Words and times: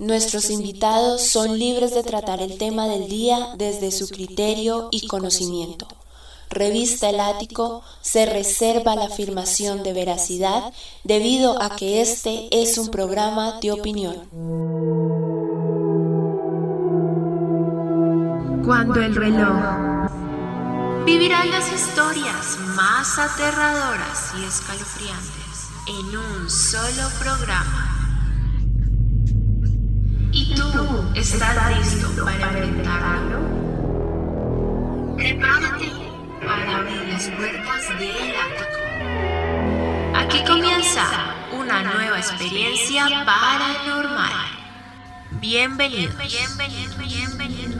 Nuestros 0.00 0.50
invitados 0.50 1.22
son 1.22 1.56
libres 1.56 1.94
de 1.94 2.02
tratar 2.02 2.42
el 2.42 2.58
tema 2.58 2.88
del 2.88 3.08
día 3.08 3.54
desde 3.56 3.92
su 3.92 4.08
criterio 4.08 4.88
y 4.90 5.06
conocimiento. 5.06 5.86
Revista 6.50 7.10
El 7.10 7.20
Ático 7.20 7.80
se 8.00 8.26
reserva 8.26 8.96
la 8.96 9.04
afirmación 9.04 9.84
de 9.84 9.92
veracidad 9.92 10.72
debido 11.04 11.62
a 11.62 11.76
que 11.76 12.02
este 12.02 12.48
es 12.50 12.76
un 12.76 12.88
programa 12.88 13.60
de 13.60 13.70
opinión. 13.70 14.16
Cuando 18.64 19.00
el 19.00 19.14
reloj 19.14 20.10
vivirán 21.06 21.52
las 21.52 21.72
historias 21.72 22.58
más 22.74 23.16
aterradoras 23.16 24.32
y 24.40 24.44
escalofriantes 24.44 25.68
en 25.86 26.16
un 26.16 26.50
solo 26.50 27.08
programa. 27.20 27.93
¿Y 30.54 30.56
tú 30.56 31.10
estás 31.16 31.78
listo 31.78 32.24
para 32.24 32.34
enfrentarlo? 32.34 33.40
Prepárate 35.16 35.90
para 36.46 36.76
abrir 36.76 37.08
las 37.08 37.28
puertas 37.28 37.88
del 37.98 38.34
ático. 38.44 38.78
Aquí 40.16 40.44
comienza 40.46 41.06
una 41.58 41.82
nueva 41.82 42.18
experiencia 42.18 43.24
paranormal. 43.24 44.32
Bienvenidos. 45.32 46.16
Bienvenidos. 46.18 46.98
Bienvenidos. 46.98 47.73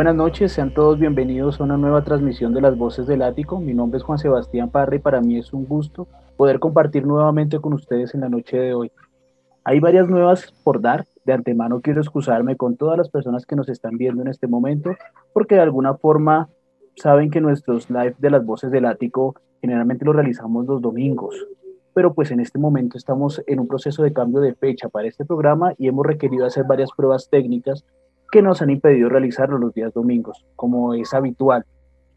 Buenas 0.00 0.16
noches, 0.16 0.52
sean 0.52 0.72
todos 0.72 0.98
bienvenidos 0.98 1.60
a 1.60 1.64
una 1.64 1.76
nueva 1.76 2.02
transmisión 2.02 2.54
de 2.54 2.62
las 2.62 2.74
Voces 2.74 3.06
del 3.06 3.20
Ático. 3.20 3.60
Mi 3.60 3.74
nombre 3.74 3.98
es 3.98 4.02
Juan 4.02 4.16
Sebastián 4.16 4.70
Parra 4.70 4.96
y 4.96 4.98
para 4.98 5.20
mí 5.20 5.36
es 5.36 5.52
un 5.52 5.66
gusto 5.66 6.08
poder 6.38 6.58
compartir 6.58 7.06
nuevamente 7.06 7.60
con 7.60 7.74
ustedes 7.74 8.14
en 8.14 8.22
la 8.22 8.30
noche 8.30 8.56
de 8.56 8.72
hoy. 8.72 8.90
Hay 9.62 9.78
varias 9.78 10.08
nuevas 10.08 10.54
por 10.64 10.80
dar. 10.80 11.04
De 11.26 11.34
antemano 11.34 11.82
quiero 11.82 12.00
excusarme 12.00 12.56
con 12.56 12.78
todas 12.78 12.96
las 12.96 13.10
personas 13.10 13.44
que 13.44 13.56
nos 13.56 13.68
están 13.68 13.98
viendo 13.98 14.22
en 14.22 14.28
este 14.28 14.46
momento 14.46 14.96
porque 15.34 15.56
de 15.56 15.60
alguna 15.60 15.92
forma 15.92 16.48
saben 16.96 17.30
que 17.30 17.42
nuestros 17.42 17.90
live 17.90 18.14
de 18.16 18.30
las 18.30 18.42
Voces 18.42 18.70
del 18.70 18.86
Ático 18.86 19.34
generalmente 19.60 20.06
los 20.06 20.16
realizamos 20.16 20.64
los 20.64 20.80
domingos. 20.80 21.36
Pero 21.92 22.14
pues 22.14 22.30
en 22.30 22.40
este 22.40 22.58
momento 22.58 22.96
estamos 22.96 23.42
en 23.46 23.60
un 23.60 23.68
proceso 23.68 24.02
de 24.02 24.14
cambio 24.14 24.40
de 24.40 24.54
fecha 24.54 24.88
para 24.88 25.08
este 25.08 25.26
programa 25.26 25.74
y 25.76 25.88
hemos 25.88 26.06
requerido 26.06 26.46
hacer 26.46 26.64
varias 26.64 26.88
pruebas 26.96 27.28
técnicas 27.28 27.84
que 28.30 28.42
nos 28.42 28.62
han 28.62 28.70
impedido 28.70 29.08
realizarlo 29.08 29.58
los 29.58 29.74
días 29.74 29.92
domingos, 29.92 30.44
como 30.56 30.94
es 30.94 31.12
habitual. 31.14 31.64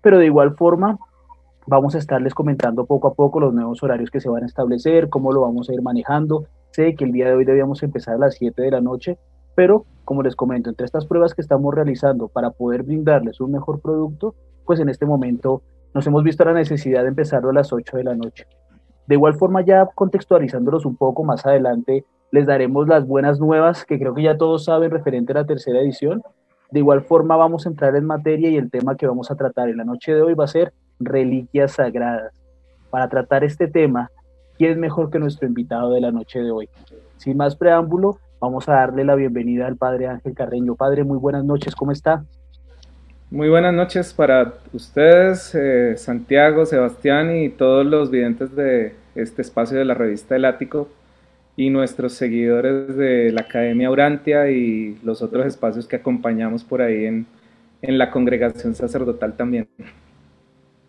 Pero 0.02 0.20
de 0.20 0.26
igual 0.26 0.56
forma, 0.56 1.00
vamos 1.66 1.96
a 1.96 1.98
estarles 1.98 2.34
comentando 2.34 2.86
poco 2.86 3.08
a 3.08 3.14
poco 3.14 3.40
los 3.40 3.54
nuevos 3.54 3.82
horarios 3.84 4.12
que 4.12 4.20
se 4.20 4.30
van 4.30 4.44
a 4.44 4.48
establecer, 4.48 5.10
cómo 5.10 5.32
lo 5.32 5.42
vamos 5.42 5.70
a 5.70 5.74
ir 5.74 5.82
manejando. 5.82 6.46
Sé 6.72 6.96
que 6.96 7.06
el 7.06 7.12
día 7.12 7.28
de 7.28 7.36
hoy 7.36 7.46
debíamos 7.46 7.84
empezar 7.84 8.16
a 8.16 8.20
las 8.20 8.36
7 8.36 8.62
de 8.62 8.72
la 8.72 8.82
noche, 8.82 9.18
pero 9.56 9.86
como 10.06 10.22
les 10.24 10.36
comento, 10.36 10.70
entre 10.70 10.86
estas 10.86 11.06
pruebas 11.06 11.34
que 11.34 11.42
estamos 11.42 11.74
realizando 11.74 12.28
para 12.28 12.52
poder 12.52 12.84
brindarles 12.84 13.40
un 13.40 13.52
mejor 13.52 13.80
producto, 13.80 14.36
pues 14.66 14.80
en 14.80 14.90
este 14.90 15.06
momento 15.06 15.62
nos 15.94 16.06
hemos 16.08 16.24
visto 16.24 16.44
la 16.44 16.54
necesidad 16.54 17.04
de 17.04 17.10
empezarlo 17.10 17.50
a 17.50 17.54
las 17.54 17.72
8 17.72 17.98
de 17.98 18.04
la 18.04 18.16
noche. 18.16 18.46
De 19.08 19.16
igual 19.16 19.36
forma, 19.36 19.62
ya 19.62 19.88
contextualizándolos 19.94 20.86
un 20.86 20.96
poco 20.96 21.24
más 21.24 21.46
adelante, 21.46 22.06
les 22.34 22.48
daremos 22.48 22.88
las 22.88 23.06
buenas 23.06 23.40
nuevas 23.40 23.86
que 23.86 24.00
creo 24.00 24.16
que 24.16 24.24
ya 24.24 24.38
todos 24.38 24.66
saben 24.66 24.90
referente 24.90 25.32
a 25.32 25.36
la 25.36 25.46
tercera 25.46 25.80
edición. 25.80 26.24
De 26.72 26.80
igual 26.80 27.04
forma 27.04 27.38
vamos 27.38 27.68
a 27.68 27.70
entrar 27.70 27.96
en 27.96 28.06
materia 28.06 28.50
y 28.50 28.58
el 28.58 28.72
tema 28.72 28.98
que 28.98 29.06
vamos 29.06 29.30
a 29.30 29.36
tratar 29.36 29.70
en 29.70 29.78
la 29.78 29.86
noche 29.86 30.16
de 30.16 30.24
hoy 30.24 30.34
va 30.34 30.46
a 30.46 30.48
ser 30.48 30.74
reliquias 31.00 31.74
sagradas. 31.74 32.34
Para 32.90 33.08
tratar 33.08 33.44
este 33.44 33.68
tema, 33.68 34.10
¿quién 34.58 34.72
es 34.72 34.78
mejor 34.78 35.12
que 35.12 35.20
nuestro 35.20 35.48
invitado 35.48 35.94
de 35.94 36.02
la 36.02 36.12
noche 36.12 36.40
de 36.40 36.50
hoy? 36.50 36.70
Sin 37.18 37.38
más 37.38 37.56
preámbulo, 37.56 38.18
vamos 38.40 38.68
a 38.68 38.74
darle 38.74 39.04
la 39.04 39.14
bienvenida 39.14 39.68
al 39.68 39.78
padre 39.78 40.08
Ángel 40.08 40.34
Carreño. 40.34 40.74
Padre, 40.74 41.04
muy 41.04 41.20
buenas 41.20 41.44
noches, 41.44 41.76
¿cómo 41.76 41.92
está? 41.92 42.26
Muy 43.30 43.50
buenas 43.50 43.76
noches 43.76 44.12
para 44.12 44.56
ustedes, 44.74 45.54
eh, 45.54 45.98
Santiago, 45.98 46.66
Sebastián 46.66 47.36
y 47.36 47.50
todos 47.50 47.86
los 47.86 48.10
videntes 48.10 48.56
de 48.56 48.96
este 49.14 49.44
espacio 49.44 49.78
de 49.78 49.86
la 49.86 49.94
revista 49.94 50.36
El 50.36 50.46
Ático 50.46 50.88
y 51.56 51.70
nuestros 51.70 52.14
seguidores 52.14 52.96
de 52.96 53.32
la 53.32 53.42
Academia 53.42 53.92
Urantia 53.92 54.50
y 54.50 54.98
los 55.04 55.22
otros 55.22 55.46
espacios 55.46 55.88
que 55.88 55.98
acompañamos 55.98 56.64
por 56.64 56.82
ahí 56.82 57.06
en, 57.06 57.26
en 57.82 57.98
la 57.98 58.10
congregación 58.10 58.74
sacerdotal 58.74 59.36
también. 59.36 59.68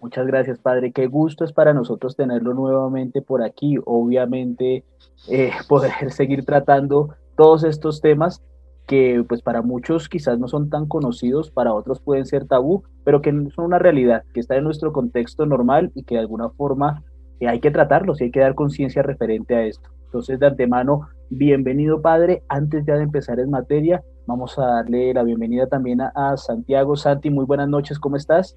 Muchas 0.01 0.27
gracias, 0.27 0.59
Padre. 0.59 0.93
Qué 0.93 1.07
gusto 1.07 1.45
es 1.45 1.53
para 1.53 1.73
nosotros 1.73 2.15
tenerlo 2.15 2.53
nuevamente 2.53 3.23
por 3.23 3.43
aquí. 3.43 3.79
Obviamente, 3.85 4.85
eh, 5.29 5.51
poder 5.69 6.11
seguir 6.11 6.45
tratando 6.45 7.15
todos 7.37 7.65
estos 7.65 8.01
temas 8.01 8.43
que 8.87 9.25
pues 9.27 9.41
para 9.41 9.63
muchos 9.63 10.11
quizás 10.11 10.39
no 10.39 10.47
son 10.47 10.69
tan 10.69 10.87
conocidos, 10.87 11.51
para 11.51 11.73
otros 11.73 12.01
pueden 12.01 12.27
ser 12.27 12.47
tabú, 12.47 12.85
pero 13.03 13.23
que 13.23 13.31
son 13.55 13.65
una 13.65 13.79
realidad, 13.79 14.25
que 14.35 14.41
está 14.41 14.57
en 14.57 14.65
nuestro 14.65 14.93
contexto 14.93 15.47
normal 15.47 15.91
y 15.95 16.03
que 16.03 16.17
de 16.17 16.21
alguna 16.21 16.51
forma 16.51 17.03
eh, 17.41 17.49
hay 17.49 17.61
que 17.61 17.71
tratarlos 17.71 18.21
y 18.21 18.25
hay 18.25 18.31
que 18.31 18.41
dar 18.41 18.55
conciencia 18.55 19.03
referente 19.03 19.55
a 19.55 19.65
esto. 19.65 19.89
Entonces, 20.15 20.39
de 20.39 20.47
antemano, 20.47 21.09
bienvenido 21.29 22.01
Padre. 22.01 22.45
Antes 22.49 22.87
ya 22.87 22.95
de 22.95 23.03
empezar 23.03 23.41
en 23.41 23.51
materia, 23.51 24.01
vamos 24.29 24.57
a 24.61 24.65
darle 24.65 25.13
la 25.13 25.25
bienvenida 25.25 25.67
también 25.67 26.01
a, 26.03 26.37
Santiago. 26.37 26.95
Santi, 26.95 27.31
muy 27.31 27.45
buenas 27.45 27.69
noches, 27.69 27.99
¿cómo 27.99 28.15
estás? 28.15 28.57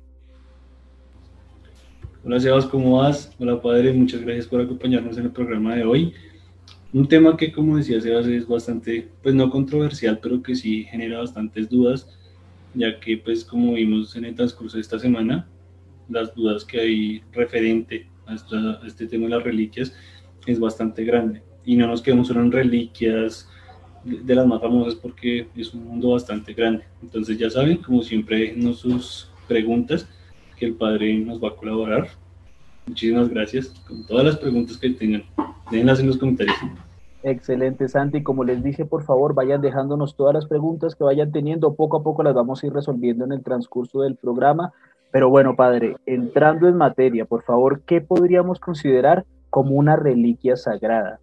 Hola 2.23 2.39
Sebas, 2.39 2.67
¿cómo 2.67 2.99
vas? 2.99 3.35
Hola 3.39 3.59
Padre, 3.59 3.91
muchas 3.91 4.21
gracias 4.21 4.45
por 4.45 4.61
acompañarnos 4.61 5.17
en 5.17 5.23
el 5.23 5.31
programa 5.31 5.73
de 5.73 5.83
hoy. 5.83 6.13
Un 6.93 7.07
tema 7.07 7.35
que, 7.35 7.51
como 7.51 7.77
decía 7.77 7.99
Sebas, 8.01 8.27
es 8.27 8.47
bastante, 8.47 9.09
pues 9.23 9.33
no 9.33 9.49
controversial, 9.49 10.19
pero 10.21 10.43
que 10.43 10.53
sí 10.53 10.83
genera 10.83 11.17
bastantes 11.17 11.69
dudas, 11.69 12.07
ya 12.75 12.99
que, 12.99 13.17
pues 13.17 13.43
como 13.43 13.73
vimos 13.73 14.15
en 14.15 14.25
el 14.25 14.35
transcurso 14.35 14.77
de 14.77 14.81
esta 14.81 14.99
semana, 14.99 15.47
las 16.07 16.35
dudas 16.35 16.63
que 16.63 16.79
hay 16.79 17.23
referente 17.31 18.07
a, 18.27 18.33
a 18.33 18.85
este 18.85 19.07
tema 19.07 19.23
de 19.23 19.31
las 19.31 19.43
reliquias 19.43 19.91
es 20.45 20.59
bastante 20.59 21.03
grande 21.03 21.46
y 21.67 21.75
no 21.75 21.85
nos 21.85 22.01
quedamos 22.01 22.27
solo 22.27 22.41
en 22.41 22.51
reliquias 22.51 23.47
de 24.05 24.33
las 24.33 24.47
más 24.47 24.61
famosas 24.61 24.95
porque 24.95 25.49
es 25.53 25.73
un 25.73 25.83
mundo 25.83 26.11
bastante 26.11 26.53
grande. 26.53 26.85
Entonces 27.03 27.37
ya 27.37 27.49
saben, 27.49 27.77
como 27.77 28.01
siempre, 28.01 28.39
déjenos 28.39 28.79
sus 28.79 29.29
preguntas 29.49 30.07
que 30.57 30.65
el 30.65 30.75
padre 30.75 31.19
nos 31.19 31.43
va 31.43 31.49
a 31.49 31.55
colaborar. 31.55 32.07
Muchísimas 32.87 33.27
gracias. 33.27 33.67
Con 33.85 34.07
todas 34.07 34.23
las 34.23 34.37
preguntas 34.37 34.77
que 34.77 34.91
tengan, 34.91 35.23
déjenlas 35.69 35.99
en 35.99 36.07
los 36.07 36.17
comentarios. 36.17 36.55
Excelente, 37.21 37.89
Santi. 37.89 38.23
Como 38.23 38.45
les 38.45 38.63
dije, 38.63 38.85
por 38.85 39.03
favor, 39.03 39.33
vayan 39.33 39.59
dejándonos 39.59 40.15
todas 40.15 40.33
las 40.33 40.45
preguntas 40.45 40.95
que 40.95 41.03
vayan 41.03 41.33
teniendo. 41.33 41.75
Poco 41.75 41.97
a 41.97 42.03
poco 42.03 42.23
las 42.23 42.33
vamos 42.33 42.63
a 42.63 42.67
ir 42.67 42.71
resolviendo 42.71 43.25
en 43.25 43.33
el 43.33 43.43
transcurso 43.43 44.03
del 44.03 44.15
programa. 44.15 44.71
Pero 45.11 45.29
bueno, 45.29 45.57
padre, 45.57 45.97
entrando 46.05 46.69
en 46.69 46.77
materia, 46.77 47.25
por 47.25 47.43
favor, 47.43 47.81
¿qué 47.81 47.99
podríamos 47.99 48.61
considerar 48.61 49.25
como 49.49 49.75
una 49.75 49.97
reliquia 49.97 50.55
sagrada? 50.55 51.19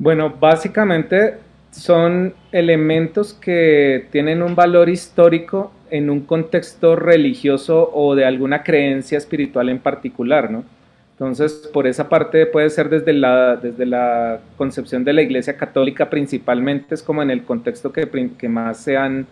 Bueno, 0.00 0.34
básicamente 0.40 1.34
son 1.72 2.32
elementos 2.52 3.34
que 3.34 4.06
tienen 4.10 4.42
un 4.42 4.54
valor 4.54 4.88
histórico 4.88 5.72
en 5.90 6.08
un 6.08 6.22
contexto 6.22 6.96
religioso 6.96 7.90
o 7.92 8.14
de 8.14 8.24
alguna 8.24 8.62
creencia 8.62 9.18
espiritual 9.18 9.68
en 9.68 9.78
particular, 9.78 10.50
¿no? 10.50 10.64
Entonces, 11.12 11.68
por 11.70 11.86
esa 11.86 12.08
parte 12.08 12.46
puede 12.46 12.70
ser 12.70 12.88
desde 12.88 13.12
la, 13.12 13.56
desde 13.56 13.84
la 13.84 14.40
concepción 14.56 15.04
de 15.04 15.12
la 15.12 15.20
Iglesia 15.20 15.58
Católica 15.58 16.08
principalmente, 16.08 16.94
es 16.94 17.02
como 17.02 17.20
en 17.20 17.30
el 17.30 17.44
contexto 17.44 17.92
que, 17.92 18.08
más 18.48 18.78
se 18.78 18.96
han 18.96 19.26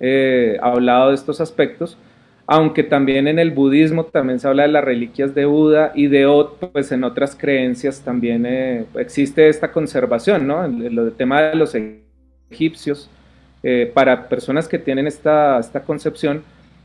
eh, 0.00 0.58
hablado 0.60 1.10
de 1.10 1.14
estos 1.14 1.40
aspectos, 1.40 1.96
aunque 2.50 2.82
también 2.82 3.28
en 3.28 3.38
el 3.38 3.50
budismo 3.50 4.04
también 4.04 4.40
se 4.40 4.48
habla 4.48 4.62
de 4.62 4.70
las 4.70 4.82
reliquias 4.82 5.34
de 5.34 5.44
Buda 5.44 5.92
y 5.94 6.06
de 6.06 6.26
pues 6.72 6.90
en 6.92 7.04
otras 7.04 7.36
creencias 7.36 8.00
también 8.00 8.46
eh, 8.46 8.86
existe 8.94 9.50
esta 9.50 9.70
conservación, 9.70 10.46
¿no? 10.46 10.64
El, 10.64 11.12
tema 11.12 11.42
de 11.42 11.56
los 11.56 11.76
egipcios, 12.50 13.10
eh, 13.62 13.92
para 13.92 14.30
personas 14.30 14.66
que 14.66 14.78
tienen 14.78 15.06
esta, 15.06 15.58
esta 15.58 15.82
concepción, 15.82 16.42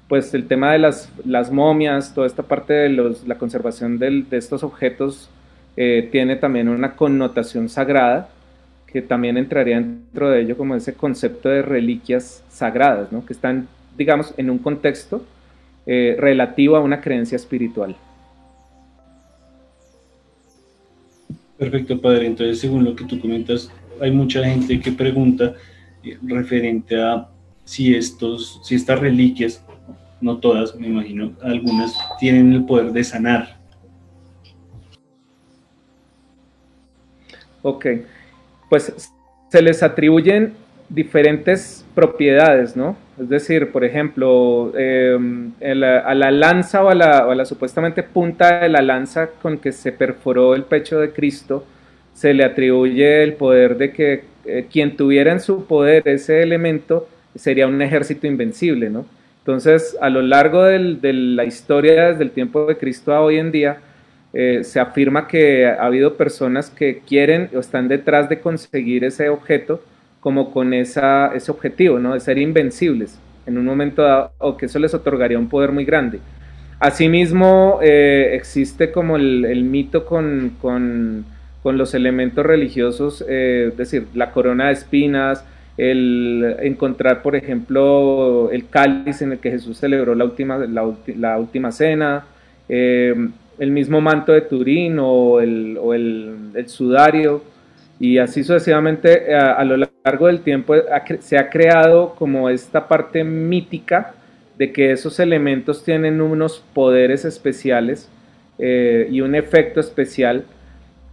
pues 0.10 0.34
el 0.34 0.48
tema 0.48 0.74
de 0.74 0.80
las, 0.80 1.10
las 1.24 1.50
momias, 1.50 2.14
toda 2.14 2.28
esta 2.28 2.44
parte 2.44 2.74
de 2.74 2.90
los, 2.90 3.26
la 3.26 3.38
conservación 3.38 3.98
de 4.00 4.26
estos 4.32 4.64
objetos 4.64 5.30
eh, 5.78 6.10
tiene 6.12 6.36
también 6.36 6.68
una 6.68 6.98
connotación 6.98 7.70
sagrada, 7.70 8.28
que 8.86 9.02
también 9.02 9.38
entraría 9.38 9.78
dentro 9.78 10.30
de 10.30 10.42
ello 10.42 10.58
como 10.58 10.76
ese 10.76 10.94
concepto 10.94 11.48
de 11.48 11.62
reliquias 11.62 12.44
sagradas, 12.50 13.14
¿no? 13.14 13.26
que 13.26 13.32
están, 13.32 13.70
digamos, 13.98 14.34
en 14.36 14.50
un 14.50 14.58
contexto 14.58 15.24
eh, 15.86 16.16
relativo 16.18 16.76
a 16.76 16.80
una 16.80 17.02
creencia 17.02 17.36
espiritual. 17.36 17.96
Perfecto, 21.58 22.00
padre. 22.00 22.28
Entonces, 22.28 22.60
según 22.60 22.84
lo 22.84 22.96
que 22.96 23.06
tú 23.06 23.20
comentas, 23.20 23.72
hay 24.02 24.12
mucha 24.12 24.44
gente 24.44 24.80
que 24.80 24.92
pregunta 24.92 25.54
eh, 26.04 26.18
referente 26.24 27.00
a 27.02 27.30
si 27.64 27.96
estos, 27.96 28.60
si 28.64 28.76
estas 28.76 29.00
reliquias, 29.00 29.64
no 30.20 30.38
todas, 30.38 30.76
me 30.76 30.88
imagino, 30.88 31.34
algunas 31.42 31.98
tienen 32.20 32.54
el 32.54 32.66
poder 32.66 32.92
de 32.92 33.04
sanar. 33.04 33.58
Ok, 37.62 37.86
pues 38.70 39.12
se 39.50 39.62
les 39.62 39.82
atribuyen 39.84 40.54
diferentes 40.90 41.83
propiedades, 41.94 42.76
¿no? 42.76 42.96
Es 43.20 43.30
decir, 43.30 43.72
por 43.72 43.84
ejemplo, 43.84 44.72
em, 44.78 45.52
a 45.62 46.14
la 46.16 46.32
lanza 46.32 46.84
o 46.84 46.90
a 46.90 46.96
la, 46.96 47.46
supuestamente 47.46 48.04
punta 48.04 48.62
de 48.62 48.70
la 48.70 48.82
lanza 48.82 49.30
con 49.42 49.58
que 49.58 49.72
se 49.72 49.92
perforó 49.92 50.56
el 50.56 50.64
pecho 50.64 51.00
de 51.00 51.12
Cristo, 51.12 51.66
se 52.14 52.34
le 52.34 52.44
atribuye 52.44 53.24
el 53.24 53.34
poder 53.34 53.78
de 53.78 53.92
que 53.92 54.24
eh, 54.46 54.68
quien 54.72 54.96
tuviera 54.96 55.32
en 55.32 55.40
su 55.40 55.66
poder 55.66 56.08
ese 56.08 56.42
elemento 56.44 57.08
sería 57.36 57.68
un 57.68 57.82
ejército 57.82 58.28
invencible, 58.28 58.90
¿no? 58.90 59.06
Entonces, 59.40 59.98
a 60.00 60.10
lo 60.10 60.22
largo 60.22 60.64
de 60.64 61.14
la 61.14 61.44
historia 61.44 62.10
desde 62.10 62.24
el 62.24 62.32
tiempo 62.32 62.66
de 62.66 62.78
Cristo 62.78 63.14
a 63.14 63.22
hoy 63.22 63.38
en 63.38 63.52
día, 63.52 63.78
eh, 64.32 64.64
se 64.64 64.80
afirma 64.80 65.28
que 65.28 65.68
ha 65.68 65.86
habido 65.86 66.16
personas 66.16 66.70
que 66.70 67.02
quieren 67.06 67.50
o 67.54 67.60
están 67.60 67.88
detrás 67.88 68.30
de 68.30 68.40
conseguir 68.40 69.04
ese 69.04 69.30
objeto 69.30 69.82
como 70.24 70.52
con 70.52 70.74
esa, 70.74 71.36
ese 71.36 71.52
objetivo, 71.52 72.00
¿no? 72.00 72.14
De 72.14 72.22
ser 72.22 72.38
invencibles 72.38 73.20
en 73.46 73.58
un 73.58 73.66
momento 73.66 74.04
dado, 74.04 74.32
o 74.38 74.56
que 74.56 74.68
eso 74.68 74.80
les 74.80 74.94
otorgaría 74.94 75.38
un 75.38 75.50
poder 75.50 75.74
muy 75.74 75.84
grande. 75.84 76.20
Asimismo, 76.80 77.80
eh, 77.82 78.32
existe 78.34 78.92
como 78.92 79.18
el, 79.18 79.64
mito 79.66 80.06
con, 80.06 80.56
con, 80.62 81.26
con, 81.62 81.78
los 81.78 81.94
elementos 81.94 82.46
religiosos, 82.46 83.24
eh, 83.28 83.68
es 83.72 83.78
decir, 83.78 84.08
la 84.14 84.32
corona 84.32 84.68
de 84.68 84.74
espinas, 84.74 85.46
el 85.78 86.56
encontrar, 86.60 87.22
por 87.22 87.36
ejemplo, 87.36 88.50
el 88.52 88.70
cáliz 88.70 89.22
en 89.22 89.34
el 89.34 89.40
que 89.40 89.52
Jesús 89.52 89.78
celebró 89.78 90.16
la 90.16 90.24
última, 90.24 90.58
la, 90.58 91.38
última 91.38 91.72
cena, 91.74 92.26
el 92.70 93.72
mismo 93.72 94.02
manto 94.02 94.32
de 94.32 94.42
Turín 94.42 94.98
o 95.00 95.40
el, 95.42 95.78
o 95.82 95.94
el, 95.94 96.64
sudario, 96.68 97.44
y 98.04 98.18
así 98.18 98.44
sucesivamente 98.44 99.32
eh, 99.32 99.34
a, 99.34 99.64
lo 99.64 99.78
largo 99.78 100.28
del 100.28 100.42
tiempo 100.42 100.76
se 101.22 101.38
ha 101.38 101.50
creado 101.50 102.16
como 102.16 102.50
esta 102.50 102.90
parte 102.90 103.24
mítica 103.24 104.14
de 104.58 104.74
que 104.74 104.92
esos 104.92 105.22
elementos 105.22 105.86
tienen 105.86 106.20
unos 106.20 106.62
poderes 106.74 107.24
especiales 107.24 108.10
eh, 108.60 109.08
y 109.10 109.22
un 109.22 109.36
efecto 109.36 109.80
especial 109.80 110.44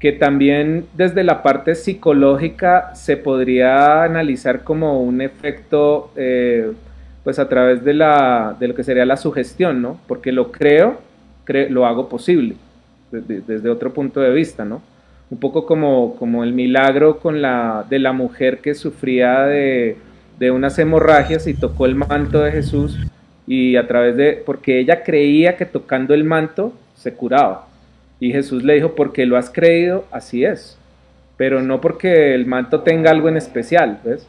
que 0.00 0.10
también 0.10 0.86
desde 0.96 1.22
la 1.22 1.44
parte 1.44 1.76
psicológica 1.76 2.92
se 2.96 3.16
podría 3.16 4.02
analizar 4.02 4.64
como 4.64 5.00
un 5.00 5.20
efecto 5.20 6.10
eh, 6.16 6.72
pues 7.22 7.38
a 7.38 7.48
través 7.48 7.84
de, 7.84 7.94
la, 7.94 8.56
de 8.58 8.66
lo 8.66 8.74
que 8.74 8.82
sería 8.82 9.06
la 9.06 9.16
sugestión, 9.16 9.80
¿no? 9.80 10.00
Porque 10.08 10.32
lo 10.32 10.50
creo 10.50 10.98
lo 11.68 11.86
hago 11.86 12.08
posible, 12.08 12.56
desde, 13.12 13.68
otro 13.68 13.92
punto 13.92 14.20
de 14.20 14.30
vista, 14.30 14.64
¿no? 14.64 14.82
Un 15.30 15.38
poco 15.38 15.64
como, 15.64 16.16
como 16.16 16.42
el 16.42 16.52
milagro 16.52 17.18
con 17.18 17.40
la, 17.40 17.86
de 17.88 17.98
la 17.98 18.12
mujer 18.12 18.58
que 18.58 18.74
sufría 18.74 19.44
de, 19.44 19.96
de 20.38 20.50
unas 20.50 20.78
hemorragias 20.78 21.46
y 21.46 21.54
tocó 21.54 21.86
el 21.86 21.94
manto 21.94 22.40
de 22.40 22.50
Jesús 22.50 22.98
y 23.46 23.76
a 23.76 23.86
través 23.86 24.16
de, 24.16 24.42
porque 24.44 24.78
ella 24.78 25.02
creía 25.02 25.56
que 25.56 25.66
tocando 25.66 26.14
el 26.14 26.24
manto 26.24 26.72
se 26.94 27.14
curaba. 27.14 27.68
Y 28.18 28.32
Jesús 28.32 28.62
le 28.62 28.74
dijo, 28.74 28.94
porque 28.94 29.26
lo 29.26 29.36
has 29.36 29.50
creído, 29.50 30.04
así 30.10 30.44
es, 30.44 30.78
pero 31.36 31.62
no 31.62 31.80
porque 31.80 32.34
el 32.34 32.46
manto 32.46 32.80
tenga 32.80 33.10
algo 33.10 33.28
en 33.28 33.36
especial, 33.36 33.98
¿ves? 34.04 34.26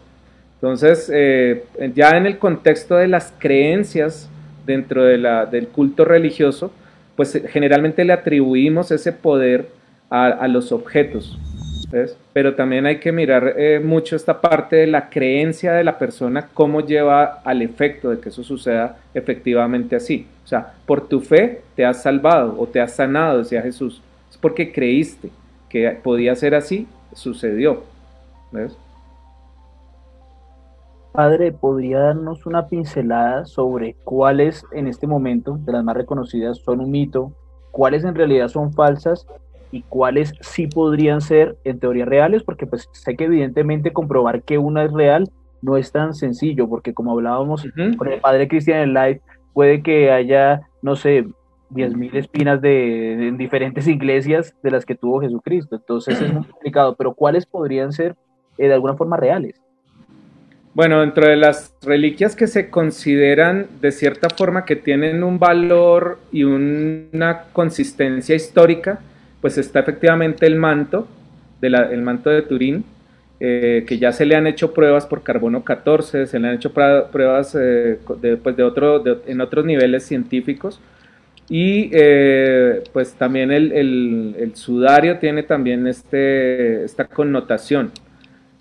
Entonces, 0.56 1.12
eh, 1.14 1.66
ya 1.96 2.12
en 2.12 2.26
el 2.26 2.38
contexto 2.38 2.96
de 2.96 3.08
las 3.08 3.34
creencias 3.38 4.30
dentro 4.66 5.04
de 5.04 5.18
la, 5.18 5.46
del 5.46 5.68
culto 5.68 6.06
religioso, 6.06 6.72
pues 7.16 7.36
eh, 7.36 7.46
generalmente 7.48 8.06
le 8.06 8.14
atribuimos 8.14 8.92
ese 8.92 9.12
poder 9.12 9.68
a, 10.12 10.48
los 10.48 10.72
objetos. 10.72 11.38
Pero 12.34 12.56
también 12.56 12.86
hay 12.86 13.00
que 13.00 13.12
mirar 13.12 13.56
eh, 13.58 13.82
mucho 13.84 14.16
esta 14.16 14.40
parte 14.40 14.78
de 14.78 14.88
la 14.88 15.10
creencia 15.10 15.74
de 15.74 15.84
la 15.84 15.98
persona, 15.98 16.48
cómo 16.54 16.82
lleva 16.82 17.42
al 17.44 17.62
efecto 17.62 18.10
de 18.10 18.20
que 18.20 18.30
eso 18.30 18.44
suceda 18.44 18.98
efectivamente 19.14 19.96
así. 19.96 20.28
O 20.44 20.48
sea, 20.48 20.74
por 20.86 21.08
tu 21.08 21.20
fe 21.20 21.62
te 21.76 21.86
has 21.86 22.04
salvado 22.04 22.56
o 22.58 22.68
te 22.68 22.80
has 22.80 22.94
sanado, 22.94 23.40
decía 23.40 23.62
Jesús. 23.62 24.02
Es 24.30 24.38
porque 24.38 24.72
creíste 24.72 25.32
que 25.70 25.90
podía 26.04 26.36
ser 26.36 26.56
así, 26.56 26.88
sucedió. 27.14 27.84
¿Ves? 28.52 28.78
Padre, 31.14 31.52
¿podría 31.52 32.00
darnos 32.00 32.46
una 32.46 32.68
pincelada 32.68 33.46
sobre 33.46 33.96
cuáles 34.06 34.64
en 34.72 34.88
este 34.88 35.08
momento, 35.08 35.58
de 35.60 35.74
las 35.74 35.84
más 35.84 35.98
reconocidas, 35.98 36.60
son 36.60 36.80
un 36.80 36.92
mito, 36.92 37.34
cuáles 37.72 38.06
en 38.06 38.16
realidad 38.16 38.48
son 38.48 38.72
falsas 38.72 39.26
y 39.72 39.84
cuáles 39.84 40.34
sí 40.42 40.68
podrían 40.68 41.22
ser 41.22 41.56
en 41.64 41.80
teoría 41.80 42.06
reales? 42.06 42.44
Porque 42.44 42.68
pues 42.68 42.90
sé 42.92 43.16
que 43.16 43.26
evidentemente 43.26 43.94
comprobar 43.94 44.44
que 44.44 44.58
una 44.58 44.84
es 44.84 44.92
real 44.92 45.30
no 45.62 45.78
es 45.78 45.92
tan 45.92 46.14
sencillo, 46.14 46.68
porque 46.68 46.94
como 46.94 47.12
hablábamos 47.12 47.66
con 47.98 48.12
el 48.12 48.20
Padre 48.20 48.48
Cristian 48.48 48.80
en 48.80 48.94
live, 48.94 49.22
puede 49.54 49.82
que 49.84 50.12
haya, 50.12 50.62
no 50.82 50.96
sé, 50.96 51.26
10.000 51.72 52.16
espinas 52.16 52.62
de, 52.62 53.28
en 53.28 53.38
diferentes 53.38 53.88
iglesias 53.88 54.56
de 54.64 54.72
las 54.72 54.86
que 54.86 54.96
tuvo 54.96 55.22
Jesucristo. 55.22 55.76
Entonces 55.76 56.22
es 56.22 56.34
muy 56.34 56.46
complicado, 56.52 56.96
pero 56.96 57.14
¿cuáles 57.14 57.46
podrían 57.46 57.92
ser 57.92 58.16
eh, 58.58 58.68
de 58.68 58.74
alguna 58.74 58.96
forma 58.96 59.18
reales? 59.18 59.62
Bueno, 60.74 61.02
dentro 61.02 61.28
de 61.28 61.36
las 61.36 61.76
reliquias 61.82 62.34
que 62.34 62.48
se 62.48 62.70
consideran 62.70 63.68
de 63.82 63.92
cierta 63.92 64.30
forma 64.30 64.64
que 64.64 64.78
tienen 64.78 65.22
un 65.22 65.38
valor 65.38 66.20
y 66.32 66.46
una 66.46 67.44
consistencia 67.52 68.36
histórica, 68.36 69.02
pues 69.42 69.58
está 69.58 69.80
efectivamente 69.80 70.46
el 70.46 70.56
manto, 70.56 71.08
de 71.60 71.68
el 71.68 72.02
manto 72.02 72.30
de 72.30 72.44
Turín, 72.44 72.86
eh, 73.44 73.86
que 73.88 73.98
ya 73.98 74.12
se 74.12 74.24
le 74.24 74.36
han 74.36 74.46
hecho 74.46 74.72
pruebas 74.72 75.08
por 75.08 75.24
carbono 75.24 75.64
14, 75.64 76.28
se 76.28 76.40
le 76.40 76.48
han 76.48 76.54
hecho 76.54 76.72
pruebas 76.72 77.58
eh, 77.60 77.98
pues 78.06 78.56
de 78.56 78.62
otro, 78.62 79.04
en 79.26 79.42
otros 79.42 79.66
niveles 79.66 80.06
científicos. 80.06 80.80
Y 81.50 81.90
eh, 81.92 82.84
pues 82.94 83.16
también 83.16 83.52
el, 83.52 83.72
el, 83.72 84.56
sudario 84.56 85.18
tiene 85.18 85.42
también 85.42 85.88
este, 85.88 86.84
esta 86.84 87.06
connotación. 87.06 87.92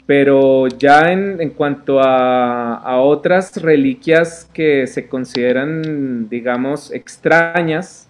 Pero 0.07 0.67
ya 0.67 1.13
en, 1.13 1.51
cuanto 1.51 2.01
a, 2.01 3.01
otras 3.03 3.61
reliquias 3.61 4.51
que 4.55 4.87
se 4.87 5.09
consideran, 5.09 6.29
digamos, 6.31 6.91
extrañas, 6.91 8.09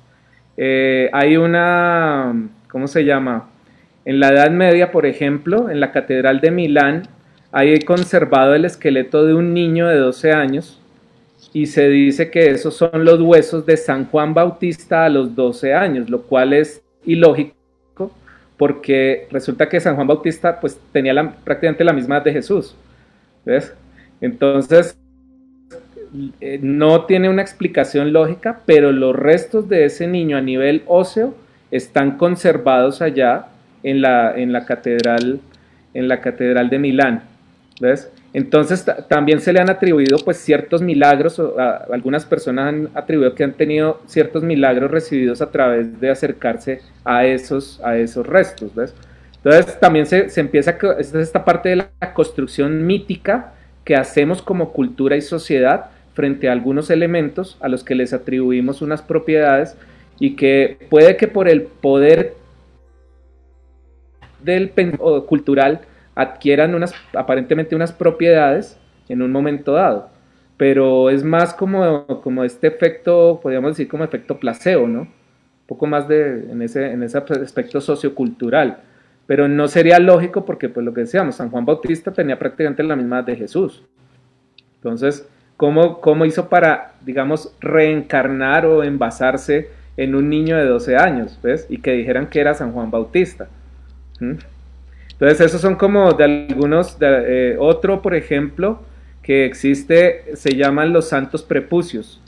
hay 0.57 1.37
una, 1.37 2.33
¿cómo 2.71 2.87
se 2.87 3.05
llama? 3.05 3.51
En 4.05 4.21
la 4.21 4.29
Edad 4.29 4.51
Media, 4.51 4.91
por 4.93 5.07
ejemplo, 5.07 5.71
en 5.71 5.81
la 5.81 5.93
Catedral 5.93 6.41
de 6.41 6.51
Milán, 6.51 7.03
hay 7.53 7.79
conservado 7.81 8.55
el 8.55 8.65
esqueleto 8.65 9.27
de 9.27 9.35
un 9.35 9.53
niño 9.53 9.89
de 9.89 9.97
12 9.97 10.33
años 10.33 10.81
y 11.53 11.67
se 11.67 11.89
dice 11.89 12.31
que 12.31 12.51
esos 12.51 12.75
son 12.77 13.05
los 13.05 13.21
huesos 13.21 13.67
de 13.67 13.77
San 13.77 14.07
Juan 14.07 14.35
Bautista 14.35 15.05
a 15.05 15.09
los 15.09 15.35
12 15.35 15.75
años, 15.75 16.09
lo 16.09 16.23
cual 16.23 16.53
es 16.53 16.83
ilógico 17.05 17.55
porque 18.57 19.27
resulta 19.31 19.69
que 19.69 19.81
San 19.81 19.97
Juan 19.97 20.07
Bautista 20.07 20.61
pues 20.61 20.79
tenía 20.93 21.15
prácticamente 21.45 21.83
la 21.83 21.95
misma 21.95 22.17
edad 22.17 22.25
de 22.25 22.33
Jesús. 22.33 22.77
¿ves? 23.45 23.75
Entonces, 24.21 24.99
eh, 26.41 26.59
no 26.63 27.07
tiene 27.07 27.31
una 27.31 27.41
explicación 27.41 28.13
lógica, 28.13 28.61
pero 28.67 28.93
los 28.93 29.17
restos 29.17 29.69
de 29.69 29.87
ese 29.87 30.07
niño 30.07 30.37
a 30.37 30.43
nivel 30.43 30.83
óseo 30.87 31.35
están 31.71 32.17
conservados 32.17 33.03
allá 33.03 33.47
en 33.83 34.03
la, 34.03 34.37
en 34.37 34.53
la 34.53 34.67
catedral 34.67 35.41
en 35.95 36.09
la 36.09 36.21
catedral 36.21 36.71
de 36.71 36.79
Milán. 36.79 37.23
¿ves? 37.81 38.11
Entonces 38.33 38.85
también 39.09 39.41
se 39.41 39.53
le 39.53 39.61
han 39.61 39.71
atribuido 39.71 40.19
pues 40.25 40.37
ciertos 40.37 40.83
milagros, 40.83 41.43
algunas 41.91 42.25
personas 42.25 42.69
han 42.69 42.89
atribuido 42.95 43.35
que 43.35 43.43
han 43.43 43.55
tenido 43.55 44.01
ciertos 44.07 44.45
milagros 44.45 44.91
recibidos 44.91 45.43
a 45.43 45.51
través 45.51 46.01
de 46.01 46.11
acercarse 46.11 46.81
a 47.05 47.25
esos, 47.25 47.81
a 47.83 47.97
esos 47.97 48.27
restos, 48.27 48.73
¿ves? 48.75 48.95
Entonces 49.43 49.81
también 49.81 50.07
se, 50.07 50.29
se 50.29 50.41
empieza, 50.41 50.77
es 50.99 51.15
esta 51.15 51.45
parte 51.45 51.71
de 51.71 51.77
la 51.77 51.91
construcción 52.15 52.87
mítica 52.87 53.55
que 53.85 53.97
hacemos 53.97 54.43
como 54.43 54.73
cultura 54.73 55.17
y 55.17 55.23
sociedad 55.23 55.87
frente 56.15 56.49
a 56.49 56.53
algunos 56.53 56.91
elementos 56.91 57.57
a 57.61 57.69
los 57.69 57.83
que 57.83 57.95
les 57.95 58.13
atribuimos 58.13 58.83
unas 58.83 59.01
propiedades 59.01 59.77
y 60.21 60.37
que 60.37 60.79
puede 60.89 61.17
que 61.17 61.27
por 61.27 61.49
el 61.49 61.63
poder 61.63 62.35
del 64.45 64.71
cultural 65.27 65.81
adquieran 66.15 66.75
unas, 66.75 66.95
aparentemente 67.15 67.75
unas 67.75 67.93
propiedades 67.93 68.79
en 69.09 69.23
un 69.23 69.33
momento 69.33 69.73
dado. 69.73 70.11
Pero 70.59 71.09
es 71.09 71.25
más 71.25 71.55
como, 71.55 72.07
como 72.23 72.45
este 72.45 72.67
efecto, 72.67 73.41
podríamos 73.43 73.73
decir 73.73 73.89
como 73.89 74.05
efecto 74.05 74.39
placebo, 74.39 74.87
¿no? 74.87 75.01
Un 75.01 75.09
poco 75.67 75.87
más 75.87 76.07
de, 76.07 76.51
en, 76.51 76.61
ese, 76.61 76.93
en 76.93 77.03
ese 77.03 77.17
aspecto 77.17 77.81
sociocultural. 77.81 78.83
Pero 79.27 79.49
no 79.49 79.69
sería 79.69 79.99
lógico 79.99 80.45
porque, 80.45 80.69
pues 80.69 80.85
lo 80.85 80.93
que 80.93 81.03
decíamos, 81.03 81.37
San 81.37 81.51
Juan 81.51 81.65
Bautista 81.65 82.13
tenía 82.13 82.39
prácticamente 82.39 82.83
la 82.83 82.97
misma 82.97 83.23
de 83.23 83.37
Jesús. 83.37 83.85
Entonces, 84.75 85.27
¿cómo, 85.57 86.01
cómo 86.01 86.27
hizo 86.27 86.51
para, 86.51 86.93
digamos, 87.01 87.55
reencarnar 87.61 88.67
o 88.67 88.83
envasarse 88.83 89.80
en 89.97 90.15
un 90.15 90.29
niño 90.29 90.57
de 90.57 90.65
12 90.65 90.97
años, 90.97 91.39
¿ves? 91.43 91.67
Y 91.69 91.79
que 91.79 91.93
dijeran 91.93 92.29
que 92.29 92.41
era 92.41 92.55
San 92.55 92.73
Juan 92.73 92.91
Bautista. 92.91 93.49
¿Mm? 94.21 94.35
Entonces, 95.13 95.41
esos 95.41 95.61
son 95.61 95.77
como 95.77 96.13
de 96.15 96.25
algunos, 96.25 96.99
de, 96.99 97.53
eh, 97.53 97.57
otro, 97.59 98.01
por 98.01 98.15
ejemplo, 98.15 98.83
que 99.23 99.45
existe, 99.45 100.35
se 100.35 100.57
llaman 100.57 100.93
los 100.93 101.09
santos 101.09 101.43
prepucios. 101.43 102.23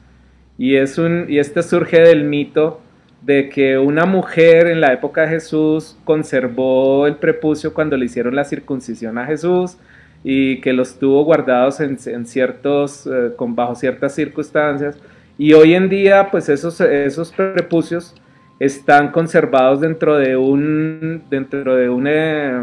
Y, 0.59 0.77
es 0.77 0.99
un, 0.99 1.27
y 1.29 1.39
este 1.39 1.63
surge 1.63 2.01
del 2.01 2.25
mito 2.25 2.81
de 3.23 3.49
que 3.49 3.79
una 3.79 4.05
mujer 4.05 4.67
en 4.67 4.81
la 4.81 4.93
época 4.93 5.23
de 5.23 5.29
Jesús 5.29 5.97
conservó 6.05 7.07
el 7.07 7.17
prepucio 7.17 7.73
cuando 7.73 7.97
le 7.97 8.07
hicieron 8.07 8.35
la 8.35 8.45
circuncisión 8.45 9.17
a 9.17 9.27
Jesús 9.27 9.79
y 10.25 10.61
que 10.61 10.73
los 10.73 10.99
tuvo 10.99 11.25
guardados 11.25 11.81
en, 11.81 12.27
ciertos, 12.27 13.07
eh, 13.07 13.33
con, 13.37 13.55
bajo 13.55 13.75
ciertas 13.75 14.15
circunstancias. 14.15 14.99
Y 15.43 15.55
hoy 15.55 15.75
en 15.75 15.89
día, 15.89 16.29
pues 16.31 16.49
esos, 16.49 16.81
esos 16.81 17.33
prepucios 17.33 18.15
están 18.61 19.11
conservados 19.11 19.81
dentro 19.81 20.17
de 20.17 20.37
un, 20.37 21.25
dentro 21.31 21.75
de 21.75 21.89
un 21.89 22.07
eh, 22.07 22.63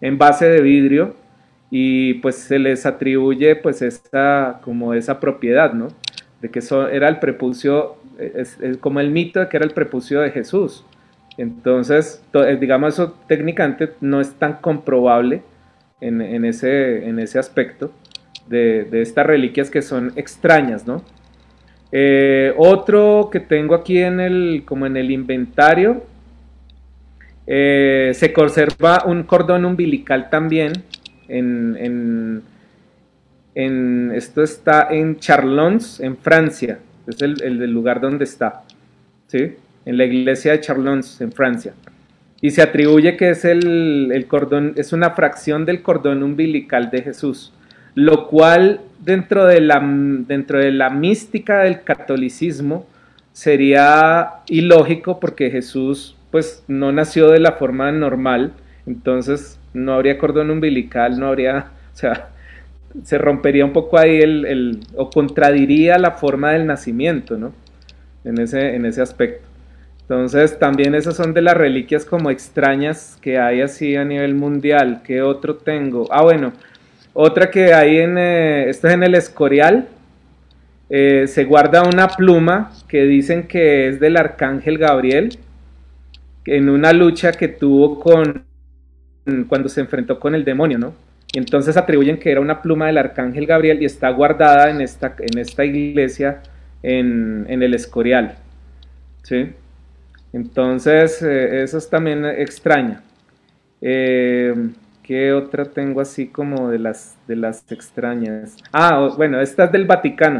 envase 0.00 0.46
de 0.48 0.60
vidrio 0.60 1.14
y 1.70 2.14
pues 2.14 2.34
se 2.34 2.58
les 2.58 2.84
atribuye 2.84 3.54
pues 3.54 3.80
esa, 3.80 4.58
como 4.62 4.92
esa 4.92 5.20
propiedad, 5.20 5.72
¿no? 5.72 5.86
De 6.42 6.50
que 6.50 6.58
eso 6.58 6.88
era 6.88 7.08
el 7.08 7.20
prepucio, 7.20 7.94
es, 8.18 8.58
como 8.80 8.98
el 8.98 9.12
mito 9.12 9.38
de 9.38 9.48
que 9.48 9.58
era 9.58 9.64
el 9.64 9.72
prepucio 9.72 10.20
de 10.20 10.32
Jesús. 10.32 10.84
Entonces, 11.38 12.24
eh, 12.32 12.58
digamos, 12.60 12.94
eso 12.94 13.14
técnicamente 13.28 13.90
no 14.00 14.20
es 14.20 14.34
tan 14.34 14.54
comprobable 14.54 15.44
en, 16.00 16.20
en, 16.20 16.44
ese, 16.44 17.08
en 17.08 17.20
ese 17.20 17.38
aspecto 17.38 17.92
de, 18.48 18.82
de, 18.82 19.00
estas 19.02 19.26
reliquias 19.26 19.70
que 19.70 19.80
son 19.80 20.12
extrañas, 20.16 20.88
¿no? 20.88 21.04
Eh, 21.98 22.52
otro 22.58 23.30
que 23.32 23.40
tengo 23.40 23.74
aquí 23.74 23.96
en 23.96 24.20
el, 24.20 24.64
como 24.66 24.84
en 24.84 24.98
el 24.98 25.10
inventario, 25.10 26.04
eh, 27.46 28.12
se 28.12 28.34
conserva 28.34 29.04
un 29.06 29.22
cordón 29.22 29.64
umbilical 29.64 30.28
también. 30.28 30.74
Esto 34.14 34.42
está 34.42 34.88
en 34.90 35.18
Charlons, 35.18 36.00
en 36.00 36.18
Francia. 36.18 36.80
Es 37.06 37.22
el, 37.22 37.70
lugar 37.70 38.02
donde 38.02 38.24
está. 38.24 38.64
¿sí? 39.28 39.54
En 39.86 39.96
la 39.96 40.04
iglesia 40.04 40.52
de 40.52 40.60
Charlons, 40.60 41.22
en 41.22 41.32
Francia. 41.32 41.72
Y 42.42 42.50
se 42.50 42.60
atribuye 42.60 43.16
que 43.16 43.30
es 43.30 43.46
el 43.46 44.26
cordón, 44.28 44.74
es 44.76 44.92
una 44.92 45.12
fracción 45.12 45.64
del 45.64 45.80
cordón 45.80 46.22
umbilical 46.22 46.90
de 46.90 47.00
Jesús 47.00 47.54
lo 47.96 48.28
cual 48.28 48.82
dentro 49.00 49.46
de 49.46 49.60
la, 49.60 49.80
dentro 49.82 50.58
de 50.60 50.70
la 50.70 50.90
mística 50.90 51.60
del 51.60 51.82
catolicismo 51.82 52.86
sería 53.32 54.34
ilógico 54.48 55.18
porque 55.18 55.50
Jesús 55.50 56.14
pues 56.30 56.62
no 56.68 56.92
nació 56.92 57.30
de 57.30 57.40
la 57.40 57.52
forma 57.52 57.90
normal, 57.92 58.52
entonces 58.86 59.58
no 59.72 59.94
habría 59.94 60.18
cordón 60.18 60.50
umbilical, 60.50 61.18
no 61.18 61.28
habría, 61.28 61.70
o 61.94 61.96
sea, 61.96 62.28
se 63.02 63.16
rompería 63.16 63.64
un 63.64 63.72
poco 63.72 63.98
ahí 63.98 64.18
el, 64.18 64.80
o 64.94 65.08
contradiría 65.08 65.98
la 65.98 66.12
forma 66.12 66.52
del 66.52 66.66
nacimiento, 66.66 67.38
¿no? 67.38 67.52
En 68.24 68.38
ese, 68.38 68.74
en 68.74 68.84
ese 68.84 69.00
aspecto. 69.00 69.46
Entonces, 70.02 70.58
también 70.58 70.94
esas 70.94 71.16
son 71.16 71.32
de 71.32 71.42
las 71.42 71.56
reliquias 71.56 72.04
como 72.04 72.30
extrañas 72.30 73.18
que 73.22 73.38
hay 73.38 73.60
así 73.60 73.96
a 73.96 74.04
nivel 74.04 74.34
mundial. 74.34 75.02
¿Qué 75.04 75.20
otro 75.22 75.56
tengo? 75.56 76.06
Ah, 76.10 76.22
bueno, 76.22 76.52
otra 77.18 77.50
que 77.50 77.72
hay 77.72 78.00
en, 78.00 78.18
eh, 78.18 78.68
esto 78.68 78.88
es 78.88 78.94
en 78.94 79.02
el 79.02 79.14
Escorial, 79.14 79.88
eh, 80.90 81.26
se 81.26 81.44
guarda 81.44 81.82
una 81.82 82.08
pluma 82.08 82.72
que 82.86 83.04
dicen 83.04 83.48
que 83.48 83.88
es 83.88 83.98
del 83.98 84.18
arcángel 84.18 84.76
Gabriel, 84.76 85.38
en 86.44 86.68
una 86.68 86.92
lucha 86.92 87.32
que 87.32 87.48
tuvo 87.48 87.98
con, 87.98 88.44
cuando 89.48 89.70
se 89.70 89.80
enfrentó 89.80 90.20
con 90.20 90.34
el 90.34 90.44
demonio, 90.44 90.78
¿no? 90.78 90.94
Y 91.32 91.38
entonces 91.38 91.78
atribuyen 91.78 92.18
que 92.18 92.30
era 92.30 92.42
una 92.42 92.60
pluma 92.60 92.86
del 92.86 92.98
arcángel 92.98 93.46
Gabriel 93.46 93.80
y 93.80 93.86
está 93.86 94.10
guardada 94.10 94.68
en 94.68 94.82
esta, 94.82 95.16
en 95.18 95.38
esta 95.38 95.64
iglesia 95.64 96.42
en, 96.82 97.46
el 97.48 97.72
Escorial, 97.72 98.36
¿sí? 99.22 99.52
Entonces, 100.34 101.22
eh, 101.22 101.62
eso 101.62 101.78
es 101.78 101.88
también 101.88 102.26
extraña. 102.26 103.02
¿Qué 105.06 105.32
otra 105.32 105.66
tengo 105.66 106.00
así 106.00 106.26
como 106.26 106.68
de 106.68 106.80
las, 106.80 107.16
de 107.28 107.36
las 107.36 107.70
extrañas? 107.70 108.56
Ah, 108.72 109.08
bueno, 109.16 109.40
esta 109.40 109.66
es 109.66 109.72
del 109.72 109.84
Vaticano. 109.84 110.38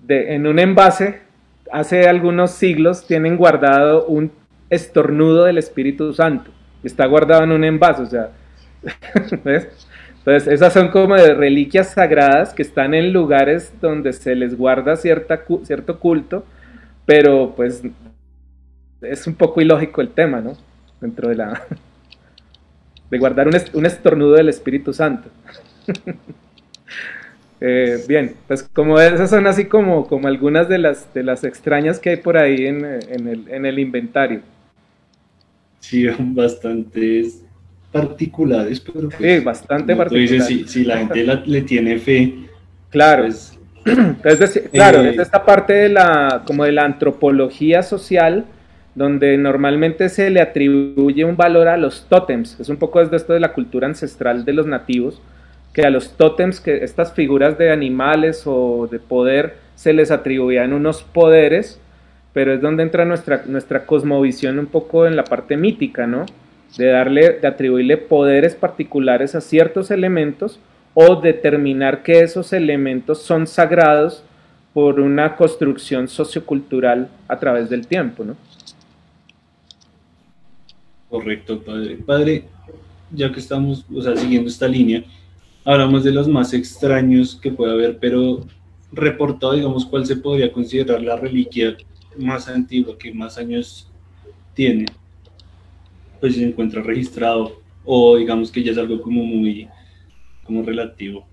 De, 0.00 0.36
en 0.36 0.46
un 0.46 0.60
envase, 0.60 1.18
hace 1.72 2.08
algunos 2.08 2.52
siglos, 2.52 3.04
tienen 3.08 3.36
guardado 3.36 4.06
un 4.06 4.30
estornudo 4.70 5.44
del 5.44 5.58
Espíritu 5.58 6.14
Santo. 6.14 6.52
Está 6.84 7.06
guardado 7.06 7.42
en 7.42 7.50
un 7.50 7.64
envase, 7.64 8.02
o 8.02 8.06
sea. 8.06 8.30
Entonces, 9.34 10.46
esas 10.46 10.72
son 10.72 10.88
como 10.90 11.16
de 11.16 11.34
reliquias 11.34 11.90
sagradas 11.90 12.54
que 12.54 12.62
están 12.62 12.94
en 12.94 13.12
lugares 13.12 13.74
donde 13.80 14.12
se 14.12 14.36
les 14.36 14.56
guarda 14.56 14.94
cierta, 14.94 15.42
cierto 15.64 15.98
culto, 15.98 16.46
pero 17.04 17.52
pues 17.56 17.82
es 19.00 19.26
un 19.26 19.34
poco 19.34 19.60
ilógico 19.60 20.00
el 20.00 20.10
tema, 20.10 20.40
¿no? 20.40 20.52
Dentro 21.00 21.28
de 21.28 21.34
la 21.34 21.66
de 23.12 23.18
guardar 23.18 23.46
un, 23.46 23.84
estornudo 23.84 24.32
del 24.32 24.48
Espíritu 24.48 24.92
Santo. 24.92 25.28
Eh, 27.64 28.02
bien, 28.08 28.34
pues 28.48 28.64
como 28.64 28.98
esas 28.98 29.30
son 29.30 29.46
así 29.46 29.66
como, 29.66 30.08
como 30.08 30.26
algunas 30.26 30.68
de 30.68 30.78
las, 30.78 31.14
de 31.14 31.22
las 31.22 31.44
extrañas 31.44 32.00
que 32.00 32.10
hay 32.10 32.16
por 32.16 32.36
ahí 32.36 32.66
en, 32.66 32.84
el, 32.84 33.78
inventario. 33.78 34.40
Sí, 35.78 36.08
bastantes 36.18 37.44
particulares, 37.92 38.80
pero 38.80 39.08
pues, 39.08 39.16
sí, 39.16 39.44
bastante 39.44 39.94
particulares. 39.94 40.68
si, 40.68 40.84
la 40.84 40.98
gente 40.98 41.24
le 41.46 41.62
tiene 41.62 41.98
fe, 41.98 42.34
claro. 42.90 43.26
Pues, 43.26 43.56
Entonces, 43.84 44.68
claro, 44.72 45.02
eh, 45.02 45.10
es 45.10 45.20
esta 45.20 45.44
parte 45.44 45.72
de 45.72 45.88
la, 45.88 46.42
como 46.44 46.64
de 46.64 46.72
la 46.72 46.84
antropología 46.84 47.84
social 47.84 48.44
donde 48.94 49.38
normalmente 49.38 50.08
se 50.08 50.30
le 50.30 50.40
atribuye 50.40 51.24
un 51.24 51.36
valor 51.36 51.68
a 51.68 51.76
los 51.76 52.06
tótems. 52.08 52.60
Es 52.60 52.68
un 52.68 52.76
poco 52.76 53.00
desde 53.00 53.16
esto 53.16 53.32
de 53.32 53.40
la 53.40 53.52
cultura 53.52 53.86
ancestral 53.86 54.44
de 54.44 54.52
los 54.52 54.66
nativos, 54.66 55.20
que 55.72 55.82
a 55.82 55.90
los 55.90 56.16
tótems, 56.16 56.60
que 56.60 56.84
estas 56.84 57.14
figuras 57.14 57.56
de 57.56 57.72
animales 57.72 58.42
o 58.44 58.88
de 58.90 58.98
poder, 58.98 59.56
se 59.74 59.92
les 59.92 60.10
atribuían 60.10 60.72
unos 60.72 61.02
poderes, 61.02 61.80
pero 62.34 62.52
es 62.52 62.60
donde 62.60 62.82
entra 62.82 63.04
nuestra, 63.04 63.44
nuestra 63.46 63.86
cosmovisión 63.86 64.58
un 64.58 64.66
poco 64.66 65.06
en 65.06 65.16
la 65.16 65.24
parte 65.24 65.56
mítica, 65.56 66.06
¿no? 66.06 66.26
De 66.76 66.86
darle, 66.86 67.38
de 67.40 67.48
atribuirle 67.48 67.96
poderes 67.96 68.54
particulares 68.54 69.34
a 69.34 69.40
ciertos 69.40 69.90
elementos 69.90 70.58
o 70.94 71.16
determinar 71.16 72.02
que 72.02 72.20
esos 72.20 72.52
elementos 72.52 73.22
son 73.22 73.46
sagrados 73.46 74.24
por 74.74 75.00
una 75.00 75.36
construcción 75.36 76.08
sociocultural 76.08 77.08
a 77.28 77.38
través 77.38 77.68
del 77.68 77.86
tiempo, 77.86 78.24
¿no? 78.24 78.36
Correcto, 81.12 81.60
padre. 81.60 81.96
Padre, 81.96 82.44
ya 83.10 83.30
que 83.30 83.38
estamos 83.38 83.84
o 83.94 84.00
sea, 84.00 84.16
siguiendo 84.16 84.48
esta 84.48 84.66
línea, 84.66 85.04
hablamos 85.62 86.04
de 86.04 86.10
los 86.10 86.26
más 86.26 86.54
extraños 86.54 87.36
que 87.36 87.50
puede 87.50 87.74
haber, 87.74 87.98
pero 87.98 88.46
reportado, 88.90 89.52
digamos, 89.52 89.84
cuál 89.84 90.06
se 90.06 90.16
podría 90.16 90.50
considerar 90.50 91.02
la 91.02 91.16
reliquia 91.16 91.76
más 92.16 92.48
antigua, 92.48 92.96
que 92.98 93.12
más 93.12 93.36
años 93.36 93.90
tiene, 94.54 94.86
pues 96.18 96.36
se 96.36 96.48
encuentra 96.48 96.80
registrado, 96.80 97.60
o 97.84 98.16
digamos 98.16 98.50
que 98.50 98.62
ya 98.62 98.72
es 98.72 98.78
algo 98.78 99.02
como 99.02 99.22
muy 99.22 99.68
como 100.44 100.62
relativo. 100.62 101.26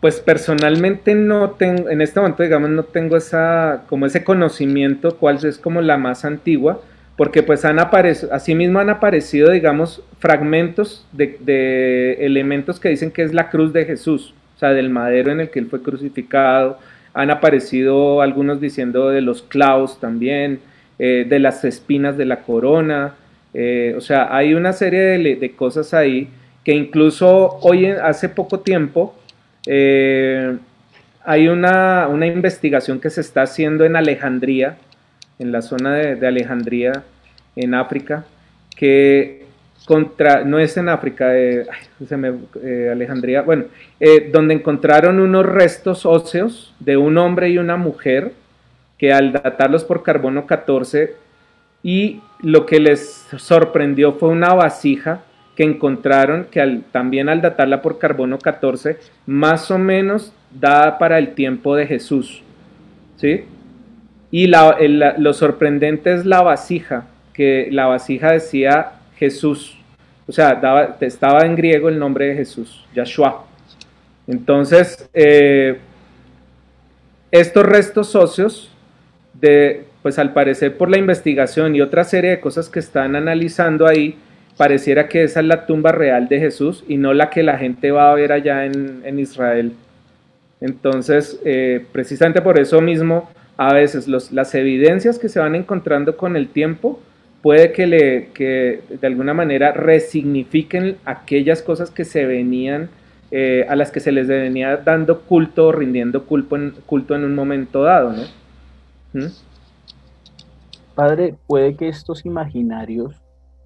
Pues 0.00 0.18
personalmente 0.18 1.14
no 1.14 1.50
tengo, 1.50 1.88
en 1.88 2.00
este 2.00 2.18
momento 2.18 2.42
digamos 2.42 2.70
no 2.70 2.82
tengo 2.82 3.16
esa, 3.16 3.84
como 3.88 4.04
ese 4.04 4.24
conocimiento 4.24 5.16
cuál 5.16 5.36
es 5.46 5.58
como 5.58 5.80
la 5.80 5.96
más 5.96 6.24
antigua, 6.24 6.82
porque 7.16 7.42
pues 7.42 7.64
han 7.64 7.78
aparecido, 7.78 8.32
asimismo 8.32 8.78
han 8.78 8.90
aparecido, 8.90 9.50
digamos, 9.50 10.02
fragmentos 10.18 11.06
de, 11.12 12.16
elementos 12.20 12.80
que 12.80 12.88
dicen 12.88 13.10
que 13.10 13.22
es 13.22 13.34
la 13.34 13.50
cruz 13.50 13.72
de 13.72 13.84
Jesús, 13.84 14.34
o 14.56 14.58
sea, 14.58 14.70
del 14.70 14.90
madero 14.90 15.30
en 15.30 15.40
el 15.40 15.50
que 15.50 15.58
él 15.58 15.66
fue 15.66 15.82
crucificado, 15.82 16.78
han 17.14 17.30
aparecido 17.30 18.22
algunos 18.22 18.60
diciendo 18.60 19.10
de 19.10 19.20
los 19.20 19.42
clavos 19.42 20.00
también, 20.00 20.60
eh, 20.98 21.26
de 21.28 21.38
las 21.38 21.64
espinas 21.64 22.16
de 22.16 22.24
la 22.24 22.42
corona, 22.42 23.14
o 23.54 24.00
sea, 24.00 24.34
hay 24.34 24.54
una 24.54 24.72
serie 24.72 25.18
de, 25.18 25.50
cosas 25.54 25.92
ahí 25.92 26.28
que 26.64 26.72
incluso 26.72 27.58
hoy, 27.60 27.84
hace 27.84 28.30
poco 28.30 28.60
tiempo, 28.60 29.14
hay 31.24 31.48
una, 31.48 32.08
una, 32.08 32.26
investigación 32.26 32.98
que 32.98 33.10
se 33.10 33.20
está 33.20 33.42
haciendo 33.42 33.84
en 33.84 33.94
Alejandría, 33.94 34.78
en 35.38 35.52
la 35.52 35.62
zona 35.62 35.94
de, 35.94 36.26
Alejandría, 36.26 37.04
en 37.56 37.74
África, 37.74 38.24
que 38.76 39.44
contra, 39.84 40.44
no 40.44 40.58
es 40.58 40.76
en 40.76 40.88
África, 40.88 41.36
eh, 41.36 41.66
eh, 42.62 42.88
Alejandría, 42.92 43.42
bueno, 43.42 43.64
eh, 43.98 44.30
donde 44.32 44.54
encontraron 44.54 45.18
unos 45.18 45.44
restos 45.44 46.06
óseos 46.06 46.74
de 46.78 46.96
un 46.96 47.18
hombre 47.18 47.50
y 47.50 47.58
una 47.58 47.76
mujer 47.76 48.32
que 48.98 49.12
al 49.12 49.32
datarlos 49.32 49.84
por 49.84 50.02
carbono 50.02 50.46
14 50.46 51.14
y 51.82 52.20
lo 52.40 52.66
que 52.66 52.78
les 52.78 53.26
sorprendió 53.36 54.12
fue 54.12 54.28
una 54.28 54.54
vasija 54.54 55.22
que 55.56 55.64
encontraron 55.64 56.46
que 56.50 56.80
también 56.92 57.28
al 57.28 57.42
datarla 57.42 57.82
por 57.82 57.98
carbono 57.98 58.38
14 58.38 58.98
más 59.26 59.70
o 59.70 59.78
menos 59.78 60.32
da 60.52 60.98
para 60.98 61.18
el 61.18 61.34
tiempo 61.34 61.74
de 61.74 61.86
Jesús, 61.86 62.42
¿sí? 63.16 63.44
Y 64.32 64.46
lo 64.46 65.32
sorprendente 65.34 66.14
es 66.14 66.24
la 66.24 66.40
vasija, 66.40 67.04
que 67.34 67.68
la 67.70 67.86
vasija 67.86 68.32
decía 68.32 68.92
Jesús, 69.16 69.76
o 70.26 70.32
sea, 70.32 70.96
estaba 71.00 71.44
en 71.44 71.54
griego 71.54 71.90
el 71.90 71.98
nombre 71.98 72.28
de 72.28 72.36
Jesús, 72.36 72.82
Yahshua. 72.94 73.44
Entonces, 74.26 75.06
eh, 75.12 75.76
estos 77.30 77.62
restos 77.66 78.08
socios, 78.08 78.72
de, 79.34 79.84
pues 80.00 80.18
al 80.18 80.32
parecer 80.32 80.78
por 80.78 80.88
la 80.88 80.96
investigación 80.96 81.76
y 81.76 81.82
otra 81.82 82.02
serie 82.04 82.30
de 82.30 82.40
cosas 82.40 82.70
que 82.70 82.78
están 82.78 83.14
analizando 83.16 83.86
ahí, 83.86 84.16
pareciera 84.56 85.08
que 85.08 85.24
esa 85.24 85.40
es 85.40 85.46
la 85.46 85.66
tumba 85.66 85.92
real 85.92 86.28
de 86.28 86.40
Jesús 86.40 86.84
y 86.88 86.96
no 86.96 87.12
la 87.12 87.28
que 87.28 87.42
la 87.42 87.58
gente 87.58 87.90
va 87.90 88.10
a 88.10 88.14
ver 88.14 88.32
allá 88.32 88.64
en, 88.64 89.18
Israel. 89.18 89.72
Entonces, 90.62 91.38
eh, 91.44 91.84
precisamente 91.92 92.40
por 92.40 92.58
eso 92.58 92.80
mismo, 92.80 93.28
a 93.68 93.72
veces 93.74 94.08
las 94.08 94.54
evidencias 94.54 95.18
que 95.20 95.28
se 95.28 95.38
van 95.38 95.54
encontrando 95.54 96.16
con 96.16 96.36
el 96.36 96.48
tiempo, 96.48 96.98
puede 97.42 97.72
que, 97.72 97.86
le, 97.86 98.28
que 98.32 98.82
de 98.88 99.06
alguna 99.06 99.34
manera 99.34 99.72
resignifiquen 99.72 100.96
aquellas 101.04 101.62
cosas 101.62 101.90
que 101.90 102.04
se 102.04 102.26
venían, 102.26 102.90
eh, 103.30 103.64
a 103.68 103.76
las 103.76 103.92
que 103.92 104.00
se 104.00 104.10
les 104.10 104.26
venía 104.26 104.76
dando 104.78 105.22
culto 105.22 105.68
o 105.68 105.72
rindiendo 105.72 106.26
culto 106.26 106.56
en, 106.56 106.72
culto 106.86 107.14
en 107.14 107.24
un 107.24 107.34
momento 107.34 107.82
dado, 107.84 108.12
¿no? 108.12 108.22
¿Mm? 109.12 109.30
Padre, 110.94 111.36
puede 111.46 111.76
que 111.76 111.88
estos 111.88 112.26
imaginarios, 112.26 113.14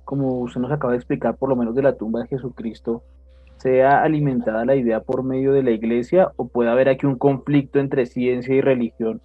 como 0.04 0.40
usted 0.40 0.60
nos 0.60 0.70
acaba 0.70 0.92
de 0.92 0.98
explicar, 0.98 1.36
por 1.36 1.48
lo 1.48 1.56
menos 1.56 1.74
de 1.74 1.82
la 1.82 1.96
tumba 1.96 2.20
de 2.20 2.28
Jesucristo, 2.28 3.02
sea 3.56 4.02
alimentada 4.02 4.66
la 4.66 4.76
idea 4.76 5.00
por 5.00 5.22
medio 5.22 5.52
de 5.52 5.62
la 5.62 5.70
iglesia 5.70 6.30
o 6.36 6.46
puede 6.48 6.70
haber 6.70 6.90
aquí 6.90 7.06
un 7.06 7.16
conflicto 7.16 7.80
entre 7.80 8.04
ciencia 8.04 8.54
y 8.54 8.60
religión 8.60 9.22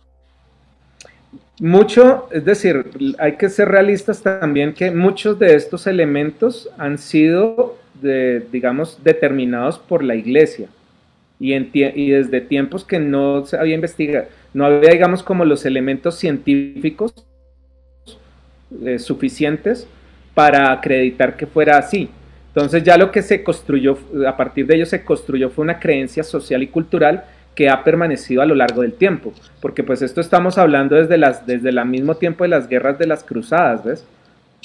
mucho, 1.59 2.27
es 2.31 2.43
decir, 2.43 2.85
hay 3.19 3.37
que 3.37 3.49
ser 3.49 3.69
realistas 3.69 4.21
también 4.21 4.73
que 4.73 4.91
muchos 4.91 5.37
de 5.37 5.55
estos 5.55 5.87
elementos 5.87 6.69
han 6.77 6.97
sido, 6.97 7.77
digamos, 8.01 9.03
determinados 9.03 9.77
por 9.77 10.03
la 10.03 10.15
iglesia 10.15 10.69
y, 11.39 12.09
desde 12.09 12.41
tiempos 12.41 12.83
que 12.83 12.99
no 12.99 13.45
se 13.45 13.57
había 13.57 13.75
investigado, 13.75 14.27
no 14.53 14.65
había, 14.65 14.91
digamos, 14.91 15.23
como 15.23 15.45
los 15.45 15.65
elementos 15.65 16.15
científicos 16.15 17.13
eh, 18.85 18.99
suficientes 18.99 19.87
para 20.33 20.71
acreditar 20.71 21.35
que 21.35 21.45
fuera 21.45 21.77
así. 21.77 22.09
Entonces 22.47 22.83
ya 22.83 22.97
lo 22.97 23.11
que 23.11 23.21
se 23.21 23.43
construyó, 23.43 23.97
a 24.27 24.35
partir 24.35 24.65
de 24.65 24.75
ello 24.75 24.85
se 24.85 25.03
construyó 25.03 25.49
fue 25.49 25.63
una 25.63 25.79
creencia 25.79 26.23
social 26.23 26.61
y 26.63 26.67
cultural 26.67 27.23
que 27.55 27.69
ha 27.69 27.83
permanecido 27.83 28.41
a 28.41 28.45
lo 28.45 28.55
largo 28.55 28.81
del 28.81 28.93
tiempo, 28.93 29.33
porque 29.61 29.83
pues 29.83 30.01
esto 30.01 30.21
estamos 30.21 30.57
hablando 30.57 30.95
desde, 30.95 31.17
las, 31.17 31.45
desde 31.45 31.69
el 31.69 31.85
mismo 31.85 32.15
tiempo 32.15 32.43
de 32.43 32.49
las 32.49 32.67
guerras 32.67 32.97
de 32.97 33.07
las 33.07 33.23
cruzadas, 33.23 33.83
¿ves? 33.83 34.05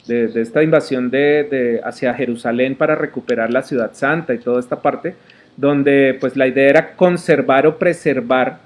De, 0.06 0.40
esta 0.40 0.62
invasión 0.62 1.10
de, 1.10 1.80
hacia 1.84 2.14
Jerusalén 2.14 2.76
para 2.76 2.94
recuperar 2.94 3.50
la 3.50 3.62
ciudad 3.62 3.90
santa 3.92 4.34
y 4.34 4.38
toda 4.38 4.60
esta 4.60 4.80
parte, 4.80 5.16
donde 5.56 6.16
pues 6.20 6.36
la 6.36 6.46
idea 6.46 6.68
era 6.68 6.92
conservar 6.94 7.66
o 7.66 7.76
preservar, 7.76 8.58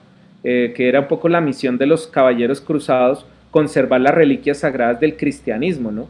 eh, 0.45 0.75
que 0.77 0.89
era 0.89 1.01
un 1.01 1.09
poco 1.09 1.31
la 1.31 1.41
misión 1.41 1.79
de 1.79 1.87
los 1.87 2.07
caballeros 2.07 2.61
cruzados, 2.61 3.25
conservar 3.51 4.03
las 4.03 4.15
reliquias 4.15 4.59
sagradas 4.59 5.01
del 5.01 5.17
cristianismo, 5.17 5.91
¿no? 5.91 6.09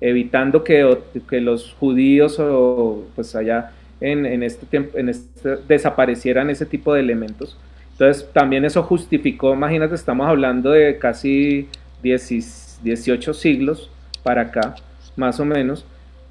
Evitando 0.00 0.62
que, 0.62 0.96
que 1.28 1.40
los 1.40 1.74
judíos 1.80 2.38
o 2.38 3.04
pues 3.16 3.34
allá 3.34 3.72
en, 4.00 4.42
este 4.42 4.66
tiempo, 4.66 4.96
en 4.98 5.08
este, 5.08 5.56
desaparecieran 5.68 6.50
ese 6.50 6.66
tipo 6.66 6.94
de 6.94 7.00
elementos. 7.00 7.56
Entonces 7.92 8.28
también 8.32 8.64
eso 8.64 8.82
justificó, 8.82 9.54
imagínate, 9.54 9.94
estamos 9.94 10.28
hablando 10.28 10.70
de 10.70 10.98
casi 10.98 11.68
18 12.02 13.34
siglos 13.34 13.90
para 14.22 14.42
acá, 14.42 14.76
más 15.16 15.40
o 15.40 15.44
menos, 15.44 15.84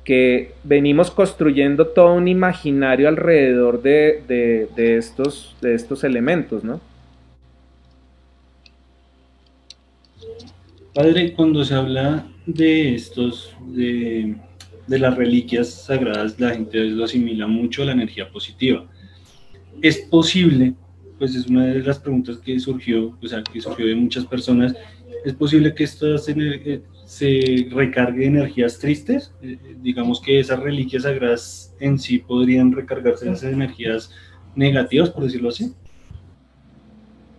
que 0.06 0.54
venimos 0.64 1.12
construyendo 1.12 1.88
todo 1.88 2.14
un 2.14 2.30
imaginario 2.30 3.10
alrededor 3.10 3.82
de, 3.82 4.70
estos, 4.78 5.58
de 5.60 5.74
estos 5.74 6.06
elementos, 6.06 6.64
¿no? 6.64 6.80
Padre, 10.94 11.34
cuando 11.34 11.66
se 11.66 11.76
habla 11.76 12.26
de 12.46 12.96
estos, 12.96 13.54
de, 13.68 14.38
de 14.88 15.00
las 15.00 15.16
reliquias 15.16 15.70
sagradas 15.70 16.40
la 16.40 16.52
gente 16.52 16.80
lo 16.86 17.04
asimila 17.04 17.46
mucho 17.48 17.84
a 17.84 17.86
la 17.86 17.92
energía 17.92 18.30
positiva. 18.30 18.86
¿Es 19.82 19.98
posible? 19.98 20.74
Pues 21.20 21.36
es 21.36 21.48
una 21.48 21.66
de 21.66 21.82
las 21.82 22.00
preguntas 22.00 22.38
que 22.38 22.60
surgió, 22.60 23.08
o 23.08 23.20
que 23.20 23.62
surgió 23.62 23.86
de 23.86 23.96
muchas 23.96 24.26
personas. 24.26 24.76
¿Es 25.26 25.34
posible 25.34 25.74
que 25.74 25.84
estas 25.84 26.28
eh, 26.30 26.82
se 27.06 27.68
recargue 27.72 28.26
energías 28.26 28.80
tristes? 28.80 29.34
Eh, 29.42 29.58
digamos 29.82 30.22
que 30.22 30.40
esas 30.40 30.60
reliquias 30.60 31.04
sagradas 31.04 31.76
en 31.80 32.00
sí 32.00 32.20
podrían 32.20 32.72
recargarse 32.72 33.26
de 33.26 33.32
esas 33.32 33.52
energías 33.52 34.12
negativas, 34.56 35.10
por 35.10 35.24
decirlo 35.24 35.50
así. 35.50 35.74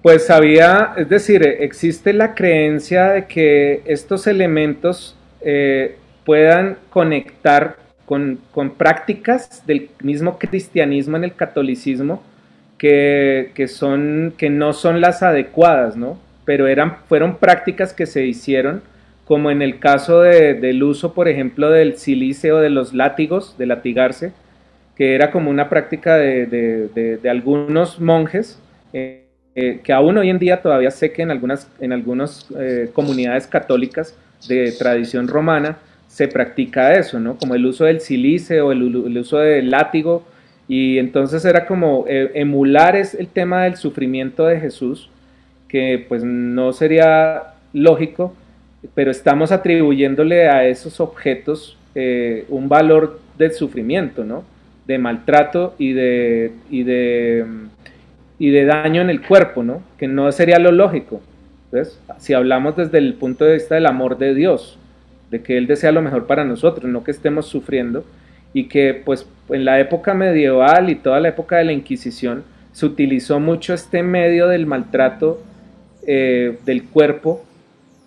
Pues 0.03 0.31
había, 0.31 0.95
es 0.97 1.09
decir, 1.09 1.43
existe 1.43 2.13
la 2.13 2.35
creencia 2.35 3.11
de 3.11 3.27
que 3.27 3.83
estos 3.85 4.27
elementos 4.27 5.17
eh, 5.41 5.97
puedan 6.29 6.77
conectar 6.91 7.79
con, 8.05 8.39
prácticas 8.77 9.67
del 9.67 9.89
mismo 10.03 10.39
cristianismo 10.39 11.17
en 11.17 11.25
el 11.25 11.35
catolicismo 11.35 12.23
que, 12.77 13.67
son, 13.67 14.35
que 14.37 14.51
no 14.51 14.75
son 14.75 15.01
las 15.01 15.23
adecuadas, 15.23 15.97
¿no? 15.97 16.19
Pero 16.45 16.67
eran, 16.67 16.97
fueron 17.09 17.39
prácticas 17.39 17.95
que 17.95 18.05
se 18.05 18.27
hicieron, 18.27 18.83
como 19.25 19.51
en 19.51 19.63
el 19.63 19.79
caso 19.79 20.21
del 20.21 20.83
uso, 20.83 21.15
por 21.15 21.29
ejemplo, 21.29 21.71
del 21.71 21.97
o 22.53 22.57
de 22.59 22.69
los 22.69 22.93
látigos, 22.93 23.57
de 23.57 23.65
latigarse, 23.65 24.33
que 24.97 25.15
era 25.15 25.31
como 25.31 25.49
una 25.49 25.71
práctica 25.71 26.19
de, 26.19 27.19
algunos 27.27 28.01
monjes, 28.01 28.61
eh, 28.93 29.25
eh, 29.55 29.81
que 29.83 29.95
aún 29.95 30.19
hoy 30.19 30.29
en 30.29 30.39
día 30.39 30.61
todavía 30.61 30.91
sé 30.91 31.11
que 31.11 31.23
en 31.23 31.31
algunas, 31.31 31.71
en 31.81 31.95
algunas 31.95 32.47
eh, 32.59 32.91
comunidades 32.93 33.47
católicas 33.47 34.15
de 34.47 34.73
tradición 34.73 35.27
romana, 35.27 35.79
se 36.09 36.27
practica 36.27 36.95
eso, 36.95 37.21
¿no? 37.21 37.37
Como 37.37 37.55
el 37.55 37.65
uso 37.65 37.85
del 37.85 38.01
silice 38.01 38.61
o 38.61 38.73
el, 38.73 38.83
uso 39.19 39.39
del 39.39 39.71
látigo. 39.71 40.25
Y 40.67 40.99
entonces 40.99 41.45
era 41.45 41.67
como 41.67 42.07
eh, 42.09 42.33
emular 42.35 42.97
es 42.97 43.15
el 43.15 43.29
tema 43.29 43.65
del 43.65 43.77
sufrimiento 43.77 44.47
de 44.47 44.59
Jesús, 44.59 45.09
que 45.69 46.05
pues 46.09 46.25
no 46.25 46.73
sería 46.73 47.55
lógico, 47.73 48.35
pero 48.95 49.11
estamos 49.11 49.53
atribuyéndole 49.53 50.49
a 50.49 50.67
esos 50.67 51.01
objetos 51.01 51.77
eh, 51.95 52.45
un 52.49 52.69
valor 52.69 53.21
del 53.37 53.53
sufrimiento, 53.53 54.25
¿no? 54.25 54.45
De 54.87 54.99
maltrato 54.99 55.75
y 55.79 55.93
de, 55.93 56.53
y 56.71 56.83
de, 56.83 57.45
y 58.39 58.51
de 58.51 58.65
daño 58.65 59.03
en 59.03 59.11
el 59.11 59.27
cuerpo, 59.27 59.63
¿no? 59.63 59.83
Que 59.99 60.09
no 60.09 60.31
sería 60.33 60.59
lo 60.59 60.73
lógico. 60.73 61.21
Si 62.19 62.33
hablamos 62.33 62.77
desde 62.77 62.97
el 62.99 63.15
punto 63.15 63.45
de 63.45 63.55
vista 63.55 63.75
del 63.75 63.87
amor 63.87 64.17
de 64.17 64.35
Dios, 64.35 64.79
de 65.31 65.43
que 65.43 65.59
Él 65.59 65.67
desea 65.67 65.93
lo 65.93 66.03
mejor 66.03 66.27
para 66.27 66.45
nosotros, 66.45 66.91
no 66.91 67.05
que 67.05 67.11
estemos 67.11 67.47
sufriendo, 67.47 68.05
y 68.53 68.65
que 68.65 68.95
pues 68.95 69.27
en 69.51 69.65
la 69.65 69.79
época 69.81 70.15
medieval 70.15 70.91
y 70.91 70.95
toda 70.95 71.21
la 71.21 71.29
época 71.29 71.57
de 71.57 71.65
la 71.65 71.73
Inquisición 71.73 72.45
se 72.73 72.87
utilizó 72.87 73.41
mucho 73.41 73.75
este 73.75 74.03
medio 74.03 74.49
del 74.49 74.67
maltrato 74.67 75.43
eh, 76.07 76.59
del 76.65 76.85
cuerpo 76.85 77.45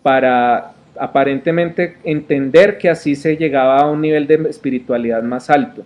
para 0.01 0.71
aparentemente 0.99 1.97
entender 2.03 2.77
que 2.77 2.89
así 2.89 3.15
se 3.15 3.37
llegaba 3.37 3.79
a 3.79 3.89
un 3.89 4.01
nivel 4.01 4.27
de 4.27 4.35
espiritualidad 4.49 5.23
más 5.23 5.49
alto. 5.49 5.83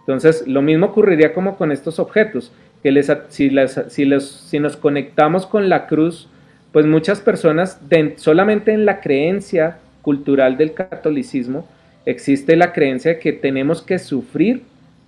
Entonces, 0.00 0.46
lo 0.46 0.62
mismo 0.62 0.86
ocurriría 0.86 1.32
como 1.32 1.56
con 1.56 1.72
estos 1.72 1.98
objetos, 1.98 2.52
que 2.82 2.92
les, 2.92 3.10
si, 3.28 3.50
si, 3.88 4.20
si 4.20 4.58
nos 4.58 4.76
conectamos 4.76 5.46
con 5.46 5.68
la 5.68 5.86
cruz, 5.86 6.28
pues 6.72 6.86
muchas 6.86 7.20
personas 7.20 7.80
solamente 8.16 8.72
en 8.72 8.84
la 8.84 9.00
creencia 9.00 9.78
cultural 10.04 10.56
del 10.58 10.74
catolicismo, 10.74 11.66
existe 12.04 12.54
la 12.56 12.72
creencia 12.72 13.12
de 13.12 13.18
que 13.18 13.32
tenemos 13.32 13.82
que 13.82 13.98
sufrir 13.98 14.62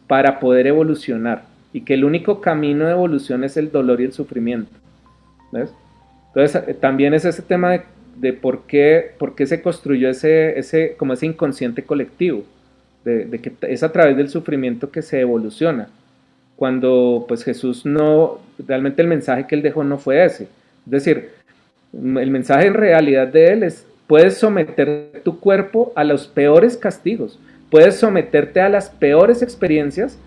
para 0.06 0.40
poder 0.40 0.66
evolucionar 0.66 1.44
y 1.72 1.82
que 1.82 1.94
el 1.94 2.04
único 2.04 2.40
camino 2.40 2.86
de 2.86 2.92
evolución 2.92 3.44
es 3.44 3.58
el 3.58 3.70
dolor 3.70 4.00
y 4.00 4.04
el 4.04 4.12
sufrimiento. 4.12 4.72
Entonces, 5.52 6.62
eh, 6.66 6.74
también 6.74 7.12
es 7.12 7.26
ese 7.26 7.42
tema 7.42 7.82
de, 8.16 8.32
por, 8.32 8.62
qué, 8.66 9.12
por 9.18 9.34
qué 9.34 9.46
se 9.46 9.60
construyó 9.60 10.08
ese, 10.08 10.58
ese, 10.58 10.94
como 10.96 11.12
ese 11.12 11.26
inconsciente 11.26 11.82
colectivo, 11.82 12.44
de, 13.04 13.26
de, 13.26 13.38
que 13.40 13.52
es 13.68 13.82
a 13.82 13.92
través 13.92 14.16
del 14.16 14.30
sufrimiento 14.30 14.90
que 14.90 15.02
se 15.02 15.20
evoluciona. 15.20 15.88
Cuando 16.56 17.26
pues 17.28 17.44
Jesús 17.44 17.84
no, 17.84 18.40
realmente 18.66 19.02
el 19.02 19.08
mensaje 19.08 19.46
que 19.46 19.54
él 19.54 19.62
dejó 19.62 19.84
no 19.84 19.98
fue 19.98 20.24
ese. 20.24 20.44
Es 20.86 20.90
decir, 20.90 21.30
el 21.92 22.30
mensaje 22.30 22.66
en 22.66 22.74
realidad 22.74 23.28
de 23.28 23.52
él 23.52 23.62
es, 23.62 23.86
puedes 24.06 24.38
someter 24.38 25.22
tu 25.24 25.40
cuerpo 25.40 25.92
a 25.96 26.04
los 26.04 26.28
peores 26.28 26.76
castigos, 26.76 27.38
puedes 27.70 27.96
someterte 27.96 28.60
a 28.60 28.68
las 28.68 28.90
peores 28.90 29.42
experiencias, 29.42 30.18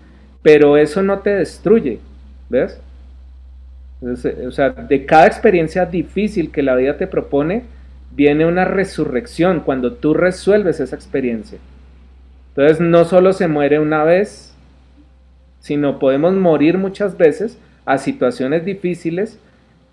pero 0.42 0.76
eso 0.76 1.02
no 1.02 1.20
te 1.20 1.30
destruye, 1.30 2.00
¿ves? 2.48 2.80
o 4.02 4.50
sea, 4.50 4.70
de 4.70 5.04
cada 5.04 5.26
experiencia 5.26 5.84
difícil 5.84 6.50
que 6.50 6.62
la 6.62 6.74
vida 6.74 6.96
te 6.96 7.06
propone, 7.06 7.64
viene 8.12 8.46
una 8.46 8.64
resurrección 8.64 9.60
cuando 9.60 9.92
tú 9.92 10.14
resuelves 10.14 10.80
esa 10.80 10.96
experiencia. 10.96 11.58
Entonces 12.48 12.80
no 12.80 13.04
solo 13.04 13.32
se 13.32 13.46
muere 13.46 13.78
una 13.78 14.04
vez, 14.04 14.54
sino 15.60 15.98
podemos 15.98 16.34
morir 16.34 16.78
muchas 16.78 17.16
veces 17.16 17.58
a 17.84 17.98
situaciones 17.98 18.64
difíciles, 18.64 19.38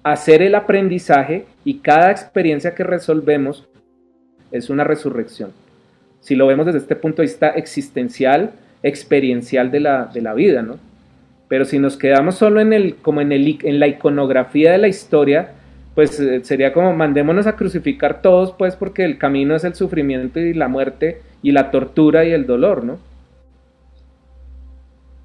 hacer 0.04 0.42
el 0.42 0.56
aprendizaje 0.56 1.46
y 1.66 1.80
cada 1.80 2.12
experiencia 2.12 2.74
que 2.74 2.84
resolvemos 2.84 3.68
es 4.52 4.70
una 4.70 4.84
resurrección. 4.84 5.52
Si 6.20 6.36
lo 6.36 6.48
vemos 6.48 6.66
desde 6.66 6.80
este 6.80 6.96
punto 6.96 7.22
de 7.22 7.28
vista 7.28 7.50
existencial, 7.50 8.52
experiencial 8.84 9.72
de 9.72 9.80
la, 9.80 10.06
de 10.06 10.22
la 10.22 10.34
vida, 10.34 10.62
¿no? 10.62 10.78
Pero 11.48 11.66
si 11.66 11.80
nos 11.80 11.98
quedamos 11.98 12.36
solo 12.36 12.60
en, 12.60 12.74
el, 12.74 12.96
como 12.96 13.22
en, 13.22 13.32
el, 13.32 13.60
en 13.64 13.80
la 13.80 13.88
iconografía 13.88 14.72
de 14.72 14.78
la 14.78 14.88
historia, 14.88 15.52
pues 15.96 16.20
eh, 16.20 16.44
sería 16.44 16.74
como 16.74 16.94
mandémonos 16.94 17.48
a 17.48 17.56
crucificar 17.56 18.22
todos, 18.22 18.52
pues 18.52 18.76
porque 18.76 19.06
el 19.06 19.18
camino 19.18 19.56
es 19.56 19.64
el 19.64 19.74
sufrimiento 19.74 20.40
y 20.40 20.54
la 20.54 20.68
muerte 20.68 21.22
y 21.42 21.52
la 21.52 21.72
tortura 21.72 22.26
y 22.26 22.32
el 22.32 22.46
dolor, 22.46 22.84
¿no? 22.84 22.98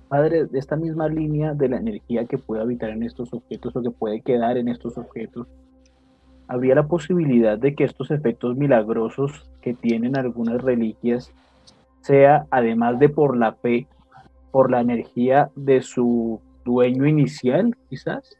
Padre, 0.08 0.44
de 0.44 0.58
esta 0.58 0.76
misma 0.76 1.08
línea 1.08 1.54
de 1.54 1.68
la 1.68 1.78
energía 1.78 2.26
que 2.26 2.38
puede 2.38 2.62
habitar 2.62 2.90
en 2.90 3.02
estos 3.02 3.32
objetos 3.32 3.74
o 3.74 3.82
que 3.82 3.90
puede 3.90 4.20
quedar 4.20 4.56
en 4.58 4.68
estos 4.68 4.96
objetos, 4.98 5.46
habría 6.52 6.74
la 6.74 6.86
posibilidad 6.86 7.58
de 7.58 7.74
que 7.74 7.84
estos 7.84 8.10
efectos 8.10 8.56
milagrosos 8.56 9.48
que 9.62 9.72
tienen 9.72 10.16
algunas 10.16 10.60
reliquias 10.60 11.32
sea, 12.02 12.44
además 12.50 12.98
de 12.98 13.08
por 13.08 13.36
la 13.36 13.52
fe, 13.52 13.86
por 14.50 14.70
la 14.70 14.80
energía 14.80 15.48
de 15.56 15.80
su 15.80 16.40
dueño 16.64 17.06
inicial, 17.06 17.74
quizás? 17.88 18.36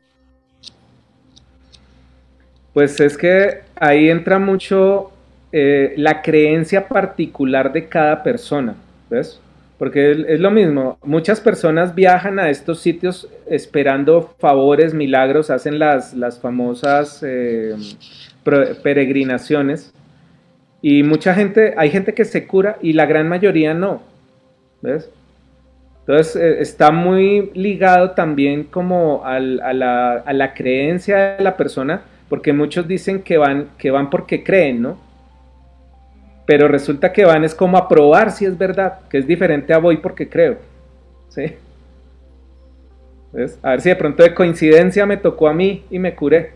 Pues 2.75 3.01
es 3.01 3.17
que 3.17 3.63
ahí 3.77 4.11
entra 4.11 4.39
mucho 4.39 5.11
eh, 5.51 5.95
la 5.97 6.21
creencia 6.21 6.89
particular 6.89 7.73
de 7.73 7.89
cada 7.89 8.23
persona, 8.23 8.75
¿ves? 9.09 9.41
Porque 9.83 10.13
es 10.29 10.39
lo 10.39 10.53
mismo, 10.53 10.97
muchas 11.03 11.41
personas 11.41 11.93
viajan 11.93 12.39
a 12.39 12.51
estos 12.51 12.79
sitios 12.79 13.29
esperando 13.51 14.33
favores, 14.39 14.95
milagros, 14.95 15.51
hacen 15.51 15.81
las, 15.81 16.15
las 16.15 16.39
famosas 16.39 17.21
eh, 17.27 17.75
peregrinaciones 18.45 19.93
y 20.83 21.03
mucha 21.03 21.35
gente, 21.35 21.75
hay 21.77 21.91
gente 21.91 22.15
que 22.15 22.25
se 22.25 22.47
cura 22.47 22.79
y 22.81 22.93
la 22.93 23.07
gran 23.07 23.29
mayoría 23.29 23.75
no, 23.75 24.03
¿ves? 24.83 25.11
Entonces 26.07 26.37
eh, 26.37 26.61
está 26.61 26.93
muy 26.93 27.51
ligado 27.53 28.13
también 28.13 28.63
como 28.63 29.23
a, 29.25 29.41
la, 29.41 30.55
creencia 30.55 31.39
de 31.39 31.43
la 31.43 31.57
persona, 31.57 32.03
porque 32.29 32.53
muchos 32.53 32.87
dicen 32.87 33.21
que 33.21 33.37
van, 33.37 33.71
que 33.79 33.91
van 33.91 34.11
porque 34.11 34.45
creen, 34.45 34.81
¿no? 34.81 35.12
Pero 36.47 36.69
resulta 36.69 37.13
que 37.13 37.25
van 37.25 37.45
es 37.45 37.55
como 37.55 37.77
a 37.77 37.89
probar 37.89 38.31
si 38.33 38.45
es 38.45 38.57
verdad, 38.59 39.01
que 39.09 39.19
es 39.19 39.27
diferente 39.27 39.73
a 39.73 39.79
voy 39.79 39.99
porque 39.99 40.29
creo. 40.29 40.59
¿Sí? 41.29 41.55
A 43.63 43.71
ver 43.71 43.81
si 43.81 43.89
de 43.89 43.97
pronto 43.97 44.23
de 44.23 44.35
coincidencia 44.35 45.07
me 45.07 45.17
tocó 45.17 45.49
a 45.49 45.55
mí 45.55 45.85
y 45.91 45.99
me 45.99 46.15
curé, 46.15 46.53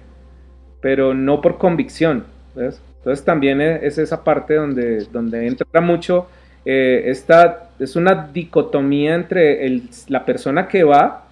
pero 0.81 1.14
no 1.14 1.40
por 1.40 1.57
convicción. 1.57 2.25
Entonces 2.57 3.25
también 3.25 3.61
es 3.61 3.99
esa 3.99 4.22
parte 4.25 4.55
donde, 4.55 5.05
donde 5.12 5.46
entra 5.46 5.81
mucho 5.81 6.27
eh, 6.68 7.11
esta 7.11 7.70
es 7.79 7.94
una 7.94 8.29
dicotomía 8.33 9.14
entre 9.14 9.81
la 10.09 10.25
persona 10.25 10.66
que 10.66 10.83
va 10.83 11.29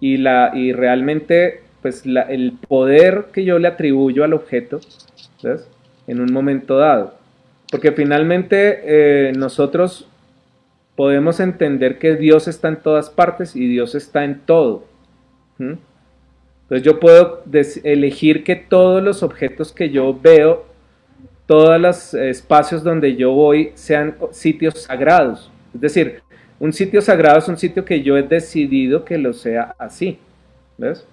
y, 0.00 0.16
la, 0.16 0.50
y 0.54 0.72
realmente 0.72 1.60
pues 1.82 2.04
el 2.06 2.54
poder 2.66 3.26
que 3.30 3.44
yo 3.44 3.58
le 3.58 3.68
atribuyo 3.68 4.24
al 4.24 4.32
objeto 4.32 4.80
en 6.06 6.20
un 6.22 6.32
momento 6.32 6.78
dado. 6.78 7.17
Porque 7.70 7.92
finalmente 7.92 8.80
eh, 8.84 9.32
nosotros 9.36 10.08
podemos 10.96 11.38
entender 11.40 11.98
que 11.98 12.16
Dios 12.16 12.48
está 12.48 12.68
en 12.68 12.80
todas 12.82 13.10
partes 13.10 13.54
y 13.54 13.68
Dios 13.68 13.94
está 13.94 14.24
en 14.24 14.40
todo. 14.40 14.84
Entonces 15.58 16.82
yo 16.82 16.98
puedo 17.00 17.42
elegir 17.84 18.44
que 18.44 18.56
todos 18.56 19.02
los 19.02 19.22
objetos 19.22 19.72
que 19.72 19.90
yo 19.90 20.18
veo 20.18 20.68
todos 21.48 21.80
los 21.80 22.12
espacios 22.12 22.84
donde 22.84 23.16
yo 23.16 23.32
voy 23.32 23.72
sean 23.74 24.16
sitios 24.32 24.82
sagrados. 24.82 25.50
Es 25.74 25.80
decir, 25.80 26.20
un 26.60 26.74
sitio 26.74 27.00
sagrado 27.00 27.38
es 27.38 27.48
un 27.48 27.56
sitio 27.56 27.86
que 27.86 28.02
yo 28.02 28.18
he 28.18 28.22
decidido 28.22 29.02
que 29.02 29.16
lo 29.16 29.32
sea 29.32 29.74
así. 29.78 30.18
¿Ves? 30.76 31.06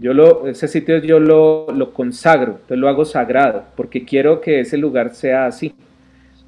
Yo 0.00 0.14
lo, 0.14 0.46
ese 0.46 0.68
sitio 0.68 0.98
yo 0.98 1.18
lo, 1.18 1.66
lo 1.72 1.92
consagro, 1.92 2.52
entonces 2.52 2.78
lo 2.78 2.88
hago 2.88 3.04
sagrado, 3.04 3.64
porque 3.76 4.04
quiero 4.04 4.40
que 4.40 4.60
ese 4.60 4.76
lugar 4.76 5.14
sea 5.14 5.46
así. 5.46 5.74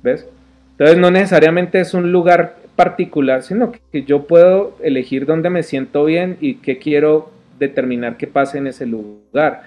¿Ves? 0.03 0.27
Entonces 0.73 0.99
no 0.99 1.11
necesariamente 1.11 1.81
es 1.81 1.95
un 1.95 2.13
lugar 2.13 2.57
particular, 2.77 3.43
sino 3.43 3.73
que 3.73 4.03
yo 4.05 4.27
puedo 4.27 4.77
elegir 4.83 5.27
dónde 5.27 5.51
me 5.51 5.63
siento 5.63 6.05
bien 6.05 6.39
y 6.41 6.57
qué 6.57 6.79
quiero 6.79 7.31
determinar 7.59 8.17
que 8.17 8.27
pase 8.27 8.59
en 8.59 8.69
ese 8.69 8.87
lugar 8.87 9.63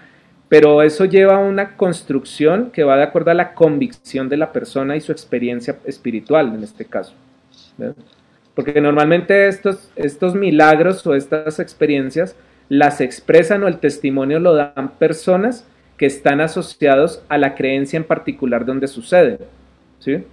pero 0.54 0.84
eso 0.84 1.06
lleva 1.06 1.38
a 1.38 1.39
una 1.39 1.76
construcción 1.76 2.69
que 2.69 2.84
va 2.84 2.96
de 2.96 3.02
acuerdo 3.02 3.32
a 3.32 3.34
la 3.34 3.56
convicción 3.56 4.30
de 4.30 4.38
la 4.38 4.52
persona 4.52 4.96
y 4.96 5.02
su 5.02 5.12
experiencia 5.12 5.80
espiritual 5.84 6.54
en 6.54 6.63
este 6.63 6.86
caso. 6.86 7.15
Porque 8.54 8.80
normalmente 8.80 9.48
estos, 9.48 9.89
estos 9.96 10.36
milagros 10.36 11.08
o 11.08 11.15
estas 11.15 11.60
experiencias 11.60 12.36
las 12.69 13.02
expresan 13.02 13.63
o 13.63 13.67
el 13.67 13.80
testimonio 13.80 14.39
lo 14.39 14.56
dan 14.56 14.91
personas 14.97 15.67
que 15.97 16.06
están 16.06 16.41
asociados 16.41 17.23
a 17.30 17.38
la 17.38 17.56
creencia 17.56 17.97
en 17.97 18.04
particular 18.04 18.65
donde 18.65 18.88
sucede. 18.88 19.39
¿sí? 19.99 20.23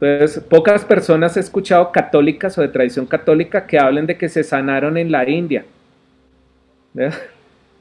Entonces, 0.00 0.42
pocas 0.44 0.84
personas 0.84 1.36
he 1.36 1.40
escuchado 1.40 1.90
católicas 1.90 2.56
o 2.56 2.62
de 2.62 2.68
tradición 2.68 3.06
católica 3.06 3.66
que 3.66 3.78
hablen 3.78 4.06
de 4.06 4.16
que 4.16 4.28
se 4.28 4.44
sanaron 4.44 4.96
en 4.96 5.10
la 5.10 5.28
India. 5.28 5.64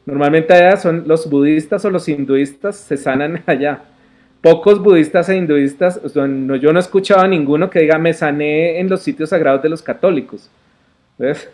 Normalmente 0.06 0.54
allá 0.54 0.78
son 0.78 1.04
los 1.08 1.30
budistas 1.30 1.86
o 1.86 1.90
los 1.90 2.08
hinduistas 2.08 2.76
se 2.78 2.98
sanan 2.98 3.44
allá. 3.46 3.82
Pocos 4.42 4.80
budistas 4.82 5.30
e 5.30 5.36
hinduistas, 5.36 6.00
yo 6.14 6.28
no 6.28 6.56
he 6.56 6.80
escuchado 6.80 7.22
a 7.22 7.28
ninguno 7.28 7.70
que 7.70 7.80
diga 7.80 7.98
me 7.98 8.14
sané 8.14 8.80
en 8.80 8.90
los 8.90 9.02
sitios 9.02 9.30
sagrados 9.30 9.62
de 9.62 9.70
los 9.70 9.82
católicos. 9.82 10.50
¿Ves? 11.18 11.50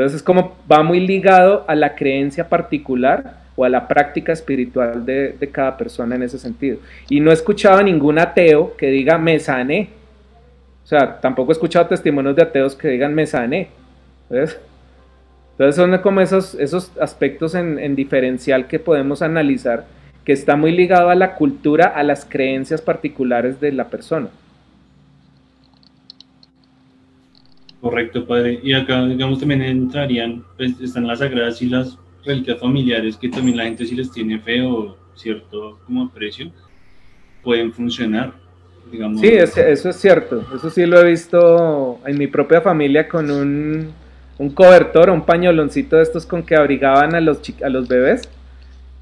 Entonces 0.00 0.20
es 0.20 0.22
como 0.22 0.56
va 0.70 0.82
muy 0.82 0.98
ligado 0.98 1.66
a 1.68 1.74
la 1.74 1.94
creencia 1.94 2.48
particular 2.48 3.34
o 3.54 3.66
a 3.66 3.68
la 3.68 3.86
práctica 3.86 4.32
espiritual 4.32 5.04
de, 5.04 5.36
cada 5.52 5.76
persona 5.76 6.14
en 6.14 6.22
ese 6.22 6.38
sentido. 6.38 6.78
Y 7.10 7.20
no 7.20 7.30
he 7.30 7.34
escuchado 7.34 7.80
a 7.80 7.82
ningún 7.82 8.18
ateo 8.18 8.74
que 8.78 8.86
diga 8.86 9.18
me 9.18 9.38
sané. 9.38 9.90
O 10.84 10.86
sea, 10.86 11.20
tampoco 11.20 11.52
he 11.52 11.52
escuchado 11.52 11.86
testimonios 11.86 12.34
de 12.34 12.42
ateos 12.42 12.74
que 12.74 12.88
digan 12.88 13.14
me 13.14 13.26
sané. 13.26 13.68
¿Ves? 14.30 14.58
Entonces 15.52 15.76
son 15.76 15.98
como 15.98 16.22
esos, 16.22 16.54
esos 16.54 16.96
aspectos 16.98 17.54
en, 17.54 17.94
diferencial 17.94 18.68
que 18.68 18.78
podemos 18.78 19.20
analizar 19.20 19.84
que 20.24 20.32
está 20.32 20.56
muy 20.56 20.72
ligado 20.72 21.10
a 21.10 21.14
la 21.14 21.34
cultura, 21.34 21.88
a 21.88 22.02
las 22.04 22.24
creencias 22.24 22.80
particulares 22.80 23.60
de 23.60 23.72
la 23.72 23.88
persona. 23.88 24.28
Correcto, 27.80 28.26
padre. 28.26 28.60
Y 28.62 28.72
acá, 28.72 29.06
digamos, 29.06 29.40
también 29.40 29.62
entrarían, 29.62 30.44
pues, 30.56 30.80
están 30.80 31.06
las 31.06 31.20
sagradas 31.20 31.60
y 31.62 31.66
las 31.68 31.98
reliquias 32.24 32.58
familiares 32.58 33.16
que 33.16 33.28
también 33.28 33.56
la 33.56 33.64
gente 33.64 33.86
si 33.86 33.94
les 33.94 34.12
tiene 34.12 34.38
fe 34.38 34.62
o 34.62 34.96
cierto 35.14 35.78
como 35.86 36.04
aprecio, 36.04 36.50
pueden 37.42 37.72
funcionar. 37.72 38.34
Digamos. 38.90 39.20
Sí, 39.20 39.28
eso 39.28 39.88
es 39.88 39.96
cierto. 39.96 40.44
Eso 40.54 40.68
sí 40.68 40.84
lo 40.84 41.00
he 41.00 41.10
visto 41.10 42.00
en 42.06 42.18
mi 42.18 42.26
propia 42.26 42.60
familia 42.60 43.08
con 43.08 43.30
un 43.30 43.92
un 44.40 44.48
cobertor, 44.48 45.10
un 45.10 45.26
pañoloncito 45.26 45.96
de 45.96 46.02
estos 46.02 46.24
con 46.24 46.42
que 46.42 46.56
abrigaban 46.56 47.14
a 47.14 47.20
los, 47.20 47.42
a 47.62 47.68
los 47.68 47.88
bebés. 47.88 48.22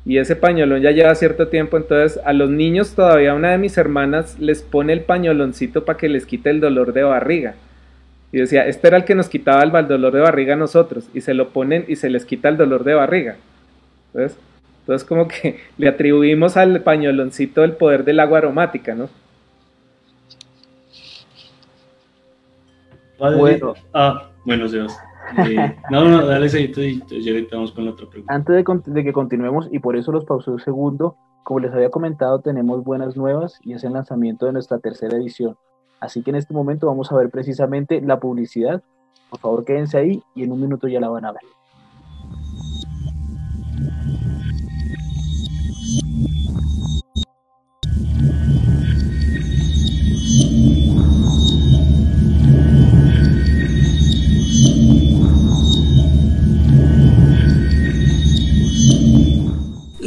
y 0.05 0.19
ese 0.19 0.35
pañolón 0.35 0.83
ya 0.83 0.91
lleva 0.91 1.15
cierto 1.15 1.47
tiempo, 1.47 1.77
entonces 1.77 2.21
a 2.25 2.33
los 2.33 2.51
niños 2.51 2.95
todavía 2.97 3.35
una 3.35 3.53
de 3.53 3.59
mis 3.59 3.79
hermanas 3.79 4.37
les 4.41 4.63
pone 4.63 4.93
el 4.93 5.03
pañoloncito 5.03 5.85
para 5.85 5.97
que 5.97 6.09
les 6.09 6.27
quite 6.27 6.51
el 6.51 6.59
dolor 6.59 6.93
de 6.93 7.05
barriga. 7.05 7.55
Y 8.31 8.39
decía, 8.39 8.67
este 8.67 8.89
era 8.89 8.99
el 8.99 9.05
que 9.05 9.15
nos 9.15 9.29
quitaba 9.29 9.63
el 9.63 9.89
dolor 9.89 10.13
de 10.13 10.21
barriga 10.21 10.55
a 10.55 10.57
nosotros, 10.57 11.09
y 11.15 11.23
se 11.23 11.35
lo 11.35 11.51
ponen 11.51 11.85
y 11.89 11.97
se 11.97 12.11
les 12.11 12.25
quita 12.25 12.49
el 12.49 12.57
dolor 12.57 12.85
de 12.85 12.95
barriga. 12.95 13.37
Entonces, 14.13 14.39
entonces 14.81 15.09
como 15.09 15.29
que 15.29 15.61
le 15.79 15.89
atribuimos 15.89 16.57
al 16.57 16.83
pañoloncito 16.83 17.65
el 17.65 17.73
poder 17.73 18.05
del 18.05 18.21
agua 18.21 18.39
aromática, 18.39 18.95
¿no? 18.95 19.09
Bueno. 23.19 23.75
Ah, 23.93 24.31
bueno, 24.45 24.69
Sebas. 24.69 24.97
Eh, 25.37 25.77
no, 25.91 26.09
no, 26.09 26.27
dale 26.27 26.49
seguito 26.49 26.83
y 26.83 27.03
ya 27.09 27.33
vamos 27.53 27.73
con 27.73 27.85
la 27.85 27.91
otra 27.91 28.09
pregunta. 28.09 28.33
Antes 28.33 28.65
de, 28.87 29.05
que 29.05 29.13
continuemos, 29.13 29.69
y 29.71 29.79
por 29.79 29.97
eso 29.97 30.13
los 30.13 30.25
pausé 30.25 30.51
un 30.51 30.61
segundo, 30.61 31.17
como 31.45 31.61
les 31.61 31.73
había 31.73 31.91
comentado, 31.91 32.41
tenemos 32.41 32.85
buenas 32.85 33.17
nuevas 33.17 33.59
y 33.63 33.73
es 33.73 33.85
el 33.85 33.95
lanzamiento 33.95 34.47
de 34.47 34.53
nuestra 34.53 34.79
tercera 34.79 35.17
edición. 35.17 35.57
Así 36.01 36.23
que 36.23 36.31
en 36.31 36.37
este 36.37 36.55
momento 36.55 36.87
vamos 36.87 37.11
a 37.13 37.17
ver 37.17 37.31
precisamente 37.31 38.01
la 38.01 38.21
publicidad. 38.21 38.83
Por 39.31 39.41
favor, 39.41 39.65
quédense 39.65 39.99
ahí 39.99 40.23
y 40.35 40.45
en 40.45 40.53
un 40.53 40.61
minuto 40.61 40.89
ya 40.89 41.01
la 41.01 41.09
van 41.09 41.25
a 41.25 41.33
ver. 41.33 41.43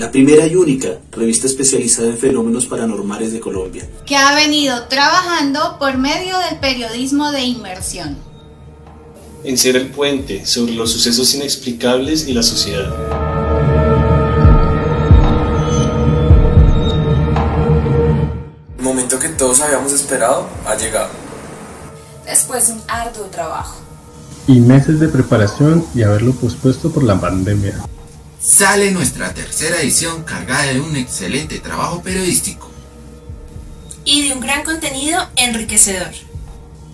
Primera 0.10 0.48
y 0.48 0.56
única 0.56 1.00
revista 1.12 1.48
especializada 1.48 2.08
en 2.08 2.18
fenómenos 2.18 2.66
paranormales 2.66 3.34
de 3.34 3.42
Colombia, 3.42 3.88
que 4.06 4.16
ha 4.16 4.34
venido 4.34 4.88
trabajando 4.88 5.78
por 5.78 5.98
medio 5.98 6.38
del 6.50 6.60
periodismo 6.60 7.32
de 7.32 7.42
inmersión. 7.42 8.18
En 9.44 9.58
ser 9.58 9.76
el 9.76 9.88
puente 9.90 10.46
sobre 10.46 10.74
los 10.74 10.92
sucesos 10.92 11.36
inexplicables 11.36 12.28
y 12.28 12.34
la 12.34 12.42
sociedad. 12.42 12.90
El 18.78 18.84
momento 18.84 19.20
que 19.20 19.30
todos 19.30 19.60
habíamos 19.62 19.92
esperado 19.92 20.48
ha 20.66 20.76
llegado. 20.78 21.10
Después 22.26 22.68
de 22.68 22.74
un 22.74 22.82
arduo 22.88 23.26
trabajo. 23.26 23.82
Y 24.48 24.60
meses 24.60 25.00
de 25.00 25.10
preparación 25.10 25.86
y 25.94 26.04
haberlo 26.04 26.32
pospuesto 26.34 26.92
por 26.92 27.04
la 27.04 27.20
pandemia 27.20 27.76
sale 28.42 28.92
nuestra 28.92 29.34
tercera 29.34 29.82
edición 29.82 30.24
cargada 30.24 30.74
de 30.74 30.82
un 30.82 30.96
excelente 30.96 31.60
trabajo 31.60 32.02
periodístico. 32.02 32.70
Y 34.04 34.28
de 34.28 34.34
un 34.34 34.40
gran 34.40 34.64
contenido 34.64 35.22
enriquecedor. 35.36 36.12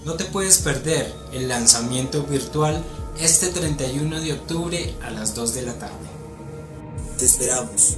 No 0.05 0.15
te 0.15 0.25
puedes 0.25 0.59
perder 0.59 1.13
el 1.31 1.47
lanzamiento 1.47 2.23
virtual 2.23 2.83
este 3.19 3.47
31 3.47 4.21
de 4.21 4.33
octubre 4.33 4.95
a 5.01 5.09
las 5.09 5.35
2 5.35 5.53
de 5.53 5.61
la 5.63 5.73
tarde. 5.73 6.07
Te 7.17 7.25
esperamos. 7.25 7.97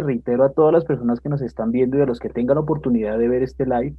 Reitero 0.00 0.44
a 0.44 0.52
todas 0.52 0.72
las 0.72 0.84
personas 0.84 1.20
que 1.20 1.28
nos 1.28 1.42
están 1.42 1.70
viendo 1.70 1.98
y 1.98 2.00
a 2.00 2.06
los 2.06 2.18
que 2.18 2.28
tengan 2.28 2.56
la 2.56 2.62
oportunidad 2.62 3.18
de 3.18 3.28
ver 3.28 3.42
este 3.42 3.66
live 3.66 3.96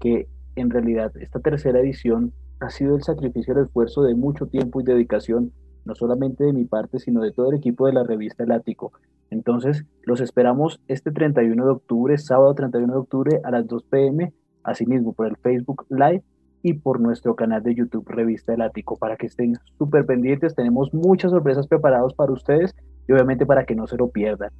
que 0.00 0.28
en 0.56 0.70
realidad 0.70 1.12
esta 1.16 1.40
tercera 1.40 1.80
edición 1.80 2.32
ha 2.60 2.70
sido 2.70 2.96
el 2.96 3.02
sacrificio 3.02 3.54
el 3.54 3.64
esfuerzo 3.64 4.02
de 4.02 4.14
mucho 4.14 4.46
tiempo 4.46 4.80
y 4.80 4.84
dedicación, 4.84 5.52
no 5.84 5.94
solamente 5.94 6.44
de 6.44 6.52
mi 6.52 6.64
parte, 6.64 6.98
sino 6.98 7.20
de 7.22 7.32
todo 7.32 7.50
el 7.50 7.58
equipo 7.58 7.86
de 7.86 7.92
la 7.92 8.02
revista 8.02 8.44
El 8.44 8.52
Ático. 8.52 8.92
Entonces, 9.30 9.84
los 10.02 10.20
esperamos 10.20 10.80
este 10.88 11.12
31 11.12 11.64
de 11.64 11.70
octubre, 11.70 12.18
sábado 12.18 12.54
31 12.54 12.92
de 12.92 12.98
octubre 12.98 13.40
a 13.44 13.50
las 13.50 13.66
2 13.66 13.84
pm, 13.84 14.32
asimismo 14.64 15.12
por 15.12 15.28
el 15.28 15.36
Facebook 15.36 15.86
Live 15.90 16.22
y 16.62 16.74
por 16.74 17.00
nuestro 17.00 17.36
canal 17.36 17.62
de 17.62 17.74
YouTube 17.74 18.08
Revista 18.08 18.54
El 18.54 18.62
Ático, 18.62 18.96
para 18.96 19.16
que 19.16 19.26
estén 19.26 19.54
súper 19.76 20.04
pendientes. 20.06 20.54
Tenemos 20.54 20.92
muchas 20.92 21.30
sorpresas 21.30 21.68
preparadas 21.68 22.14
para 22.14 22.32
ustedes 22.32 22.74
y 23.06 23.12
obviamente 23.12 23.46
para 23.46 23.64
que 23.64 23.76
no 23.76 23.86
se 23.86 23.96
lo 23.96 24.08
pierdan 24.08 24.50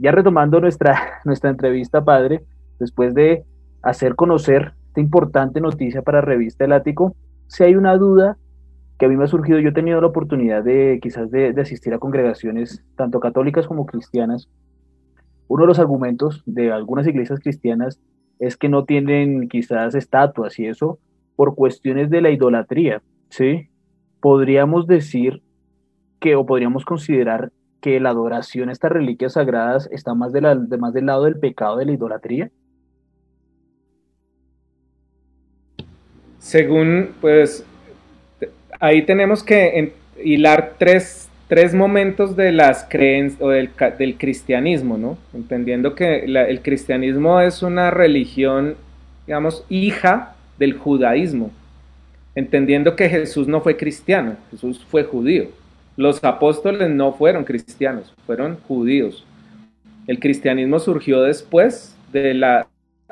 ya 0.00 0.12
retomando 0.12 0.60
nuestra, 0.60 1.20
nuestra 1.24 1.50
entrevista, 1.50 2.04
padre, 2.04 2.42
después 2.78 3.14
de 3.14 3.44
hacer 3.82 4.14
conocer 4.14 4.72
esta 4.88 5.00
importante 5.00 5.60
noticia 5.60 6.02
para 6.02 6.20
Revista 6.20 6.64
El 6.64 6.72
Ático, 6.72 7.14
si 7.46 7.62
hay 7.62 7.76
una 7.76 7.96
duda 7.96 8.36
que 8.98 9.06
a 9.06 9.08
mí 9.08 9.16
me 9.16 9.24
ha 9.24 9.28
surgido, 9.28 9.58
yo 9.58 9.70
he 9.70 9.72
tenido 9.72 10.00
la 10.00 10.08
oportunidad 10.08 10.62
de 10.62 10.98
quizás 11.00 11.30
de, 11.30 11.54
asistir 11.58 11.94
a 11.94 11.98
congregaciones 11.98 12.84
tanto 12.96 13.18
católicas 13.18 13.66
como 13.66 13.86
cristianas. 13.86 14.48
Uno 15.48 15.62
de 15.62 15.68
los 15.68 15.78
argumentos 15.78 16.42
de 16.44 16.70
algunas 16.70 17.06
iglesias 17.06 17.40
cristianas 17.40 17.98
es 18.38 18.56
que 18.56 18.68
no 18.68 18.84
tienen 18.84 19.48
quizás 19.48 19.94
estatuas 19.94 20.58
y 20.58 20.66
eso 20.66 20.98
por 21.34 21.54
cuestiones 21.54 22.10
de 22.10 22.20
la 22.20 22.30
idolatría, 22.30 23.02
¿sí? 23.30 23.70
Podríamos 24.20 24.86
decir 24.86 25.42
que 26.20 26.36
o 26.36 26.44
podríamos 26.44 26.84
considerar 26.84 27.52
que 27.80 28.00
la 28.00 28.10
adoración 28.10 28.68
a 28.68 28.72
estas 28.72 28.92
reliquias 28.92 29.34
sagradas 29.34 29.88
está 29.92 30.14
más, 30.14 30.32
de 30.32 30.40
la, 30.40 30.54
más 30.54 30.92
del 30.92 31.06
lado 31.06 31.24
del 31.24 31.38
pecado 31.38 31.76
de 31.76 31.86
la 31.86 31.92
idolatría? 31.92 32.50
Según, 36.38 37.10
pues, 37.20 37.64
ahí 38.80 39.02
tenemos 39.02 39.42
que 39.42 39.92
hilar 40.22 40.74
tres, 40.78 41.28
tres 41.48 41.74
momentos 41.74 42.36
de 42.36 42.52
las 42.52 42.86
creencias 42.88 43.42
o 43.42 43.50
del, 43.50 43.70
del, 43.98 44.16
cristianismo, 44.16 44.96
¿no? 44.96 45.18
Entendiendo 45.34 45.94
que 45.94 46.24
el 46.24 46.62
cristianismo 46.62 47.40
es 47.40 47.62
una 47.62 47.90
religión, 47.90 48.76
digamos, 49.26 49.64
hija 49.68 50.34
del 50.58 50.74
judaísmo, 50.74 51.50
entendiendo 52.34 52.96
que 52.96 53.08
Jesús 53.08 53.48
no 53.48 53.60
fue 53.60 53.76
cristiano, 53.76 54.36
Jesús 54.50 54.84
fue 54.88 55.04
judío. 55.04 55.59
Los 56.00 56.24
apóstoles 56.24 56.88
no 56.88 57.12
fueron 57.12 57.44
cristianos, 57.44 58.14
fueron 58.24 58.56
judíos. 58.66 59.22
El 60.06 60.18
cristianismo 60.18 60.78
surgió 60.78 61.20
después 61.20 61.94
de 62.10 62.32
la, 62.32 62.66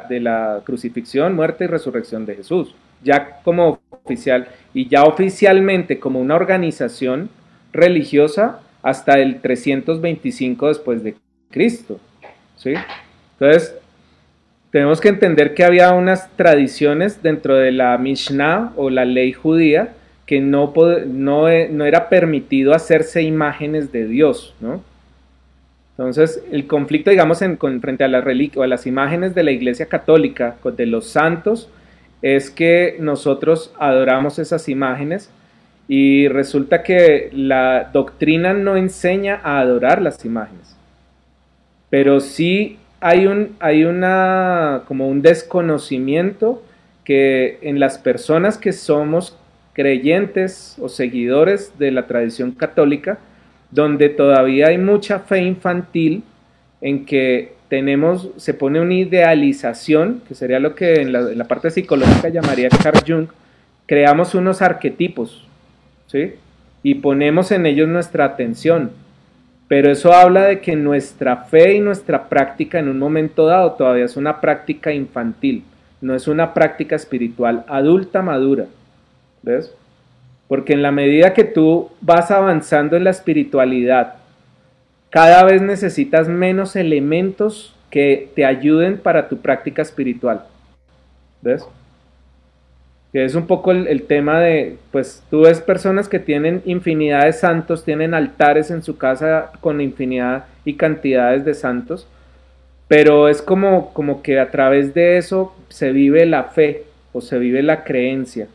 de 0.09 0.21
la 0.21 0.63
crucifixión, 0.65 1.37
muerte 1.37 1.65
y 1.65 1.67
resurrección 1.67 2.25
de 2.25 2.37
Jesús, 2.37 2.75
ya 3.05 3.43
como 3.45 3.79
oficial 3.91 4.49
y 4.73 4.89
ya 4.89 5.05
oficialmente 5.05 5.99
como 5.99 6.19
una 6.19 6.35
organización 6.35 7.29
religiosa 7.75 8.61
hasta 8.83 9.19
el 9.19 9.43
325 9.43 10.69
después 10.69 11.05
de 11.05 11.15
Cristo. 11.51 12.01
¿sí? 12.57 12.73
Entonces, 13.39 13.75
tenemos 14.71 14.99
que 15.03 15.11
entender 15.11 15.53
que 15.53 15.65
había 15.65 15.93
unas 15.93 16.35
tradiciones 16.37 17.23
dentro 17.23 17.55
de 17.55 17.71
la 17.71 17.99
Mishnah 17.99 18.73
o 18.77 18.89
la 18.89 19.05
ley 19.05 19.35
judía 19.35 19.93
que 20.29 20.43
no, 20.43 20.75
no, 21.07 21.49
no, 21.71 21.85
era 21.87 22.11
permitido 22.11 22.75
hacerse 22.75 23.23
imágenes 23.23 23.93
de 23.93 24.07
Dios, 24.07 24.55
¿no? 24.61 24.83
Entonces, 25.93 26.45
el 26.53 26.67
conflicto, 26.67 27.11
digamos, 27.11 27.41
en, 27.41 27.57
frente 27.81 28.05
a, 28.05 28.09
la 28.09 28.19
a 28.19 28.67
las 28.67 28.87
imágenes 28.87 29.35
de 29.35 29.43
la 29.43 29.53
Iglesia 29.53 29.87
Católica, 29.87 30.57
de 30.77 30.85
los 30.85 31.09
santos, 31.09 31.71
es 32.21 32.51
que 32.51 32.99
nosotros 33.01 33.73
adoramos 33.79 34.39
esas 34.39 34.69
imágenes 34.69 35.31
y 35.89 36.29
resulta 36.29 36.83
que 36.83 37.31
la 37.33 37.89
doctrina 37.91 38.53
no 38.53 38.77
enseña 38.77 39.41
a 39.43 39.61
adorar 39.61 40.03
las 40.03 40.23
imágenes, 40.27 40.77
pero 41.89 42.21
sí 42.21 42.79
hay 43.01 43.27
un, 43.27 43.57
hay 43.61 43.85
una, 43.85 44.83
como 44.87 45.09
un 45.09 45.23
desconocimiento 45.23 46.63
que 47.03 47.61
en 47.63 47.81
las 47.81 47.97
personas 47.97 48.59
que 48.59 48.75
somos 48.75 49.39
creyentes 49.79 50.75
o 50.81 50.89
seguidores 50.89 51.79
de 51.79 51.93
la 51.93 52.09
tradición 52.09 52.51
católica, 52.51 53.21
donde 53.71 54.09
todavía 54.09 54.67
hay 54.67 54.79
mucha 54.79 55.21
fe 55.21 55.39
infantil 55.39 56.25
en 56.81 57.07
que 57.07 57.53
tenemos, 57.69 58.31
se 58.39 58.55
pone 58.55 58.81
una 58.81 58.95
idealización, 58.95 60.21
que 60.27 60.35
sería 60.35 60.59
lo 60.59 60.75
que 60.75 60.95
en 60.95 61.13
la, 61.13 61.45
parte 61.45 61.71
psicológica 61.71 62.29
llamaría 62.29 62.71
Carl 62.71 62.99
Jung, 63.07 63.29
creamos 63.87 64.35
unos 64.35 64.63
arquetipos, 64.63 65.47
¿sí? 66.09 66.33
Y 66.83 66.97
ponemos 66.97 67.53
en 67.53 67.65
ellos 67.65 67.89
nuestra 67.89 68.25
atención. 68.25 68.91
Pero 69.69 69.93
eso 69.93 70.13
habla 70.13 70.43
de 70.47 70.59
que 70.59 70.75
nuestra 70.75 71.45
fe 71.45 71.75
y 71.75 71.81
nuestra 71.81 72.29
práctica 72.29 72.81
en 72.81 72.89
un 72.89 72.99
momento 72.99 73.47
dado 73.47 73.75
todavía 73.75 74.07
es 74.07 74.17
una 74.17 74.41
práctica 74.41 74.93
infantil, 74.93 75.63
no 76.01 76.17
es 76.17 76.27
una 76.27 76.53
práctica 76.53 76.97
espiritual 76.97 77.65
adulta 77.69 78.23
madura. 78.23 78.67
¿Ves? 79.43 79.75
Porque 80.49 80.73
en 80.73 80.83
la 80.83 80.93
medida 80.93 81.35
que 81.35 81.45
tú 81.45 81.91
vas 82.01 82.31
avanzando 82.31 82.97
en 82.97 83.05
la 83.05 83.11
espiritualidad 83.11 84.19
cada 85.11 85.45
vez 85.45 85.63
necesitas 85.63 86.29
menos 86.29 86.77
elementos 86.77 87.75
que 87.91 88.31
te 88.35 88.45
ayuden 88.45 88.99
para 88.99 89.29
tu 89.29 89.39
práctica 89.39 89.83
espiritual. 89.83 90.45
¿Ves? 91.41 91.67
Que 93.13 93.25
es 93.25 93.35
un 93.35 93.47
poco 93.47 93.73
el, 93.73 94.03
tema 94.03 94.39
de, 94.41 94.77
pues 94.93 95.23
tú 95.31 95.43
ves 95.43 95.63
personas 95.63 96.09
que 96.09 96.19
tienen 96.19 96.61
infinidad 96.67 97.25
de 97.25 97.33
santos, 97.33 97.85
tienen 97.85 98.13
altares 98.13 98.71
en 98.71 98.83
su 98.83 98.99
casa 98.99 99.53
con 99.61 99.81
infinidad 99.81 100.45
y 100.67 100.75
cantidades 100.75 101.43
de 101.47 101.55
santos, 101.55 102.07
pero 102.87 103.29
es 103.29 103.41
como, 103.41 103.95
como 103.95 104.21
que 104.21 104.39
a 104.39 104.51
través 104.51 104.93
de 104.93 105.17
eso 105.17 105.55
se 105.71 105.93
vive 105.93 106.27
la 106.27 106.45
fe 106.45 106.85
o 107.15 107.23
se 107.23 107.39
vive 107.39 107.63
la 107.63 107.83
creencia. 107.83 108.49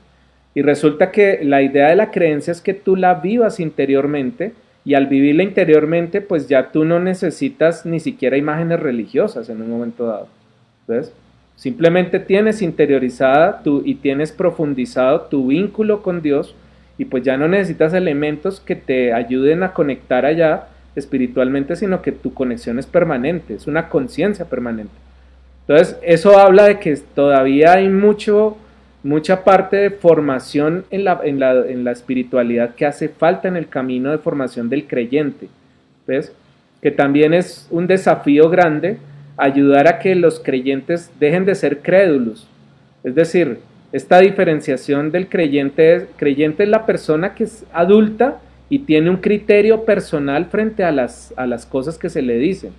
Y 0.56 0.62
resulta 0.62 1.12
que 1.12 1.40
la 1.44 1.62
idea 1.62 1.90
de 1.90 1.96
la 1.96 2.12
creencia 2.12 2.52
es 2.52 2.62
que 2.62 2.74
tú 2.74 2.96
la 2.96 3.16
vivas 3.16 3.60
interiormente 3.60 4.54
y 4.86 4.94
al 4.94 5.08
vivirla 5.08 5.44
interiormente, 5.44 6.22
pues 6.22 6.48
ya 6.48 6.72
tú 6.72 6.86
no 6.86 7.00
necesitas 7.00 7.86
ni 7.86 8.00
siquiera 8.00 8.38
imágenes 8.38 8.80
religiosas 8.80 9.50
en 9.50 9.62
un 9.62 9.70
momento 9.70 10.06
dado. 10.06 10.28
¿Ves? 10.88 11.14
Simplemente 11.56 12.20
tienes 12.20 12.62
interiorizada 12.62 13.64
tu, 13.64 13.82
y 13.86 13.96
tienes 13.96 14.32
profundizado 14.32 15.22
tu 15.22 15.48
vínculo 15.48 16.02
con 16.02 16.22
Dios 16.22 16.56
y 16.98 17.06
pues 17.06 17.24
ya 17.24 17.38
no 17.38 17.48
necesitas 17.48 17.94
elementos 17.94 18.60
que 18.60 18.76
te 18.76 19.14
ayuden 19.14 19.64
a 19.64 19.74
conectar 19.74 20.26
allá 20.26 20.68
espiritualmente, 20.96 21.76
sino 21.76 22.02
que 22.02 22.12
tu 22.12 22.34
conexión 22.34 22.80
es 22.80 22.86
permanente, 22.86 23.56
es 23.56 23.68
una 23.68 23.90
conciencia 23.90 24.46
permanente. 24.46 24.94
Entonces, 25.68 25.98
eso 26.04 26.38
habla 26.38 26.66
de 26.66 26.80
que 26.80 26.96
todavía 27.16 27.74
hay 27.74 27.90
mucho, 27.90 28.58
mucha 29.04 29.44
parte 29.44 29.76
de 29.76 29.92
formación 29.92 30.86
en 30.90 31.04
la, 31.04 31.20
en, 31.24 31.40
la, 31.40 31.52
en 31.68 31.84
la 31.84 31.92
espiritualidad 31.92 32.76
que 32.76 32.86
hace 32.86 33.10
falta 33.10 33.48
en 33.48 33.58
el 33.58 33.68
camino 33.68 34.12
de 34.12 34.18
formación 34.18 34.70
del 34.70 34.88
creyente. 34.88 35.48
¿Ves? 36.08 36.34
Que 36.82 36.92
también 36.92 37.34
es 37.34 37.68
un 37.70 37.88
desafío 37.88 38.50
grande 38.50 38.98
ayudar 39.38 39.88
a 39.88 40.00
que 40.00 40.16
los 40.16 40.40
creyentes 40.40 41.12
dejen 41.20 41.46
de 41.46 41.56
ser 41.56 41.80
crédulos. 41.80 42.48
Es 43.04 43.16
decir, 43.16 43.60
esta 43.92 44.20
diferenciación 44.20 45.12
del 45.12 45.28
creyente 45.28 45.96
es, 45.96 46.06
creyente 46.16 46.64
es 46.64 46.70
la 46.70 46.86
persona 46.86 47.36
que 47.36 47.44
es 47.44 47.66
adulta 47.74 48.40
y 48.70 48.80
tiene 48.80 49.10
un 49.10 49.18
criterio 49.18 49.86
personal 49.86 50.46
frente 50.46 50.84
a 50.84 50.92
las, 50.92 51.34
a 51.38 51.46
las 51.46 51.66
cosas 51.66 51.98
que 51.98 52.10
se 52.10 52.22
le 52.22 52.38
dicen. 52.38 52.72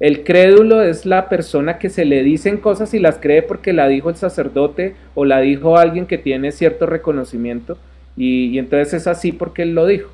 El 0.00 0.24
crédulo 0.24 0.82
es 0.82 1.06
la 1.06 1.28
persona 1.28 1.78
que 1.78 1.88
se 1.88 2.04
le 2.04 2.22
dicen 2.24 2.56
cosas 2.58 2.94
y 2.94 2.98
las 2.98 3.18
cree 3.18 3.42
porque 3.42 3.72
la 3.72 3.86
dijo 3.86 4.10
el 4.10 4.16
sacerdote 4.16 4.96
o 5.14 5.24
la 5.24 5.40
dijo 5.40 5.78
alguien 5.78 6.06
que 6.06 6.18
tiene 6.18 6.50
cierto 6.50 6.86
reconocimiento 6.86 7.78
y, 8.16 8.58
entonces 8.58 8.94
es 8.94 9.06
así 9.06 9.32
porque 9.32 9.62
él 9.62 9.74
lo 9.74 9.86
dijo. 9.86 10.10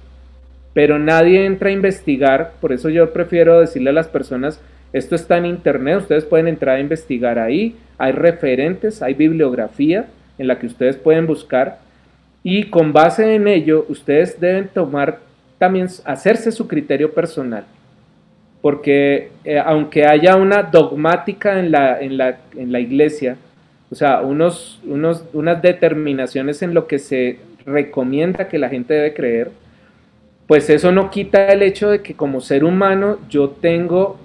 Pero 0.75 0.99
nadie 0.99 1.47
entra 1.47 1.71
a 1.71 1.73
investigar, 1.73 2.53
por 2.61 2.73
eso 2.73 2.91
yo 2.91 3.13
prefiero 3.13 3.59
decirle 3.59 3.91
a 3.91 3.95
las 3.95 4.09
personas, 4.09 4.61
esto 4.93 5.15
está 5.15 5.39
en 5.39 5.47
internet, 5.47 5.99
ustedes 5.99 6.25
pueden 6.25 6.49
entrar 6.49 6.77
a 6.77 6.81
investigar 6.81 7.39
ahí, 7.39 7.77
hay 7.99 8.13
referentes, 8.13 9.03
hay 9.03 9.15
bibliografía 9.15 10.07
en 10.39 10.47
la 10.47 10.59
que 10.59 10.67
ustedes 10.67 10.97
pueden 10.97 11.27
buscar 11.27 11.79
y 12.43 12.65
con 12.65 12.93
base 12.93 13.35
en 13.35 13.49
ello 13.49 13.87
ustedes 13.89 14.39
deben 14.41 14.69
tomar 14.69 15.21
también, 15.59 15.89
hacerse 16.05 16.53
su 16.53 16.69
criterio 16.69 17.13
personal. 17.13 17.65
Porque 18.61 19.31
eh, 19.45 19.59
aunque 19.59 20.07
haya 20.07 20.37
una 20.37 20.63
dogmática 20.63 21.59
en 21.59 21.71
la, 21.71 22.01
en 22.01 22.17
la, 22.19 22.39
en 22.57 22.73
la 22.73 22.81
iglesia, 22.81 23.37
o 23.91 23.95
sea, 23.95 24.21
unos, 24.21 24.81
unos, 24.87 25.25
unas 25.33 25.61
determinaciones 25.63 26.63
en 26.63 26.75
lo 26.75 26.87
que 26.87 26.99
se 26.99 27.39
recomienda 27.67 28.49
que 28.49 28.59
la 28.59 28.69
gente 28.69 28.95
debe 28.95 29.15
creer, 29.15 29.51
pues 30.47 30.69
eso 30.69 30.93
no 30.93 31.11
quita 31.11 31.49
el 31.49 31.63
hecho 31.63 31.91
de 31.91 32.03
que 32.03 32.15
como 32.15 32.41
ser 32.41 32.65
humano 32.65 33.19
yo 33.29 33.51
tengo 33.51 34.19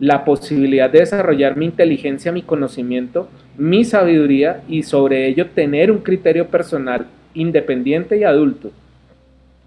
la 0.00 0.24
posibilidad 0.24 0.90
de 0.90 1.00
desarrollar 1.00 1.56
mi 1.56 1.66
inteligencia, 1.66 2.32
mi 2.32 2.42
conocimiento, 2.42 3.28
mi 3.56 3.84
sabiduría 3.84 4.62
y 4.68 4.82
sobre 4.82 5.28
ello 5.28 5.50
tener 5.50 5.90
un 5.90 5.98
criterio 5.98 6.48
personal 6.48 7.06
independiente 7.34 8.16
y 8.16 8.24
adulto 8.24 8.70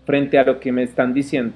frente 0.06 0.38
a 0.38 0.44
lo 0.44 0.60
que 0.60 0.72
me 0.72 0.84
están 0.84 1.14
diciendo. 1.14 1.54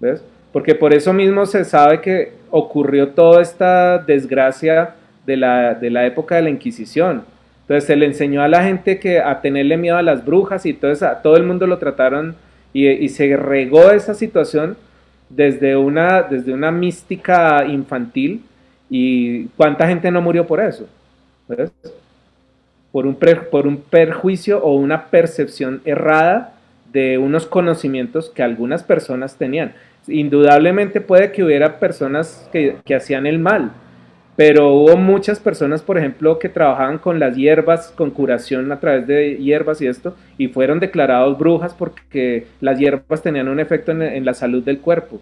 ¿Ves? 0.00 0.22
Porque 0.56 0.74
por 0.74 0.94
eso 0.94 1.12
mismo 1.12 1.44
se 1.44 1.66
sabe 1.66 2.00
que 2.00 2.32
ocurrió 2.50 3.08
toda 3.08 3.42
esta 3.42 3.98
desgracia 3.98 4.94
de 5.26 5.36
la, 5.36 5.74
de 5.74 5.90
la 5.90 6.06
época 6.06 6.36
de 6.36 6.40
la 6.40 6.48
Inquisición. 6.48 7.24
Entonces 7.60 7.84
se 7.84 7.94
le 7.94 8.06
enseñó 8.06 8.40
a 8.40 8.48
la 8.48 8.64
gente 8.64 8.98
que 8.98 9.20
a 9.20 9.42
tenerle 9.42 9.76
miedo 9.76 9.98
a 9.98 10.02
las 10.02 10.24
brujas 10.24 10.64
y 10.64 10.72
todo, 10.72 10.92
a 10.92 11.20
todo 11.20 11.36
el 11.36 11.42
mundo 11.42 11.66
lo 11.66 11.76
trataron 11.76 12.36
y, 12.72 13.06
se 13.10 13.36
regó 13.36 13.90
esa 13.90 14.14
situación 14.14 14.78
desde 15.28 15.76
una, 15.76 16.22
desde 16.22 16.54
una 16.54 16.70
mística 16.70 17.66
infantil 17.66 18.42
y 18.88 19.48
cuánta 19.58 19.86
gente 19.86 20.10
no 20.10 20.22
murió 20.22 20.46
por 20.46 20.60
eso. 20.60 20.88
Por, 22.92 23.06
un 23.06 23.18
por 23.50 23.66
un 23.66 23.76
perjuicio 23.76 24.64
o 24.64 24.74
una 24.74 25.08
percepción 25.08 25.82
errada 25.84 26.54
de 26.94 27.18
unos 27.18 27.44
conocimientos 27.44 28.30
que 28.30 28.42
algunas 28.42 28.82
personas 28.82 29.36
tenían. 29.36 29.74
Indudablemente 30.08 31.00
puede 31.00 31.32
que 31.32 31.42
hubiera 31.42 31.78
personas 31.78 32.48
que, 32.52 32.76
que 32.84 32.94
hacían 32.94 33.26
el 33.26 33.38
mal, 33.38 33.72
pero 34.36 34.74
hubo 34.74 34.96
muchas 34.98 35.40
personas, 35.40 35.82
por 35.82 35.96
ejemplo, 35.96 36.38
que 36.38 36.50
trabajaban 36.50 36.98
con 36.98 37.18
las 37.18 37.34
hierbas, 37.34 37.90
con 37.96 38.10
curación 38.10 38.70
a 38.70 38.78
través 38.78 39.06
de 39.06 39.36
hierbas 39.38 39.80
y 39.80 39.86
esto, 39.86 40.14
y 40.36 40.48
fueron 40.48 40.78
declarados 40.78 41.38
brujas 41.38 41.74
porque 41.74 42.46
las 42.60 42.78
hierbas 42.78 43.22
tenían 43.22 43.48
un 43.48 43.60
efecto 43.60 43.92
en, 43.92 44.24
la 44.24 44.34
salud 44.34 44.62
del 44.62 44.80
cuerpo. 44.80 45.20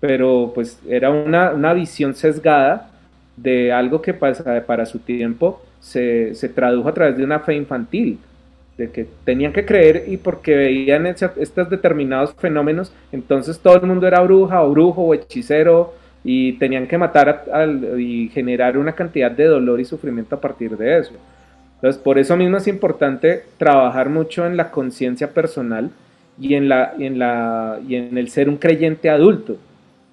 Pero 0.00 0.52
pues 0.54 0.80
era 0.88 1.10
una, 1.10 1.74
visión 1.74 2.14
sesgada 2.14 2.90
de 3.36 3.72
algo 3.72 4.00
que 4.00 4.14
para, 4.14 4.64
para 4.64 4.86
su 4.86 5.00
tiempo 5.00 5.62
se, 5.80 6.32
tradujo 6.54 6.88
a 6.88 6.94
través 6.94 7.16
de 7.18 7.24
una 7.24 7.40
fe 7.40 7.54
infantil, 7.56 8.18
de 8.78 8.90
que 8.90 9.06
tenían 9.24 9.52
que 9.52 9.66
creer 9.66 10.04
y 10.06 10.16
porque 10.16 10.56
veían 10.56 11.06
estos 11.06 11.68
determinados 11.68 12.32
fenómenos, 12.34 12.92
entonces 13.12 13.58
todo 13.58 13.74
el 13.74 13.82
mundo 13.82 14.06
era 14.06 14.20
bruja 14.20 14.62
o 14.62 14.70
brujo 14.70 15.02
o 15.02 15.14
hechicero 15.14 15.94
y 16.24 16.52
tenían 16.54 16.86
que 16.86 16.96
matar 16.96 17.44
y 17.98 18.28
generar 18.28 18.78
una 18.78 18.92
cantidad 18.92 19.30
de 19.30 19.44
dolor 19.44 19.80
y 19.80 19.84
sufrimiento 19.84 20.36
a 20.36 20.40
partir 20.40 20.76
de 20.76 20.98
eso. 20.98 21.12
Entonces, 21.74 22.00
por 22.00 22.18
eso 22.18 22.36
mismo 22.36 22.56
es 22.56 22.66
importante 22.66 23.44
trabajar 23.56 24.08
mucho 24.08 24.46
en 24.46 24.56
la 24.56 24.70
conciencia 24.70 25.30
personal 25.30 25.90
y 26.40 26.54
en, 26.54 26.68
la, 26.68 26.94
en 26.98 27.18
la, 27.18 27.78
y 27.86 27.96
en 27.96 28.16
el 28.16 28.30
ser 28.30 28.48
un 28.48 28.56
creyente 28.56 29.10
adulto. 29.10 29.56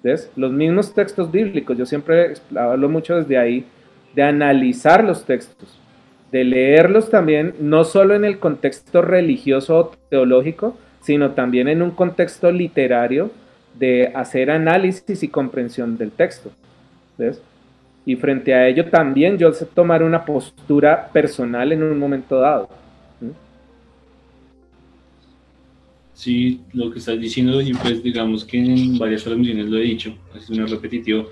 ¿Ves? 0.02 0.30
Los 0.36 0.52
mismos 0.52 0.94
textos 0.94 1.30
bíblicos, 1.32 1.76
yo 1.76 1.86
siempre 1.86 2.34
hablo 2.56 2.88
mucho 2.88 3.16
desde 3.16 3.38
ahí, 3.38 3.64
de 4.14 4.22
analizar 4.22 5.02
los 5.02 5.24
textos, 5.24 5.78
de 6.36 6.44
leerlos 6.44 7.08
también, 7.08 7.54
no 7.60 7.84
solo 7.84 8.14
en 8.14 8.26
el 8.26 8.38
contexto 8.38 9.00
religioso 9.00 9.78
o 9.78 9.90
teológico, 10.10 10.76
sino 11.00 11.30
también 11.30 11.66
en 11.68 11.80
un 11.80 11.92
contexto 11.92 12.50
literario 12.52 13.30
de 13.78 14.12
hacer 14.14 14.50
análisis 14.50 15.22
y 15.22 15.28
comprensión 15.28 15.96
del 15.96 16.10
texto. 16.10 16.50
¿ves? 17.16 17.40
Y 18.04 18.16
frente 18.16 18.52
a 18.52 18.68
ello 18.68 18.84
también 18.90 19.38
yo 19.38 19.50
sé 19.52 19.64
tomar 19.64 20.02
una 20.02 20.26
postura 20.26 21.08
personal 21.10 21.72
en 21.72 21.82
un 21.82 21.98
momento 21.98 22.38
dado. 22.38 22.68
Sí, 26.12 26.60
lo 26.72 26.90
que 26.90 26.98
estás 26.98 27.18
diciendo, 27.18 27.60
y 27.62 27.72
pues 27.74 28.02
digamos 28.02 28.44
que 28.44 28.58
en 28.58 28.98
varias 28.98 29.24
transmisiones 29.24 29.66
lo 29.66 29.78
he 29.78 29.82
dicho, 29.82 30.14
es 30.34 30.48
una 30.48 30.66
repetitivo, 30.66 31.28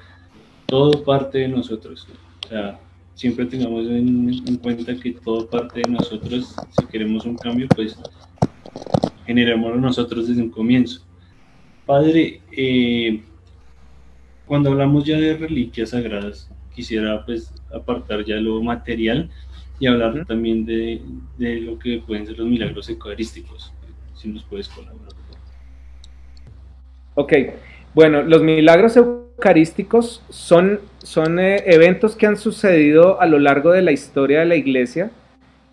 todo 0.67 1.03
parte 1.05 1.39
de 1.39 1.49
nosotros. 1.49 2.07
O 2.45 2.49
sea, 2.49 2.79
siempre 3.15 3.47
tengamos 3.47 3.87
en, 3.87 4.43
en, 4.47 4.57
cuenta 4.57 4.95
que 4.97 5.13
todo 5.13 5.49
parte 5.49 5.81
de 5.85 5.91
nosotros. 5.91 6.55
Si 6.79 6.87
queremos 6.87 7.25
un 7.25 7.37
cambio, 7.37 7.69
pues 7.75 7.97
generémoslo 9.27 9.81
nosotros 9.81 10.29
desde 10.29 10.43
un 10.43 10.51
comienzo. 10.51 11.03
Padre, 11.87 12.41
eh, 12.53 13.23
cuando 14.47 14.71
hablamos 14.71 15.05
ya 15.05 15.19
de 15.19 15.37
reliquias 15.37 15.91
sagradas, 15.91 16.51
quisiera 16.75 17.25
pues 17.25 17.53
apartar 17.73 18.25
ya 18.25 18.37
lo 18.37 18.63
material 18.63 19.31
y 19.79 19.87
hablar 19.87 20.25
también 20.27 20.65
de, 20.65 21.01
lo 21.39 21.79
que 21.79 22.03
pueden 22.07 22.27
ser 22.27 22.39
los 22.39 22.49
milagros 22.49 22.89
eucarísticos, 22.89 23.73
si 24.15 24.29
nos 24.29 24.45
puedes 24.45 24.69
colaborar. 24.69 25.13
Ok, 27.15 27.33
bueno, 27.95 28.23
los 28.23 28.43
milagros 28.43 28.97
eucarísticos 28.97 29.24
son, 30.31 30.81
son 31.03 31.39
eh, 31.39 31.63
eventos 31.67 32.17
que 32.17 32.27
han 32.27 32.37
sucedido 32.37 33.21
a 33.21 33.27
lo 33.27 33.39
largo 33.39 33.73
de 33.73 33.83
la 33.83 33.93
historia 33.93 34.41
de 34.41 34.47
la 34.47 34.57
iglesia 34.57 35.11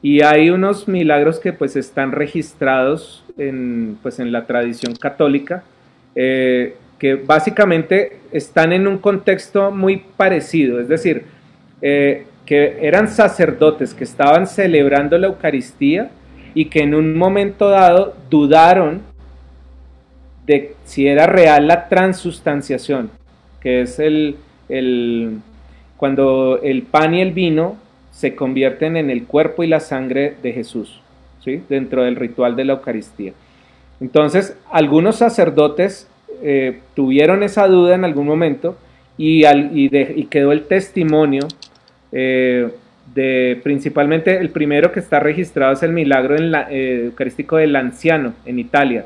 y 0.02 0.22
hay 0.24 0.50
unos 0.50 0.88
milagros 0.88 1.40
que 1.40 1.54
pues 1.54 1.76
están 1.76 2.12
registrados 2.12 3.24
en, 3.38 3.98
pues, 4.02 4.20
en 4.20 4.32
la 4.32 4.46
tradición 4.46 4.96
católica 4.96 5.64
eh, 6.16 6.76
que 7.00 7.16
básicamente 7.16 8.20
están 8.32 8.74
en 8.74 8.88
un 8.88 8.98
contexto 8.98 9.72
muy 9.72 10.04
parecido, 10.18 10.80
es 10.80 10.88
decir, 10.88 11.26
eh, 11.82 12.26
que 12.46 12.78
eran 12.82 13.08
sacerdotes 13.08 13.94
que 13.94 14.04
estaban 14.04 14.46
celebrando 14.46 15.18
la 15.18 15.28
Eucaristía 15.28 16.12
y 16.54 16.66
que 16.66 16.82
en 16.82 16.94
un 16.94 17.18
momento 17.18 17.70
dado 17.70 18.16
dudaron 18.30 19.02
de 20.46 20.76
si 20.86 21.08
era 21.08 21.26
real 21.28 21.68
la 21.68 21.88
transustanciación, 21.88 23.10
que 23.62 23.82
es 23.82 24.00
el, 24.00 24.38
cuando 25.98 26.60
el 26.62 26.82
pan 26.84 27.14
y 27.14 27.22
el 27.22 27.32
vino 27.32 27.78
se 28.12 28.36
convierten 28.36 28.98
en 28.98 29.10
el 29.10 29.24
cuerpo 29.24 29.64
y 29.64 29.68
la 29.68 29.80
sangre 29.80 30.36
de 30.42 30.52
Jesús, 30.52 31.00
¿sí? 31.44 31.64
dentro 31.70 32.04
del 32.04 32.16
ritual 32.16 32.56
de 32.56 32.66
la 32.66 32.74
Eucaristía. 32.74 33.34
Entonces, 34.00 34.58
algunos 34.72 35.18
sacerdotes 35.18 36.08
eh, 36.42 36.80
tuvieron 36.96 37.44
esa 37.44 37.68
duda 37.68 37.96
en 37.96 38.04
algún 38.04 38.26
momento 38.26 38.76
y, 39.18 39.44
quedó 40.26 40.52
el 40.52 40.64
testimonio 40.64 41.48
eh, 42.12 42.68
de 43.14 43.60
principalmente 43.64 44.38
el 44.38 44.50
primero 44.50 44.92
que 44.92 45.00
está 45.00 45.20
registrado 45.20 45.74
es 45.74 45.84
el 45.84 45.92
milagro 45.92 46.36
eh, 46.36 47.06
eucarístico 47.06 47.58
del 47.58 47.76
anciano 47.76 48.34
en 48.46 48.58
Italia, 48.58 49.06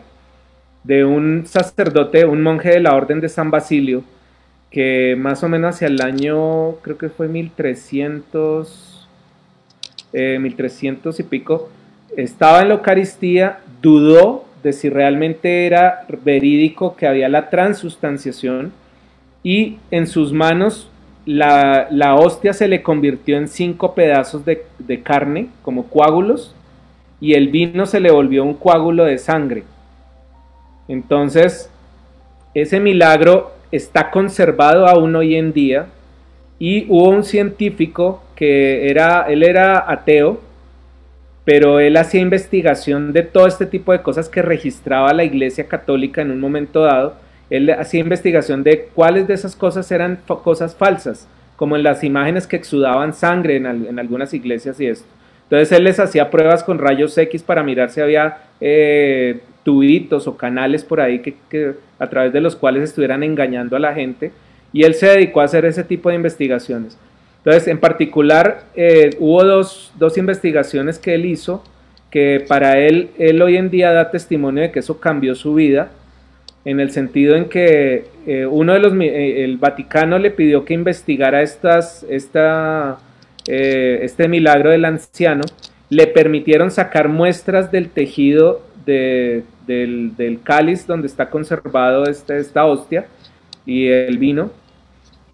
de 0.84 1.04
un 1.04 1.46
sacerdote, 1.46 2.26
un 2.26 2.42
monje 2.42 2.70
de 2.70 2.80
la 2.80 2.96
orden 2.96 3.20
de 3.20 3.30
San 3.30 3.52
Basilio, 3.52 4.04
que 4.76 5.16
más 5.18 5.42
o 5.42 5.48
menos 5.48 5.74
hacia 5.74 5.88
el 5.88 6.02
año, 6.02 6.82
creo 6.82 6.98
que 6.98 7.08
fue 7.08 7.30
1300, 7.30 9.08
1300 10.12 11.18
y 11.18 11.24
pico, 11.24 11.70
estaba 12.18 12.62
en 12.62 12.68
la 12.68 12.74
Eucaristía, 12.74 13.60
dudó 13.82 14.44
de 14.64 14.74
si 14.74 14.90
realmente 14.90 15.66
era 15.66 16.06
verídico 16.26 16.98
que 16.98 17.08
había 17.08 17.30
la 17.30 17.50
transustanciación 17.50 18.74
y 19.44 19.78
en 19.92 20.08
sus 20.08 20.34
manos 20.34 20.90
la, 21.26 21.88
hostia 22.20 22.52
se 22.52 22.68
le 22.68 22.84
convirtió 22.84 23.38
en 23.38 23.48
cinco 23.48 23.96
pedazos 23.96 24.44
de, 24.44 24.66
de, 24.80 25.02
carne 25.02 25.48
como 25.62 25.88
coágulos 25.88 26.54
y 27.22 27.36
el 27.36 27.48
vino 27.48 27.86
se 27.86 28.02
le 28.02 28.12
volvió 28.12 28.44
un 28.44 28.56
coágulo 28.56 29.06
de 29.06 29.20
sangre. 29.20 29.64
Entonces, 30.90 31.70
ese 32.54 32.82
milagro 32.82 33.55
está 33.72 34.12
conservado 34.12 34.88
aún 34.88 35.16
hoy 35.16 35.36
en 35.36 35.54
día 35.54 35.88
y 36.60 36.86
hubo 36.90 37.10
un 37.10 37.24
científico 37.24 38.24
que 38.36 38.90
era, 38.90 39.26
él 39.30 39.44
era 39.44 39.92
ateo, 39.92 40.40
pero 41.44 41.80
él 41.80 41.96
hacía 41.98 42.22
investigación 42.22 43.14
de 43.14 43.24
todo 43.24 43.48
este 43.48 43.66
tipo 43.66 43.92
de 43.92 44.02
cosas 44.02 44.30
que 44.30 44.42
registraba 44.42 45.14
la 45.14 45.24
Iglesia 45.24 45.68
Católica 45.68 46.22
en 46.22 46.32
un 46.32 46.40
momento 46.40 46.82
dado. 46.82 47.16
Él 47.50 47.70
hacía 47.70 48.00
investigación 48.00 48.64
de 48.64 48.90
cuáles 48.94 49.28
de 49.28 49.36
esas 49.36 49.56
cosas 49.56 49.92
eran 49.92 50.20
cosas 50.26 50.76
falsas, 50.76 51.28
como 51.56 51.76
en 51.76 51.84
las 51.84 52.04
imágenes 52.04 52.48
que 52.48 52.56
exudaban 52.56 53.14
sangre 53.14 53.58
en, 53.58 54.00
algunas 54.00 54.34
iglesias 54.34 54.80
y 54.80 54.88
esto. 54.88 55.06
Entonces 55.44 55.72
él 55.78 55.84
les 55.84 56.00
hacía 56.00 56.32
pruebas 56.32 56.64
con 56.64 56.80
rayos 56.80 57.16
X 57.16 57.44
para 57.44 57.62
mirar 57.62 57.92
si 57.92 58.02
había 58.02 58.38
eh, 58.60 59.42
tubitos 59.66 60.28
o 60.28 60.38
canales 60.38 60.84
por 60.84 61.02
ahí 61.02 61.20
que, 61.20 61.74
a 61.98 62.08
través 62.08 62.32
de 62.32 62.40
los 62.40 62.56
cuales 62.56 62.84
estuvieran 62.84 63.24
engañando 63.24 63.76
a 63.76 63.80
la 63.80 63.94
gente. 63.94 64.32
Y 64.72 64.84
él 64.84 64.94
se 64.94 65.08
dedicó 65.08 65.42
a 65.42 65.46
hacer 65.46 65.66
ese 65.66 65.84
tipo 65.84 66.10
de 66.10 66.16
investigaciones. 66.16 66.98
Entonces, 67.40 67.68
en 67.68 67.80
particular, 67.80 68.66
eh, 68.76 69.10
hubo 69.20 69.44
dos, 69.44 69.92
investigaciones 70.18 71.00
que 71.00 71.16
él 71.16 71.26
hizo 71.26 71.64
que 72.12 72.46
para 72.48 72.80
él, 72.80 73.10
él 73.18 73.42
hoy 73.42 73.58
en 73.58 73.70
día 73.70 73.92
da 73.92 74.10
testimonio 74.10 74.64
de 74.64 74.72
que 74.72 74.80
eso 74.80 75.00
cambió 75.00 75.36
su 75.36 75.56
vida, 75.56 75.92
en 76.64 76.80
el 76.80 76.92
sentido 76.92 77.36
en 77.36 77.46
que 77.46 78.06
eh, 78.26 78.46
uno 78.46 78.74
de 78.74 78.80
los, 78.80 78.94
eh, 78.94 79.44
el 79.44 79.58
Vaticano 79.58 80.18
le 80.18 80.32
pidió 80.32 80.64
que 80.64 80.74
investigara 80.74 81.42
estas, 81.42 82.06
esta, 82.10 83.00
este 83.46 84.28
milagro 84.28 84.70
del 84.70 84.86
anciano, 84.86 85.44
le 85.90 86.08
permitieron 86.08 86.72
sacar 86.72 87.10
muestras 87.10 87.72
del 87.72 87.90
tejido 87.90 88.62
del, 89.66 90.16
del, 90.16 90.42
cáliz 90.42 90.86
donde 90.86 91.08
está 91.08 91.30
conservado 91.30 92.06
este, 92.06 92.38
esta 92.38 92.66
hostia 92.66 93.08
y 93.66 93.88
el 93.88 94.18
vino, 94.18 94.52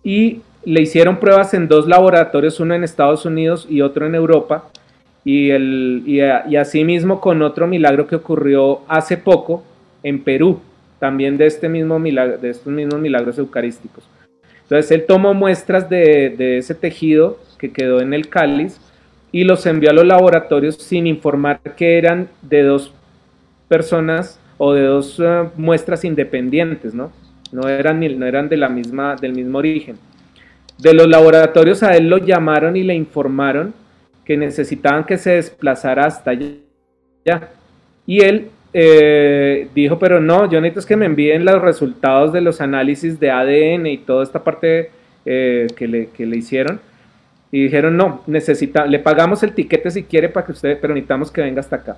y 0.03 0.41
le 0.63 0.81
hicieron 0.81 1.17
pruebas 1.17 1.53
en 1.53 1.67
dos 1.67 1.87
laboratorios, 1.87 2.59
uno 2.59 2.73
en 2.73 2.83
Estados 2.83 3.25
Unidos 3.25 3.67
y 3.69 3.81
otro 3.81 4.05
en 4.05 4.15
Europa, 4.15 4.69
y, 5.23 5.49
el, 5.51 6.03
y, 6.05 6.19
y 6.19 6.55
asimismo 6.55 7.21
con 7.21 7.41
otro 7.41 7.67
milagro 7.67 8.07
que 8.07 8.15
ocurrió 8.15 8.81
hace 8.87 9.17
poco 9.17 9.63
en 10.03 10.23
Perú, 10.23 10.59
también 10.99 11.37
de, 11.37 11.47
este 11.47 11.69
mismo 11.69 11.99
milagro, 11.99 12.37
de 12.37 12.49
estos 12.49 12.71
mismos 12.71 12.99
milagros 12.99 13.37
eucarísticos. 13.37 14.03
Entonces 14.63 14.91
él 14.91 15.05
tomó 15.05 15.33
muestras 15.33 15.89
de, 15.89 16.33
de 16.37 16.57
ese 16.57 16.75
tejido 16.75 17.39
que 17.57 17.71
quedó 17.71 18.01
en 18.01 18.13
el 18.13 18.29
cáliz 18.29 18.79
y 19.31 19.43
los 19.43 19.65
envió 19.65 19.89
a 19.89 19.93
los 19.93 20.05
laboratorios 20.05 20.75
sin 20.75 21.07
informar 21.07 21.59
que 21.75 21.97
eran 21.97 22.29
de 22.41 22.63
dos 22.63 22.93
personas 23.71 24.37
o 24.57 24.73
de 24.73 24.83
dos 24.83 25.17
eh, 25.23 25.49
muestras 25.55 26.03
independientes, 26.03 26.93
¿no? 26.93 27.09
No 27.53 27.69
eran, 27.69 28.01
no 28.19 28.25
eran 28.25 28.49
de 28.49 28.57
la 28.57 28.67
misma, 28.67 29.15
del 29.15 29.31
mismo 29.31 29.59
origen. 29.59 29.95
De 30.77 30.93
los 30.93 31.07
laboratorios 31.07 31.81
a 31.81 31.95
él 31.95 32.09
lo 32.09 32.17
llamaron 32.17 32.75
y 32.75 32.83
le 32.83 32.93
informaron 32.93 33.73
que 34.25 34.35
necesitaban 34.35 35.05
que 35.05 35.17
se 35.17 35.31
desplazara 35.31 36.05
hasta 36.05 36.31
allá. 36.31 37.49
Y 38.05 38.21
él 38.21 38.49
eh, 38.73 39.69
dijo, 39.73 39.97
pero 39.99 40.19
no, 40.19 40.51
yo 40.51 40.59
necesito 40.59 40.85
que 40.85 40.97
me 40.97 41.05
envíen 41.05 41.45
los 41.45 41.61
resultados 41.61 42.33
de 42.33 42.41
los 42.41 42.59
análisis 42.59 43.21
de 43.21 43.31
ADN 43.31 43.87
y 43.87 43.99
toda 43.99 44.23
esta 44.23 44.43
parte 44.43 44.91
eh, 45.25 45.67
que, 45.77 45.87
le, 45.87 46.09
que, 46.09 46.25
le, 46.25 46.35
hicieron. 46.35 46.81
Y 47.53 47.63
dijeron, 47.63 47.95
no, 47.95 48.21
necesita, 48.27 48.85
le 48.85 48.99
pagamos 48.99 49.43
el 49.43 49.53
tiquete 49.53 49.91
si 49.91 50.03
quiere 50.03 50.27
para 50.27 50.45
que 50.45 50.51
usted, 50.51 50.77
pero 50.81 50.93
necesitamos 50.93 51.31
que 51.31 51.41
venga 51.41 51.61
hasta 51.61 51.77
acá. 51.77 51.97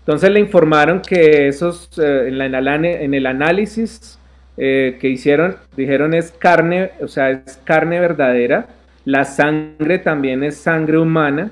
Entonces 0.00 0.30
le 0.30 0.40
informaron 0.40 1.02
que 1.02 1.48
esos, 1.48 1.90
eh, 1.98 2.28
en, 2.28 3.14
el 3.14 3.26
análisis 3.26 4.18
eh, 4.56 4.96
que 5.00 5.08
hicieron, 5.08 5.56
dijeron 5.76 6.14
es 6.14 6.32
carne, 6.32 6.90
o 7.00 7.08
sea, 7.08 7.30
es 7.30 7.60
carne 7.64 8.00
verdadera, 8.00 8.68
la 9.04 9.24
sangre 9.24 9.98
también 9.98 10.42
es 10.42 10.56
sangre 10.56 10.98
humana, 10.98 11.50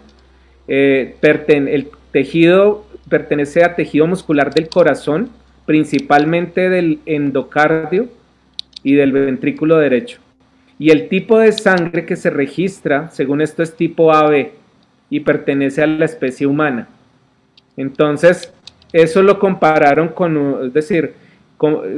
eh, 0.67 1.17
el 1.23 1.89
tejido 2.11 2.87
pertenece 3.09 3.65
a 3.65 3.75
tejido 3.75 4.07
muscular 4.07 4.53
del 4.53 4.69
corazón, 4.69 5.31
principalmente 5.67 6.69
del 6.69 7.01
endocardio 7.07 8.09
y 8.83 8.95
del 8.95 9.13
ventrículo 9.13 9.79
derecho. 9.79 10.21
Y 10.79 10.91
el 10.91 11.09
tipo 11.09 11.39
de 11.39 11.53
sangre 11.53 12.07
que 12.07 12.17
se 12.17 12.31
registra, 12.31 13.11
según 13.11 13.41
esto, 13.41 13.63
es 13.63 13.77
tipo 13.77 14.13
AB 14.13 14.53
y 15.11 15.21
pertenece 15.21 15.83
a 15.83 15.87
la 15.87 16.05
especie 16.05 16.47
humana. 16.47 16.89
Entonces, 17.79 18.53
eso 18.93 19.23
lo 19.23 19.39
compararon 19.39 20.09
con, 20.09 20.67
es 20.67 20.73
decir, 20.75 21.15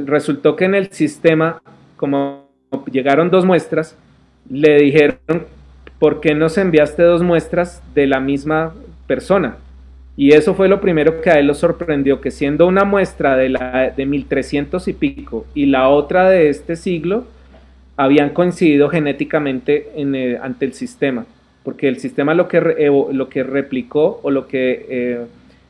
resultó 0.05 0.55
que 0.55 0.65
en 0.65 0.75
el 0.75 0.91
sistema, 0.91 1.61
como 1.97 2.47
llegaron 2.91 3.29
dos 3.29 3.45
muestras, 3.45 3.97
le 4.49 4.77
dijeron, 4.77 5.17
¿por 5.99 6.21
qué 6.21 6.35
nos 6.35 6.57
enviaste 6.57 7.01
dos 7.03 7.23
muestras 7.23 7.81
de 7.95 8.05
la 8.07 8.19
misma 8.19 8.73
persona? 9.07 9.57
Y 10.15 10.33
eso 10.33 10.53
fue 10.53 10.67
lo 10.67 10.81
primero 10.81 11.19
que 11.19 11.31
a 11.31 11.39
él 11.39 11.47
lo 11.47 11.55
sorprendió, 11.55 12.21
que 12.21 12.29
siendo 12.29 12.67
una 12.67 12.83
muestra 12.83 13.35
de, 13.35 13.49
la, 13.49 13.91
de 13.95 14.05
1300 14.05 14.87
y 14.87 14.93
pico 14.93 15.47
y 15.55 15.65
la 15.65 15.89
otra 15.89 16.29
de 16.29 16.49
este 16.49 16.75
siglo, 16.75 17.25
habían 17.97 18.29
coincidido 18.29 18.89
genéticamente 18.89 19.89
en 19.95 20.15
ante 20.41 20.65
el 20.65 20.73
sistema, 20.73 21.25
porque 21.63 21.87
el 21.87 21.99
sistema 21.99 22.35
lo 22.35 22.47
que, 22.47 22.61
lo 23.11 23.29
que 23.29 23.43
replicó 23.43 24.19
o 24.21 24.29
lo 24.29 24.47
que 24.47 24.85
eh, 24.89 25.25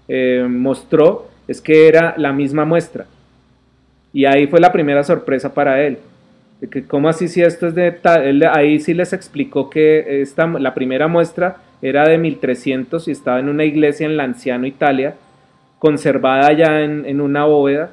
eh, 0.07 0.45
mostró 0.49 1.29
es 1.47 1.61
que 1.61 1.87
era 1.87 2.13
la 2.17 2.31
misma 2.31 2.65
muestra. 2.65 3.05
Y 4.13 4.25
ahí 4.25 4.47
fue 4.47 4.59
la 4.59 4.71
primera 4.71 5.03
sorpresa 5.03 5.53
para 5.53 5.81
él. 5.81 5.99
De 6.59 6.67
que, 6.67 6.85
¿Cómo 6.85 7.09
así 7.09 7.27
si 7.27 7.41
esto 7.41 7.67
es 7.67 7.75
de 7.75 7.91
tal? 7.91 8.43
ahí 8.53 8.79
sí 8.79 8.93
les 8.93 9.13
explicó 9.13 9.69
que 9.69 10.21
esta, 10.21 10.45
la 10.47 10.73
primera 10.73 11.07
muestra 11.07 11.57
era 11.81 12.07
de 12.07 12.17
1300 12.17 13.07
y 13.07 13.11
estaba 13.11 13.39
en 13.39 13.49
una 13.49 13.63
iglesia 13.63 14.05
en 14.05 14.17
Lanciano, 14.17 14.67
Italia, 14.67 15.15
conservada 15.79 16.53
ya 16.53 16.81
en, 16.81 17.21
una 17.21 17.45
bóveda. 17.45 17.89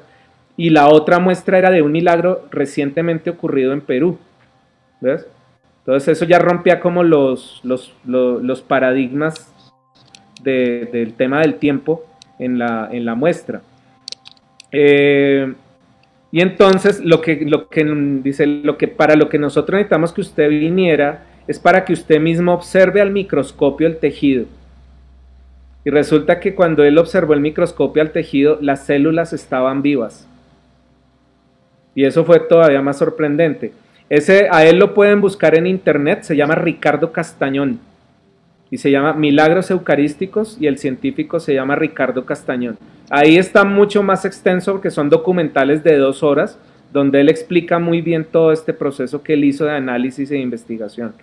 Y 0.55 0.69
la 0.69 0.89
otra 0.89 1.19
muestra 1.19 1.57
era 1.57 1.71
de 1.71 1.81
un 1.81 1.91
milagro 1.91 2.45
recientemente 2.51 3.29
ocurrido 3.29 3.73
en 3.73 3.81
Perú. 3.81 4.19
¿Ves? 5.01 5.25
Entonces 5.79 6.09
eso 6.09 6.25
ya 6.25 6.37
rompía 6.37 6.79
como 6.79 7.03
los, 7.03 7.61
los, 7.63 7.95
los, 8.05 8.61
paradigmas 8.61 9.51
del 10.43 11.13
tema 11.13 11.41
del 11.41 11.55
tiempo 11.55 12.05
en 12.37 12.57
la, 12.57 12.89
en 12.91 13.05
la 13.05 13.15
muestra. 13.15 13.61
Eh, 14.71 15.53
y 16.31 16.41
entonces 16.41 17.03
lo 17.03 17.21
que, 17.21 17.45
lo 17.45 17.69
que 17.69 17.83
dice, 18.23 18.45
lo 18.45 18.77
que 18.77 18.87
para 18.87 19.15
lo 19.15 19.29
que 19.29 19.39
nosotros 19.39 19.77
necesitamos 19.77 20.13
que 20.13 20.21
usted 20.21 20.49
viniera 20.49 21.25
es 21.47 21.57
para 21.57 21.83
que 21.83 21.93
usted 21.93 22.19
mismo 22.19 22.53
observe 22.53 23.01
al 23.01 23.11
microscopio 23.11 23.87
el 23.87 23.97
tejido. 23.97 24.45
Y 25.83 25.89
resulta 25.89 26.39
que 26.39 26.53
cuando 26.53 26.83
él 26.83 26.97
observó 26.97 27.33
el 27.33 27.39
microscopio 27.39 28.03
al 28.03 28.11
tejido, 28.11 28.59
las 28.61 28.85
células 28.85 29.33
estaban 29.33 29.81
vivas. 29.81 30.27
Y 31.95 32.05
eso 32.05 32.23
fue 32.25 32.39
todavía 32.39 32.81
más 32.81 32.97
sorprendente. 32.97 33.73
Ese, 34.09 34.47
a 34.51 34.65
él 34.65 34.77
lo 34.77 34.93
pueden 34.93 35.21
buscar 35.21 35.57
en 35.57 35.65
internet, 35.65 36.23
se 36.23 36.35
llama 36.35 36.55
Ricardo 36.55 37.11
Castañón. 37.11 37.79
Y 38.71 38.77
se 38.77 38.91
llama 38.91 39.13
Milagros 39.13 39.71
Eucarísticos 39.71 40.57
y 40.59 40.67
el 40.67 40.77
científico 40.77 41.39
se 41.39 41.53
llama 41.53 41.75
Ricardo 41.75 42.25
Castañón. 42.25 42.77
Ahí 43.09 43.37
está 43.37 43.63
mucho 43.63 44.03
más 44.03 44.25
extenso 44.25 44.73
porque 44.73 44.91
son 44.91 45.09
documentales 45.09 45.83
de 45.83 45.97
dos 45.97 46.21
horas 46.21 46.59
donde 46.91 47.21
él 47.21 47.29
explica 47.29 47.79
muy 47.79 48.01
bien 48.01 48.25
todo 48.25 48.51
este 48.51 48.73
proceso 48.73 49.21
que 49.21 49.33
él 49.33 49.43
hizo 49.43 49.65
de 49.65 49.71
análisis 49.71 50.31
e 50.31 50.37
investigación. 50.37 51.13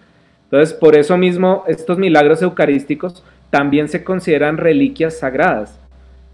Entonces, 0.45 0.73
por 0.75 0.97
eso 0.97 1.17
mismo, 1.17 1.65
estos 1.67 1.99
milagros 1.99 2.41
eucarísticos 2.43 3.25
también 3.51 3.89
se 3.89 4.05
consideran 4.05 4.59
reliquias 4.59 5.19
sagradas. 5.19 5.79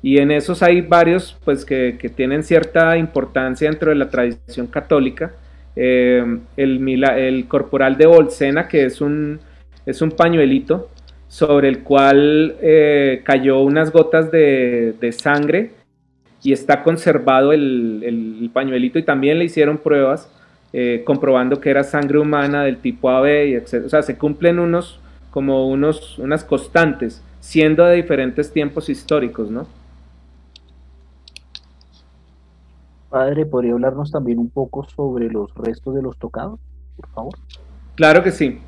Y 0.03 0.19
en 0.19 0.31
esos 0.31 0.63
hay 0.63 0.81
varios 0.83 1.39
pues, 1.45 1.65
que, 1.65 1.97
tienen 2.15 2.43
cierta 2.43 2.97
importancia 2.99 3.71
dentro 3.71 3.91
de 3.91 3.97
la 3.97 4.11
tradición 4.11 4.67
católica. 4.67 5.33
Eh, 5.77 6.23
el, 6.57 7.05
el, 7.05 7.49
corporal 7.49 7.97
de 7.97 8.07
Bolsena, 8.07 8.69
que 8.69 8.85
es 8.85 9.01
un, 9.01 9.41
es 9.87 10.03
un 10.03 10.11
pañuelito 10.11 10.91
sobre 11.33 11.69
el 11.69 11.83
cual 11.83 12.57
eh, 12.61 13.23
cayó 13.25 13.61
unas 13.61 13.91
gotas 13.91 14.31
de, 14.31 15.15
sangre 15.19 15.71
y 16.43 16.53
está 16.53 16.83
conservado 16.83 17.55
el, 17.55 18.51
pañuelito 18.53 18.99
y 18.99 19.03
también 19.03 19.39
le 19.39 19.47
hicieron 19.47 19.79
pruebas 19.79 20.31
eh, 20.75 21.01
comprobando 21.07 21.59
que 21.59 21.71
era 21.71 21.85
sangre 21.85 22.19
humana 22.19 22.65
del 22.65 22.77
tipo 22.77 23.09
AB 23.09 23.49
y 23.49 23.55
etc. 23.55 23.85
O 23.87 23.89
sea, 23.89 24.03
se 24.03 24.19
cumplen 24.19 24.59
unos 24.59 25.01
como 25.31 25.69
unos, 25.69 26.19
unas 26.19 26.45
constantes, 26.45 27.25
siendo 27.41 27.87
de 27.87 27.97
diferentes 27.97 28.53
tiempos 28.53 28.91
históricos, 28.91 29.51
¿no? 29.51 29.67
Padre, 33.09 33.47
¿podría 33.47 33.73
hablarnos 33.73 34.11
también 34.11 34.39
un 34.39 34.51
poco 34.51 34.85
sobre 34.85 35.31
los 35.31 35.55
restos 35.55 35.95
de 35.95 36.03
los 36.03 36.19
tocados, 36.19 36.61
por 36.95 37.09
favor? 37.09 37.35
Claro 37.95 38.23
que 38.23 38.33
sí. 38.33 38.59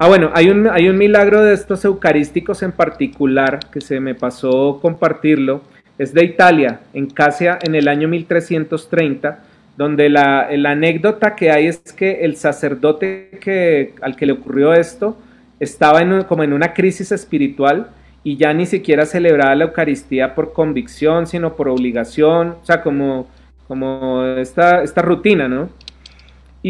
Ah, 0.00 0.06
bueno, 0.06 0.30
hay 0.32 0.48
un, 0.48 0.68
hay 0.68 0.88
un 0.88 0.96
milagro 0.96 1.42
de 1.42 1.52
estos 1.52 1.84
eucarísticos 1.84 2.62
en 2.62 2.70
particular 2.70 3.58
que 3.72 3.80
se 3.80 3.98
me 3.98 4.14
pasó 4.14 4.78
compartirlo. 4.80 5.62
Es 5.98 6.14
de 6.14 6.24
Italia, 6.24 6.82
en 6.94 7.10
Casia, 7.10 7.58
en 7.60 7.74
el 7.74 7.88
año 7.88 8.06
1330, 8.06 9.42
donde 9.76 10.08
la, 10.08 10.46
anécdota 10.46 11.34
que 11.34 11.50
hay 11.50 11.66
es 11.66 11.78
que 11.80 12.24
el 12.24 12.36
sacerdote 12.36 13.38
que, 13.40 13.94
al 14.00 14.14
que 14.14 14.26
le 14.26 14.34
ocurrió 14.34 14.72
esto 14.72 15.18
estaba 15.58 16.00
como 16.28 16.44
en 16.44 16.52
una 16.52 16.74
crisis 16.74 17.10
espiritual 17.10 17.90
y 18.22 18.36
ya 18.36 18.54
ni 18.54 18.66
siquiera 18.66 19.04
celebraba 19.04 19.56
la 19.56 19.64
Eucaristía 19.64 20.36
por 20.36 20.52
convicción, 20.52 21.26
sino 21.26 21.56
por 21.56 21.68
obligación, 21.68 22.56
o 22.62 22.64
sea, 22.64 22.82
como, 22.82 23.26
como 23.66 24.24
esta, 24.36 24.84
esta 24.84 25.02
rutina, 25.02 25.48
¿no? 25.48 25.70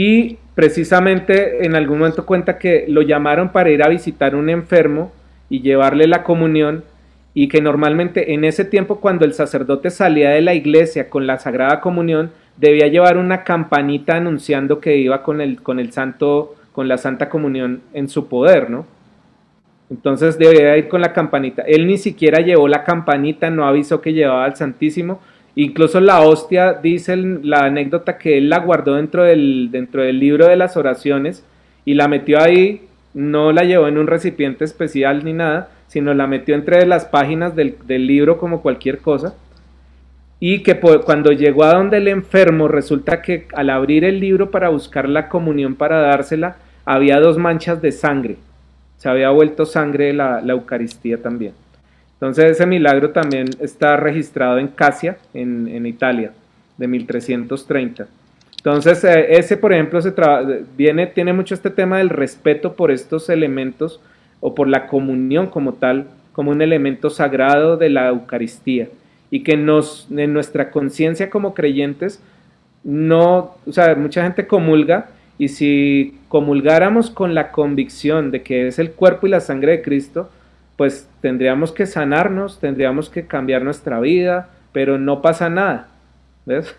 Y 0.01 0.39
precisamente 0.55 1.67
en 1.67 1.75
algún 1.75 1.99
momento 1.99 2.25
cuenta 2.25 2.57
que 2.57 2.85
lo 2.87 3.03
llamaron 3.03 3.49
para 3.49 3.71
ir 3.71 3.83
a 3.83 3.89
visitar 3.89 4.37
un 4.37 4.49
enfermo 4.49 5.11
y 5.51 5.61
llevarle 5.61 6.07
la 6.07 6.23
comunión 6.23 6.85
y 7.35 7.49
que 7.49 7.61
normalmente 7.61 8.33
en 8.33 8.45
ese 8.45 8.65
tiempo 8.65 9.01
cuando 9.01 9.25
el 9.25 9.35
sacerdote 9.35 9.91
salía 9.91 10.31
de 10.31 10.41
la 10.41 10.55
iglesia 10.55 11.11
con 11.11 11.27
la 11.27 11.41
Sagrada 11.41 11.81
Comunión 11.81 12.31
debía 12.59 12.87
llevar 12.87 13.17
una 13.17 13.43
campanita 13.43 14.15
anunciando 14.15 14.79
que 14.79 14.97
iba 14.97 15.25
con 15.25 15.41
el, 15.41 15.61
con 15.63 15.81
el 15.81 15.91
santo, 15.91 16.55
con 16.71 16.87
la 16.87 16.97
Santa 16.97 17.29
Comunión 17.29 17.81
en 17.93 18.09
su 18.09 18.29
poder, 18.29 18.71
¿no? 18.71 18.87
Entonces 19.91 20.39
debía 20.39 20.77
ir 20.77 20.87
con 20.87 21.01
la 21.01 21.13
campanita. 21.13 21.63
Él 21.63 21.89
ni 21.89 21.99
siquiera 21.99 22.41
llevó 22.41 22.69
la 22.69 22.85
campanita, 22.85 23.51
no 23.51 23.67
avisó 23.67 24.01
que 24.01 24.13
llevaba 24.13 24.45
al 24.45 24.55
Santísimo, 24.55 25.19
Incluso 25.61 25.99
la 26.01 26.21
hostia 26.21 26.75
dice 26.75 27.17
la 27.17 27.65
anécdota 27.65 28.17
que 28.17 28.39
él 28.39 28.49
la 28.49 28.61
guardó 28.61 28.95
dentro 28.95 29.25
del, 29.25 29.71
dentro 29.73 30.03
del 30.05 30.21
libro 30.21 30.47
de 30.47 30.55
las 30.55 30.77
oraciones 30.77 31.45
y 31.85 31.95
la 31.95 32.07
metió 32.07 32.41
ahí, 32.41 32.83
no 33.13 33.51
la 33.51 33.65
llevó 33.65 33.89
en 33.89 33.99
un 33.99 34.07
recipiente 34.07 34.65
especial 34.65 35.25
ni 35.25 35.33
nada, 35.33 35.71
sino 35.89 36.15
la 36.15 36.29
metió 36.29 36.55
entre 36.55 36.87
las 36.87 37.07
páginas 37.07 37.57
del, 37.57 37.77
libro 37.89 38.39
como 38.39 38.63
cualquier 38.63 38.99
cosa. 38.99 39.35
Y 40.39 40.63
que 40.63 40.79
cuando 40.79 41.33
llegó 41.33 41.65
a 41.65 41.75
donde 41.75 41.97
el 41.97 42.07
enfermo, 42.07 42.69
resulta 42.69 43.21
que 43.21 43.49
al 43.53 43.71
abrir 43.71 44.05
el 44.05 44.21
libro 44.21 44.53
para 44.53 44.69
buscar 44.69 45.09
la 45.09 45.29
comunión 45.29 45.75
para 45.75 45.99
dársela, 45.99 46.59
había 46.85 47.19
dos 47.19 47.37
manchas 47.37 47.83
de 47.83 47.91
sangre. 47.91 48.37
Se 48.97 49.09
había 49.09 49.31
vuelto 49.31 49.67
sangre 49.67 50.13
la 50.13 50.41
Eucaristía 50.47 51.21
también. 51.21 51.55
Entonces 52.21 52.51
ese 52.51 52.67
milagro 52.67 53.11
también 53.11 53.49
está 53.61 53.97
registrado 53.97 54.59
en 54.59 54.67
Casia, 54.67 55.19
en, 55.33 55.87
Italia, 55.87 56.33
de 56.77 56.89
1330. 56.89 58.09
Entonces 58.57 59.05
eh, 59.05 59.39
ese, 59.39 59.57
por 59.57 59.73
ejemplo, 59.73 60.03
se 60.03 60.13
viene, 60.77 61.07
tiene 61.07 61.33
mucho 61.33 61.55
este 61.55 61.71
tema 61.71 61.99
del 61.99 62.09
respeto 62.09 62.75
por 62.75 62.91
estos 62.91 63.29
elementos 63.29 64.01
o 64.41 64.53
por 64.53 64.67
la 64.67 64.89
comunión 64.89 65.47
como 65.47 65.75
tal, 65.75 66.09
como 66.33 66.51
un 66.51 66.61
elemento 66.61 67.09
sagrado 67.09 67.77
de 67.77 67.89
la 67.89 68.09
Eucaristía 68.09 68.89
y 69.31 69.45
que 69.45 69.57
nos, 69.57 70.09
en 70.11 70.33
nuestra 70.33 70.73
conciencia 70.73 71.31
como 71.31 71.55
creyentes, 71.55 72.21
no, 72.83 73.55
o 73.65 73.73
sea, 73.73 73.95
mucha 73.95 74.25
gente 74.25 74.49
comulga 74.49 75.11
y 75.39 75.49
si 75.49 76.19
comulgáramos 76.29 77.11
con 77.11 77.35
la 77.35 77.53
convicción 77.53 78.33
de 78.33 78.43
que 78.43 78.67
es 78.67 78.81
el 78.81 78.91
cuerpo 78.91 79.29
y 79.29 79.31
la 79.31 79.41
sangre 79.41 79.73
de 79.73 79.83
Cristo, 79.83 80.31
pues 80.79 81.11
tendríamos 81.21 81.73
que 81.73 81.87
sanarnos, 81.87 82.61
tendríamos 82.61 83.11
que 83.11 83.27
cambiar 83.27 83.63
nuestra 83.63 83.99
vida, 83.99 84.49
pero 84.71 84.97
no 84.97 85.21
pasa 85.23 85.51
nada. 85.51 85.89
¿Ves? 86.47 86.73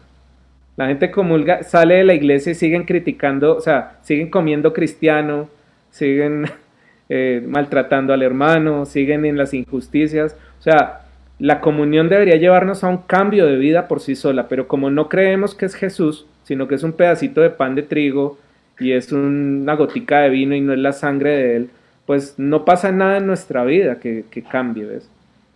La 0.78 0.88
gente 0.88 1.12
comulga, 1.12 1.64
sale 1.64 1.96
de 1.96 2.06
la 2.06 2.14
iglesia 2.14 2.54
y 2.54 2.56
siguen 2.56 2.86
criticando, 2.86 3.58
o 3.58 3.60
sea, 3.60 3.98
siguen 4.02 4.30
comiendo 4.30 4.72
cristiano, 4.72 5.50
siguen 5.92 6.46
eh, 7.10 7.44
maltratando 7.46 8.14
al 8.14 8.24
hermano, 8.24 8.86
siguen 8.86 9.26
en 9.26 9.36
las 9.36 9.54
injusticias. 9.54 10.34
O 10.60 10.62
sea, 10.62 11.02
la 11.38 11.60
comunión 11.60 12.08
debería 12.08 12.38
llevarnos 12.38 12.86
a 12.86 12.88
un 12.88 13.00
cambio 13.00 13.48
de 13.48 13.58
vida 13.58 13.90
por 13.90 14.00
sí 14.00 14.16
sola, 14.16 14.48
pero 14.48 14.70
como 14.70 14.90
no 14.90 15.10
creemos 15.10 15.56
que 15.56 15.66
es 15.66 15.76
Jesús, 15.76 16.26
sino 16.46 16.70
que 16.70 16.76
es 16.76 16.84
un 16.84 16.94
pedacito 16.94 17.42
de 17.42 17.50
pan 17.50 17.76
de 17.76 17.84
trigo 17.84 18.38
y 18.80 18.94
es 18.94 19.12
una 19.12 19.76
gotica 19.76 20.22
de 20.22 20.30
vino 20.30 20.56
y 20.56 20.62
no 20.62 20.72
es 20.72 20.80
la 20.80 20.94
sangre 20.94 21.32
de 21.32 21.56
él, 21.58 21.70
pues 22.10 22.40
no 22.40 22.66
pasa 22.66 22.92
nada 22.92 23.18
en 23.18 23.28
nuestra 23.28 23.64
vida 23.64 24.00
que, 24.00 24.26
cambie, 24.50 24.84
¿ves? 24.84 25.08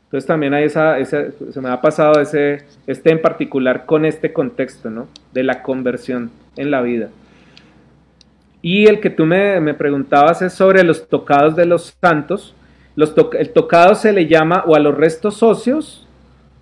Entonces 0.04 0.28
también 0.28 0.54
hay 0.54 0.66
esa, 0.66 1.04
se 1.04 1.34
me 1.60 1.70
ha 1.70 1.82
pasado 1.82 2.22
ese, 2.22 2.60
este 2.86 3.10
en 3.10 3.20
particular 3.20 3.88
con 3.88 4.06
este 4.06 4.34
contexto, 4.34 4.92
¿no? 4.92 5.08
De 5.34 5.42
la 5.42 5.64
conversión 5.64 6.30
en 6.56 6.70
la 6.70 6.84
vida. 6.84 7.10
Y 8.62 8.86
el 8.86 9.00
que 9.00 9.10
tú 9.10 9.26
me, 9.26 9.74
preguntabas 9.74 10.44
es 10.44 10.54
sobre 10.54 10.84
los 10.84 11.08
tocados 11.08 11.56
de 11.56 11.66
los 11.66 11.98
santos. 12.00 12.54
Los 12.96 13.16
el 13.40 13.50
tocado 13.50 13.96
se 13.96 14.14
le 14.14 14.28
llama 14.28 14.64
o 14.68 14.76
a 14.76 14.80
los 14.80 14.96
restos 14.96 15.42
óseos 15.42 16.08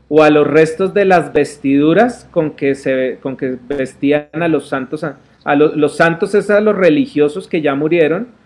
o 0.07 0.23
a 0.23 0.29
los 0.29 0.47
restos 0.47 0.93
de 0.93 1.03
las 1.03 1.33
vestiduras 1.33 2.29
con 2.31 2.51
que, 2.51 2.75
se, 2.75 3.19
con 3.21 3.35
que 3.35 3.57
vestían 3.67 4.29
a 4.31 4.47
los 4.47 4.69
santos. 4.69 5.03
A, 5.03 5.55
los, 5.57 5.75
los 5.75 5.97
santos 5.97 6.33
es 6.33 6.49
a 6.49 6.61
los 6.61 6.77
religiosos 6.77 7.49
que 7.49 7.61
ya 7.61 7.75
murieron 7.75 8.39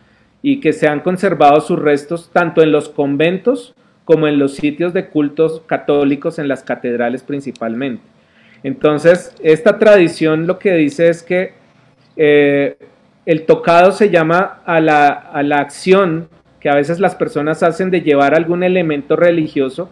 y 0.47 0.59
que 0.59 0.73
se 0.73 0.87
han 0.87 0.99
conservado 0.99 1.59
sus 1.59 1.79
restos 1.79 2.29
tanto 2.31 2.61
en 2.61 2.71
los 2.71 2.87
conventos 2.87 3.73
como 4.03 4.27
en 4.27 4.37
los 4.37 4.53
sitios 4.53 4.93
de 4.93 5.07
cultos 5.07 5.63
católicos 5.65 6.37
en 6.37 6.47
las 6.47 6.61
catedrales 6.61 7.23
principalmente. 7.23 8.03
Entonces, 8.61 9.33
esta 9.41 9.79
tradición 9.79 10.45
lo 10.45 10.59
que 10.59 10.75
dice 10.75 11.09
es 11.09 11.23
que 11.23 11.53
eh, 12.15 12.77
el 13.25 13.47
tocado 13.47 13.91
se 13.91 14.11
llama 14.11 14.61
a 14.67 14.79
la, 14.81 15.07
a 15.07 15.41
la 15.41 15.57
acción 15.57 16.29
que 16.59 16.69
a 16.69 16.75
veces 16.75 16.99
las 16.99 17.15
personas 17.15 17.63
hacen 17.63 17.89
de 17.89 18.01
llevar 18.01 18.35
algún 18.35 18.61
elemento 18.61 19.15
religioso 19.15 19.89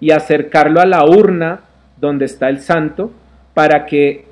y 0.00 0.10
acercarlo 0.10 0.82
a 0.82 0.86
la 0.86 1.02
urna 1.06 1.60
donde 1.96 2.26
está 2.26 2.50
el 2.50 2.60
santo 2.60 3.10
para 3.54 3.86
que, 3.86 4.26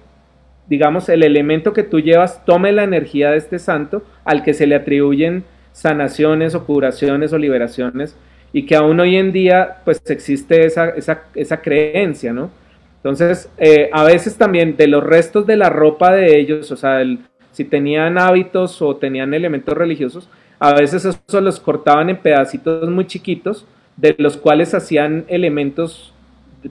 digamos, 0.69 1.09
el 1.09 1.23
elemento 1.23 1.73
que 1.73 1.83
tú 1.83 1.99
llevas 2.01 2.45
tome 2.45 2.73
la 2.73 2.85
energía 2.85 3.31
de 3.31 3.39
este 3.39 3.59
santo 3.59 4.03
al 4.27 4.43
que 4.43 4.53
se 4.53 4.67
le 4.67 4.75
atribuyen 4.75 5.45
sanaciones 5.73 6.55
o 6.55 6.65
curaciones 6.65 7.33
o 7.33 7.39
liberaciones 7.39 8.17
y 8.53 8.67
que 8.67 8.77
aún 8.77 9.01
hoy 9.01 9.17
en 9.17 9.33
día 9.33 9.81
pues 9.85 10.03
existe 10.11 10.67
esa, 10.67 10.91
esa, 10.91 11.25
esa 11.35 11.61
creencia, 11.61 12.33
¿no? 12.33 12.51
Entonces, 12.97 13.51
eh, 13.59 13.91
a 13.93 14.05
veces 14.05 14.37
también 14.37 14.77
de 14.77 14.87
los 14.87 15.03
restos 15.03 15.47
de 15.47 15.57
la 15.57 15.71
ropa 15.71 16.13
de 16.13 16.39
ellos, 16.39 16.71
o 16.71 16.77
sea, 16.77 17.03
si 17.51 17.65
tenían 17.65 18.17
hábitos 18.17 18.81
o 18.81 18.95
tenían 18.97 19.35
elementos 19.35 19.77
religiosos, 19.77 20.29
a 20.61 20.73
veces 20.75 21.05
eso 21.05 21.41
los 21.41 21.59
cortaban 21.59 22.11
en 22.11 22.19
pedacitos 22.19 22.89
muy 22.89 23.07
chiquitos, 23.07 23.67
de 23.97 24.15
los 24.19 24.37
cuales 24.37 24.73
hacían 24.75 25.25
elementos 25.27 26.15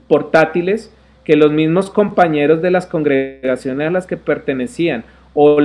portátiles 0.08 0.94
que 1.26 1.36
los 1.36 1.52
mismos 1.52 1.90
compañeros 1.90 2.62
de 2.62 2.72
las 2.72 2.88
congregaciones 2.88 3.88
a 3.88 3.92
las 3.92 4.08
que 4.08 4.18
pertenecían 4.18 5.04
o 5.34 5.60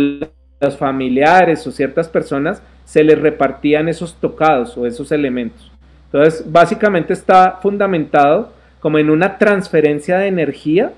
los 0.61 0.77
familiares 0.77 1.67
o 1.67 1.73
ciertas 1.73 2.09
personas 2.09 2.63
se 2.85 3.05
les 3.05 3.21
repartían 3.21 3.89
esos 3.89 4.15
tocados 4.15 4.77
o 4.77 4.87
esos 4.87 5.13
elementos. 5.13 5.71
Entonces, 6.07 6.51
básicamente 6.51 7.13
está 7.13 7.59
fundamentado 7.61 8.53
como 8.81 8.99
en 8.99 9.11
una 9.11 9.39
transferencia 9.39 10.19
de 10.19 10.29
energía 10.29 10.93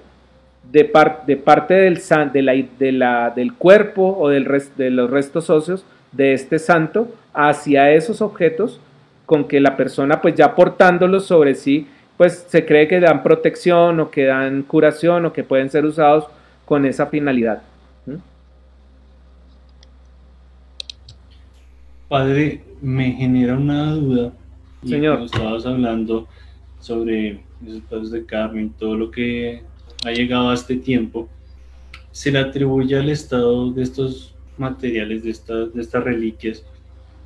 de, 0.70 0.90
de 1.26 1.36
parte 1.36 1.74
del, 1.74 2.00
de 2.32 2.42
la, 2.42 2.52
de 2.78 2.92
la, 2.92 3.30
del 3.34 3.54
cuerpo 3.54 4.16
o 4.18 4.28
del 4.28 4.46
de 4.76 4.90
los 4.90 5.10
restos 5.10 5.48
óseos 5.48 5.84
de 6.12 6.34
este 6.34 6.58
santo 6.58 7.08
hacia 7.32 7.90
esos 7.92 8.20
objetos 8.20 8.80
con 9.24 9.46
que 9.46 9.60
la 9.60 9.76
persona 9.76 10.20
pues 10.20 10.34
ya 10.34 10.54
portándolos 10.54 11.26
sobre 11.26 11.54
sí, 11.54 11.86
pues 12.16 12.46
se 12.48 12.64
cree 12.66 12.88
que 12.88 13.00
dan 13.00 13.22
protección 13.22 14.00
o 14.00 14.10
que 14.10 14.24
dan 14.24 14.62
curación 14.62 15.24
o 15.26 15.32
que 15.32 15.44
pueden 15.44 15.70
ser 15.70 15.84
usados 15.84 16.26
con 16.64 16.84
esa 16.84 17.06
finalidad. 17.06 17.62
Padre, 22.08 22.62
me 22.80 23.12
genera 23.12 23.56
una 23.56 23.92
duda. 23.94 24.32
Señor. 24.82 25.16
cuando 25.16 25.26
estabas 25.26 25.66
hablando 25.66 26.26
sobre 26.80 27.40
esos 27.66 27.82
pasos 27.82 28.10
de 28.10 28.24
Carmen, 28.24 28.70
todo 28.78 28.96
lo 28.96 29.10
que 29.10 29.62
ha 30.04 30.10
llegado 30.10 30.48
a 30.48 30.54
este 30.54 30.76
tiempo, 30.76 31.28
¿se 32.10 32.32
le 32.32 32.38
atribuye 32.38 32.96
al 32.96 33.10
estado 33.10 33.70
de 33.72 33.82
estos 33.82 34.34
materiales, 34.56 35.22
de 35.24 35.30
estas, 35.30 35.74
de 35.74 35.82
estas 35.82 36.02
reliquias, 36.02 36.64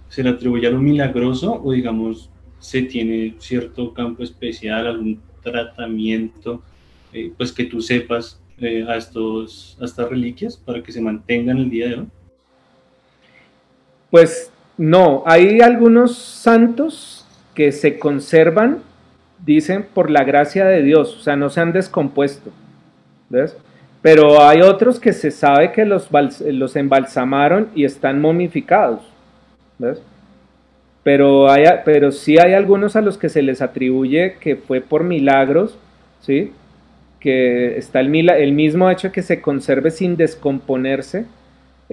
se 0.09 0.23
le 0.23 0.31
atribuye 0.31 0.67
a 0.67 0.71
lo 0.71 0.79
milagroso 0.79 1.61
o 1.63 1.73
digamos 1.73 2.29
se 2.59 2.83
tiene 2.83 3.35
cierto 3.39 3.93
campo 3.95 4.23
especial, 4.23 4.87
algún 4.87 5.21
tratamiento, 5.43 6.63
eh, 7.13 7.33
pues 7.37 7.53
que 7.53 7.65
tú 7.65 7.81
sepas 7.81 8.41
eh, 8.59 8.85
a, 8.89 8.97
estos, 8.97 9.77
a 9.81 9.85
estas 9.85 10.09
reliquias 10.09 10.57
para 10.57 10.83
que 10.83 10.93
se 10.93 11.01
mantengan 11.01 11.59
el 11.59 11.71
día 11.71 11.89
de 11.89 11.95
hoy? 11.97 12.07
Pues 14.11 14.53
no, 14.83 15.23
hay 15.27 15.61
algunos 15.61 16.19
santos 16.19 17.25
que 17.55 17.71
se 17.71 18.01
conservan, 18.01 18.81
dicen, 19.45 19.87
por 19.95 20.11
la 20.11 20.25
gracia 20.25 20.65
de 20.65 20.83
Dios, 20.83 21.19
o 21.19 21.21
sea, 21.21 21.37
no 21.37 21.51
se 21.51 21.61
han 21.61 21.71
descompuesto. 21.71 22.51
¿Ves? 23.29 23.57
Pero 24.01 24.43
hay 24.43 24.61
otros 24.61 24.99
que 24.99 25.13
se 25.13 25.31
sabe 25.31 25.71
que 25.71 25.85
los, 25.85 26.09
los 26.41 26.75
embalsamaron 26.75 27.69
y 27.77 27.85
están 27.85 28.21
momificados. 28.21 29.03
¿Ves? 29.79 30.03
Pero, 31.05 31.49
hay, 31.49 31.65
pero 31.85 32.11
sí 32.11 32.39
hay 32.39 32.55
algunos 32.55 32.97
a 32.97 33.03
los 33.03 33.17
que 33.19 33.29
se 33.29 33.43
les 33.43 33.63
atribuye 33.63 34.35
que 34.41 34.57
fue 34.57 34.81
por 34.81 35.05
milagros, 35.05 35.79
¿sí? 36.23 36.53
que 37.21 37.79
está 37.79 38.01
el, 38.01 38.31
el 38.31 38.51
mismo 38.51 38.91
hecho 38.91 39.09
de 39.09 39.13
que 39.13 39.23
se 39.23 39.41
conserve 39.41 39.93
sin 39.93 40.17
descomponerse, 40.17 41.27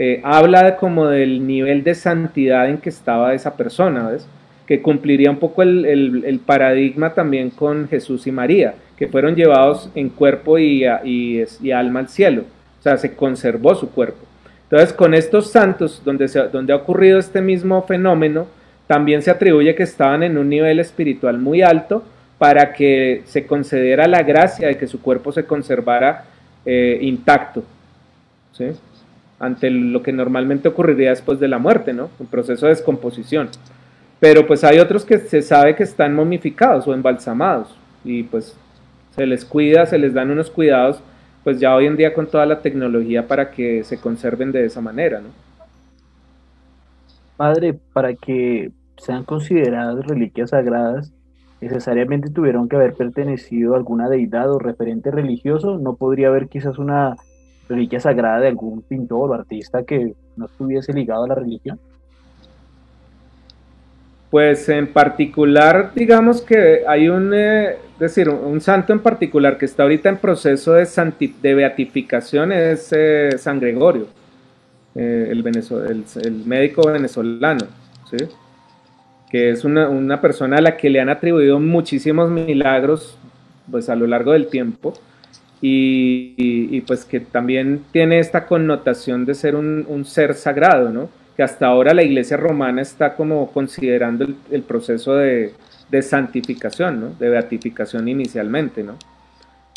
eh, 0.02 0.22
habla 0.24 0.78
como 0.78 1.08
del 1.08 1.46
nivel 1.46 1.84
de 1.84 1.94
santidad 1.94 2.70
en 2.70 2.78
que 2.78 2.88
estaba 2.88 3.34
esa 3.34 3.58
persona, 3.58 4.08
¿ves? 4.08 4.26
que 4.66 4.82
cumpliría 4.82 5.30
un 5.30 5.40
poco 5.40 5.62
el, 5.62 6.24
el, 6.26 6.40
paradigma 6.40 7.14
también 7.14 7.50
con 7.50 7.90
Jesús 7.90 8.26
y 8.26 8.32
María, 8.32 8.76
que 8.96 9.10
fueron 9.10 9.36
llevados 9.36 9.92
en 9.96 10.08
cuerpo 10.08 10.58
y, 10.58 10.86
y, 11.04 11.44
y, 11.62 11.72
alma 11.72 12.00
al 12.00 12.08
cielo, 12.08 12.44
o 12.80 12.82
sea, 12.82 12.96
se 12.96 13.14
conservó 13.14 13.76
su 13.76 13.90
cuerpo. 13.90 14.26
Entonces, 14.64 14.94
con 14.94 15.14
estos 15.14 15.52
santos, 15.52 16.02
donde, 16.06 16.30
se, 16.30 16.44
donde 16.48 16.72
ha 16.72 16.78
ocurrido 16.78 17.20
este 17.20 17.42
mismo 17.42 17.82
fenómeno, 17.82 18.48
también 18.88 19.22
se 19.22 19.32
atribuye 19.32 19.76
que 19.76 19.84
estaban 19.84 20.24
en 20.24 20.38
un 20.38 20.48
nivel 20.48 20.80
espiritual 20.80 21.40
muy 21.40 21.62
alto 21.62 22.06
para 22.38 22.72
que 22.72 23.24
se 23.26 23.46
concediera 23.46 24.08
la 24.08 24.24
gracia 24.24 24.70
de 24.70 24.78
que 24.78 24.88
su 24.88 25.02
cuerpo 25.02 25.34
se 25.34 25.44
conservara 25.44 26.24
eh, 26.66 27.00
intacto, 27.02 27.66
¿sí? 28.54 28.68
Ante 29.40 29.70
lo 29.70 30.04
que 30.04 30.12
normalmente 30.12 30.68
ocurriría 30.68 31.10
después 31.12 31.40
de 31.40 31.48
la 31.48 31.58
muerte, 31.58 31.94
¿no? 31.94 32.10
Un 32.20 32.28
proceso 32.28 32.66
de 32.66 32.74
descomposición. 32.74 33.50
Pero 34.20 34.46
pues 34.46 34.64
hay 34.64 34.80
otros 34.80 35.06
que 35.06 35.18
se 35.18 35.42
sabe 35.42 35.76
que 35.76 35.84
están 35.84 36.14
momificados 36.14 36.88
o 36.88 36.94
embalsamados 36.94 37.76
y 38.04 38.24
pues 38.24 38.58
se 39.16 39.26
les 39.26 39.46
cuida, 39.46 39.86
se 39.86 39.98
les 39.98 40.14
dan 40.14 40.30
unos 40.30 40.52
cuidados, 40.52 41.02
pues 41.44 41.60
ya 41.60 41.74
hoy 41.74 41.86
en 41.86 41.96
día 41.96 42.14
con 42.14 42.28
toda 42.28 42.46
la 42.46 42.62
tecnología 42.62 43.28
para 43.28 43.52
que 43.52 43.84
se 43.86 44.00
conserven 44.00 44.52
de 44.52 44.66
esa 44.66 44.82
manera, 44.82 45.22
¿no? 45.22 45.30
Padre, 47.38 47.80
para 47.94 48.14
que 48.16 48.72
sean 48.98 49.24
consideradas 49.24 50.06
reliquias 50.06 50.50
sagradas, 50.50 51.14
necesariamente 51.62 52.30
tuvieron 52.30 52.68
que 52.68 52.76
haber 52.76 52.94
pertenecido 52.94 53.74
a 53.74 53.78
alguna 53.78 54.10
deidad 54.10 54.52
o 54.52 54.60
referente 54.60 55.12
religioso, 55.12 55.78
no 55.78 55.96
podría 55.96 56.28
haber 56.28 56.50
quizás 56.50 56.78
una 56.78 57.16
reliquia 57.70 58.00
sagrada 58.00 58.40
de 58.40 58.48
algún 58.48 58.82
pintor 58.82 59.30
o 59.30 59.34
artista 59.34 59.84
que 59.84 60.14
no 60.36 60.46
estuviese 60.48 60.92
ligado 60.92 61.24
a 61.24 61.28
la 61.28 61.36
religión. 61.36 61.80
Pues 64.32 64.68
en 64.70 64.88
particular, 64.88 65.92
digamos 65.96 66.42
que 66.42 66.84
hay 66.88 67.10
un, 67.10 67.32
eh, 67.34 67.78
decir, 68.00 68.30
un 68.30 68.60
santo 68.62 68.94
en 68.94 69.00
particular 69.00 69.58
que 69.58 69.66
está 69.66 69.84
ahorita 69.84 70.10
en 70.10 70.18
proceso 70.18 70.74
de, 70.74 70.88
de 71.42 71.56
beatificación 71.56 72.52
es 72.52 72.90
eh, 72.92 73.32
San 73.38 73.60
Gregorio, 73.60 74.08
eh, 74.94 75.32
el, 75.32 76.44
médico 76.46 76.92
venezolano, 76.92 77.66
¿sí? 78.10 78.18
que 79.32 79.50
es 79.50 79.64
una, 79.64 79.90
una, 79.90 80.22
persona 80.22 80.58
a 80.58 80.62
la 80.62 80.78
que 80.78 80.92
le 80.92 81.02
han 81.02 81.10
atribuido 81.10 81.60
muchísimos 81.60 82.30
milagros 82.30 83.18
pues, 83.70 83.90
a 83.90 83.96
lo 83.96 84.06
largo 84.06 84.34
del 84.34 84.48
tiempo 84.48 84.94
y, 85.62 86.82
pues 86.82 87.06
que 87.06 87.20
también 87.20 87.84
tiene 87.92 88.20
esta 88.20 88.46
connotación 88.46 89.26
de 89.26 89.36
ser 89.36 89.56
un, 89.56 90.06
ser 90.06 90.34
sagrado, 90.36 90.90
¿no? 90.90 91.10
que 91.36 91.44
hasta 91.44 91.68
ahora 91.68 91.94
la 91.94 92.04
iglesia 92.04 92.38
romana 92.38 92.82
está 92.82 93.16
como 93.16 93.52
considerando 93.52 94.28
el, 94.52 94.62
proceso 94.64 95.16
de, 95.16 95.54
santificación, 96.02 97.00
¿no? 97.00 97.10
de 97.20 97.30
beatificación 97.30 98.08
inicialmente. 98.08 98.84
¿no? 98.84 98.96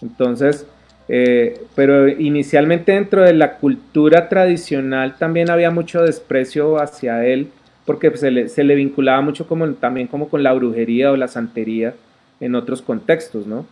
Entonces, 0.01 0.67
eh, 1.09 1.61
pero 1.75 2.09
inicialmente 2.09 2.93
dentro 2.93 3.23
de 3.23 3.35
la 3.35 3.57
cultura 3.57 4.29
tradicional 4.29 5.17
también 5.19 5.51
había 5.51 5.71
mucho 5.71 6.03
desprecio 6.03 6.81
hacia 6.81 7.25
él, 7.27 7.49
porque 7.85 8.17
se 8.17 8.31
le, 8.31 8.75
vinculaba 8.75 9.21
mucho 9.21 9.47
también 9.81 10.07
como 10.07 10.29
con 10.29 10.43
la 10.43 10.53
brujería 10.53 11.11
o 11.11 11.17
la 11.17 11.27
santería 11.29 11.95
en 12.41 12.55
otros 12.55 12.83
contextos, 12.83 13.47
¿no? 13.47 13.67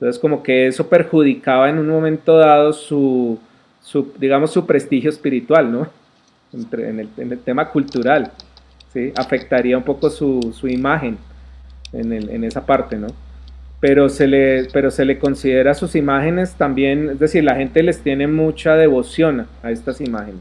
Entonces 0.00 0.18
como 0.18 0.42
que 0.42 0.66
eso 0.66 0.88
perjudicaba 0.88 1.68
en 1.68 1.78
un 1.78 1.86
momento 1.86 2.38
dado 2.38 2.72
su, 2.72 3.38
digamos, 4.16 4.50
su 4.50 4.64
prestigio 4.64 5.10
espiritual, 5.10 5.70
¿no? 5.70 5.88
en 6.72 6.98
el, 7.18 7.38
tema 7.40 7.68
cultural, 7.68 8.32
¿sí? 8.94 9.12
afectaría 9.14 9.76
un 9.76 9.84
poco 9.84 10.08
su, 10.08 10.54
imagen 10.68 11.18
en, 11.92 12.44
esa 12.44 12.64
parte, 12.64 12.96
¿no? 12.96 13.08
Pero 13.78 14.08
se, 14.08 14.26
le, 14.26 14.68
pero 14.72 14.90
se 14.90 15.04
le 15.04 15.18
considera 15.18 15.74
sus 15.74 15.94
imágenes 15.94 16.54
también, 16.54 17.10
es 17.10 17.18
decir, 17.18 17.44
la 17.44 17.56
gente 17.56 17.82
les 17.82 18.00
tiene 18.00 18.26
mucha 18.26 18.76
devoción 18.76 19.48
a 19.62 19.70
estas 19.70 20.00
imágenes. 20.00 20.40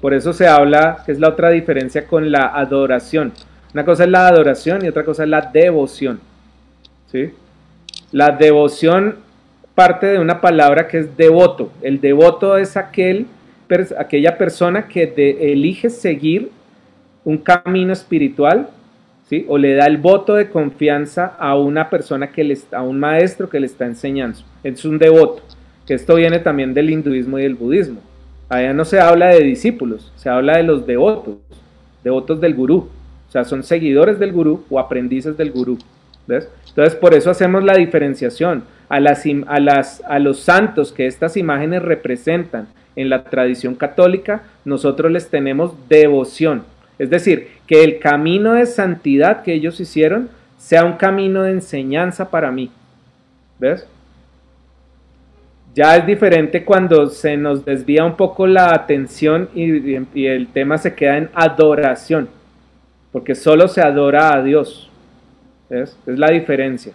Por 0.00 0.14
eso 0.14 0.32
se 0.32 0.46
habla, 0.46 1.02
que 1.04 1.10
es 1.10 1.18
la 1.18 1.28
otra 1.28 1.50
diferencia 1.50 2.06
con 2.06 2.30
la 2.30 2.46
adoración. 2.54 3.32
Una 3.74 3.84
cosa 3.84 4.04
es 4.04 4.10
la 4.10 4.28
adoración 4.28 4.84
y 4.84 4.88
otra 4.88 5.04
cosa 5.04 5.24
es 5.24 5.28
la 5.28 5.50
devoción. 5.52 6.20
¿sí? 7.10 7.32
La 8.12 8.30
devoción 8.30 9.16
parte 9.74 10.06
de 10.06 10.18
una 10.18 10.40
palabra 10.40 10.86
que 10.86 10.98
es 10.98 11.16
devoto. 11.16 11.72
El 11.82 12.00
devoto 12.00 12.56
es 12.58 12.76
aquel 12.76 13.26
aquella 13.98 14.36
persona 14.36 14.86
que 14.86 15.06
de, 15.06 15.52
elige 15.52 15.88
seguir 15.88 16.50
un 17.24 17.38
camino 17.38 17.92
espiritual, 17.92 18.68
¿sí? 19.28 19.46
O 19.48 19.56
le 19.56 19.74
da 19.74 19.86
el 19.86 19.96
voto 19.96 20.34
de 20.34 20.50
confianza 20.50 21.34
a 21.38 21.56
una 21.56 21.88
persona 21.88 22.30
que 22.30 22.44
le 22.44 22.58
a 22.72 22.82
un 22.82 23.00
maestro 23.00 23.48
que 23.48 23.60
le 23.60 23.66
está 23.66 23.86
enseñando. 23.86 24.40
Es 24.62 24.84
un 24.84 24.98
devoto, 24.98 25.42
que 25.86 25.94
esto 25.94 26.16
viene 26.16 26.38
también 26.38 26.74
del 26.74 26.90
hinduismo 26.90 27.38
y 27.38 27.44
del 27.44 27.54
budismo. 27.54 28.00
Allá 28.48 28.74
no 28.74 28.84
se 28.84 29.00
habla 29.00 29.28
de 29.28 29.40
discípulos, 29.40 30.12
se 30.16 30.28
habla 30.28 30.58
de 30.58 30.64
los 30.64 30.86
devotos, 30.86 31.36
devotos 32.04 32.40
del 32.40 32.54
gurú. 32.54 32.88
O 33.28 33.32
sea, 33.32 33.44
son 33.44 33.62
seguidores 33.62 34.18
del 34.18 34.32
gurú 34.32 34.64
o 34.68 34.78
aprendices 34.78 35.38
del 35.38 35.50
gurú. 35.50 35.78
¿ves? 36.26 36.48
Entonces, 36.72 36.94
por 36.98 37.14
eso 37.14 37.30
hacemos 37.30 37.62
la 37.62 37.74
diferenciación. 37.74 38.64
A, 38.88 39.00
las, 39.00 39.24
a, 39.46 39.60
las, 39.60 40.02
a 40.06 40.18
los 40.18 40.40
santos 40.40 40.92
que 40.92 41.06
estas 41.06 41.36
imágenes 41.36 41.82
representan 41.82 42.68
en 42.96 43.08
la 43.08 43.24
tradición 43.24 43.74
católica, 43.74 44.42
nosotros 44.64 45.12
les 45.12 45.28
tenemos 45.28 45.72
devoción. 45.88 46.64
Es 46.98 47.10
decir, 47.10 47.48
que 47.66 47.84
el 47.84 47.98
camino 47.98 48.52
de 48.52 48.66
santidad 48.66 49.42
que 49.42 49.54
ellos 49.54 49.80
hicieron 49.80 50.28
sea 50.58 50.84
un 50.84 50.94
camino 50.94 51.42
de 51.42 51.52
enseñanza 51.52 52.30
para 52.30 52.50
mí. 52.50 52.70
¿Ves? 53.58 53.86
Ya 55.74 55.96
es 55.96 56.06
diferente 56.06 56.64
cuando 56.64 57.06
se 57.06 57.36
nos 57.36 57.64
desvía 57.64 58.04
un 58.04 58.16
poco 58.16 58.46
la 58.46 58.74
atención 58.74 59.48
y, 59.54 59.96
y, 60.14 60.26
el 60.26 60.48
tema 60.48 60.76
se 60.76 60.94
queda 60.94 61.16
en 61.16 61.30
adoración, 61.32 62.28
porque 63.10 63.34
solo 63.34 63.68
se 63.68 63.80
adora 63.80 64.34
a 64.34 64.42
Dios. 64.42 64.91
¿Ves? 65.72 65.96
Es 66.06 66.18
la 66.18 66.30
diferencia. 66.30 66.92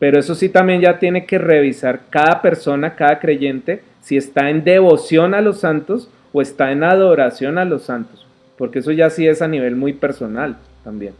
Pero 0.00 0.18
eso 0.18 0.34
sí 0.34 0.48
también 0.48 0.80
ya 0.80 0.98
tiene 0.98 1.26
que 1.26 1.38
revisar 1.38 2.08
cada 2.10 2.42
persona, 2.42 2.96
cada 2.96 3.20
creyente, 3.20 3.84
si 4.00 4.16
está 4.16 4.50
en 4.50 4.64
devoción 4.64 5.32
a 5.32 5.40
los 5.40 5.60
santos 5.60 6.10
o 6.32 6.42
está 6.42 6.72
en 6.72 6.82
adoración 6.82 7.56
a 7.56 7.64
los 7.64 7.82
santos, 7.82 8.26
porque 8.58 8.80
eso 8.80 8.90
ya 8.90 9.10
sí 9.10 9.28
es 9.28 9.42
a 9.42 9.48
nivel 9.48 9.76
muy 9.76 9.92
personal 9.92 10.56
también. 10.82 11.14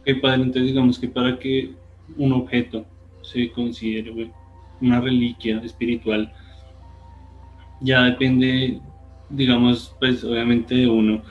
Ok, 0.00 0.20
padre, 0.20 0.42
entonces 0.42 0.64
digamos 0.64 0.98
que 0.98 1.08
para 1.08 1.38
que 1.38 1.70
un 2.16 2.32
objeto 2.32 2.84
se 3.22 3.48
considere 3.52 4.30
una 4.80 5.00
reliquia 5.00 5.60
espiritual, 5.62 6.32
ya 7.80 8.02
depende, 8.02 8.80
digamos, 9.30 9.94
pues 10.00 10.24
obviamente 10.24 10.74
de 10.74 10.88
uno, 10.88 11.22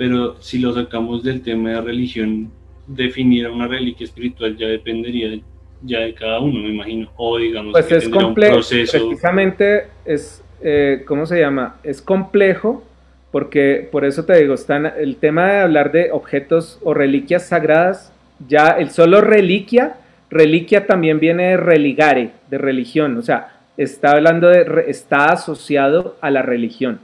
pero 0.00 0.40
si 0.40 0.58
lo 0.60 0.72
sacamos 0.72 1.22
del 1.22 1.42
tema 1.42 1.72
de 1.72 1.80
religión, 1.82 2.50
definir 2.86 3.44
a 3.44 3.52
una 3.52 3.68
reliquia 3.68 4.06
espiritual 4.06 4.56
ya 4.56 4.66
dependería 4.66 5.38
ya 5.82 5.98
de 5.98 6.14
cada 6.14 6.40
uno, 6.40 6.58
me 6.58 6.70
imagino, 6.70 7.10
o 7.18 7.36
digamos 7.36 7.72
pues 7.72 7.84
que 7.84 7.96
es 7.96 8.04
tendría 8.04 8.18
un 8.18 8.24
complejo, 8.28 8.54
proceso. 8.54 9.08
precisamente 9.08 9.88
es, 10.06 10.42
eh, 10.62 11.02
¿cómo 11.06 11.26
se 11.26 11.38
llama? 11.38 11.76
Es 11.82 12.00
complejo 12.00 12.82
porque 13.30 13.86
por 13.92 14.06
eso 14.06 14.24
te 14.24 14.40
digo, 14.40 14.54
están, 14.54 14.86
el 14.86 15.16
tema 15.16 15.52
de 15.52 15.58
hablar 15.58 15.92
de 15.92 16.10
objetos 16.12 16.78
o 16.82 16.94
reliquias 16.94 17.48
sagradas, 17.48 18.10
ya 18.48 18.68
el 18.68 18.88
solo 18.88 19.20
reliquia, 19.20 19.96
reliquia 20.30 20.86
también 20.86 21.20
viene 21.20 21.48
de 21.48 21.56
religare, 21.58 22.30
de 22.48 22.56
religión, 22.56 23.18
o 23.18 23.22
sea, 23.22 23.60
está 23.76 24.12
hablando 24.12 24.48
de, 24.48 24.86
está 24.88 25.26
asociado 25.26 26.16
a 26.22 26.30
la 26.30 26.40
religión. 26.40 27.00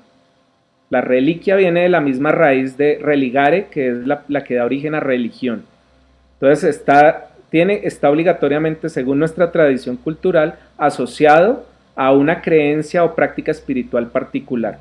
La 0.89 1.01
reliquia 1.01 1.57
viene 1.57 1.83
de 1.83 1.89
la 1.89 2.01
misma 2.01 2.33
raíz 2.33 2.77
de 2.77 2.99
religare, 3.01 3.67
que 3.71 3.89
es 3.89 4.07
la, 4.07 4.45
que 4.45 4.55
da 4.55 4.65
origen 4.65 4.95
a 4.95 5.01
religión. 5.01 5.65
Entonces 6.35 6.77
está, 6.77 7.29
tiene, 7.51 7.81
está 7.85 8.11
obligatoriamente, 8.11 8.89
según 8.89 9.19
nuestra 9.19 9.51
tradición 9.51 9.97
cultural, 9.97 10.59
asociado 10.79 11.67
a 11.97 12.13
una 12.13 12.41
creencia 12.41 13.03
o 13.03 13.15
práctica 13.15 13.51
espiritual 13.51 14.09
particular. 14.09 14.79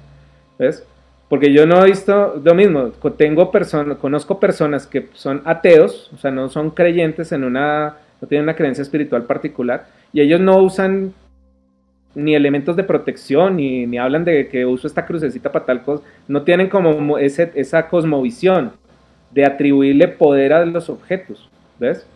¿Ves? 0.60 0.86
Porque 1.28 1.52
yo 1.52 1.66
no 1.66 1.84
he 1.84 1.90
visto 1.90 2.40
lo 2.44 2.54
mismo, 2.54 2.92
tengo 3.18 3.52
personas, 3.52 3.98
conozco 3.98 4.40
personas 4.40 4.86
que 4.86 5.08
son 5.14 5.42
ateos, 5.46 6.12
o 6.14 6.18
sea, 6.18 6.30
no 6.30 6.50
son 6.50 6.70
creyentes 6.70 7.32
en 7.32 7.44
una, 7.44 7.98
no 8.22 8.28
tienen 8.28 8.44
una 8.44 8.56
creencia 8.56 8.84
espiritual 8.84 9.24
particular, 9.24 9.88
y 10.14 10.22
ellos 10.22 10.40
no 10.40 10.58
usan 10.58 11.14
ni 12.16 12.36
elementos 12.36 12.76
de 12.76 12.84
protección, 12.84 13.58
ni, 13.58 13.86
ni 13.86 13.98
hablan 13.98 14.26
de 14.26 14.48
que 14.50 14.66
uso 14.66 14.88
esta 14.88 15.06
crucecita 15.06 15.52
para 15.52 15.66
tal 15.66 15.84
cosa, 15.84 16.04
no 16.28 16.44
tienen 16.44 16.70
como 16.70 17.00
mo- 17.00 17.18
ese, 17.18 17.52
esa 17.56 17.88
cosmovisión 17.88 18.74
de 19.32 19.46
atribuirle 19.46 20.08
poder 20.08 20.54
a 20.54 20.66
los 20.66 20.90
objetos, 20.90 21.50
¿ves? 21.80 22.08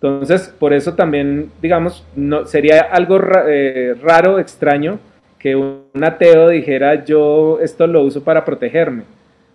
Entonces, 0.00 0.48
por 0.58 0.72
eso 0.74 0.94
también, 0.94 1.50
digamos, 1.62 2.04
no, 2.14 2.44
sería 2.46 2.80
algo 2.82 3.18
ra- 3.18 3.44
eh, 3.48 3.94
raro, 4.02 4.38
extraño, 4.38 4.98
que 5.38 5.56
un 5.56 5.84
ateo 6.02 6.48
dijera 6.50 7.04
yo 7.04 7.58
esto 7.60 7.86
lo 7.86 8.02
uso 8.02 8.22
para 8.22 8.44
protegerme, 8.44 9.04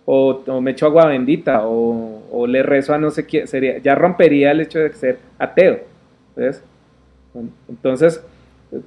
o, 0.06 0.42
o 0.46 0.60
me 0.60 0.72
echo 0.72 0.86
agua 0.86 1.06
bendita, 1.06 1.66
o, 1.66 2.22
o 2.32 2.46
le 2.46 2.62
rezo 2.62 2.94
a 2.94 2.98
no 2.98 3.10
sé 3.10 3.26
quién, 3.26 3.46
sería, 3.46 3.78
ya 3.78 3.94
rompería 3.94 4.50
el 4.52 4.60
hecho 4.60 4.78
de 4.80 4.92
ser 4.92 5.18
ateo, 5.38 5.80
¿ves? 6.36 6.62
Entonces, 7.68 8.22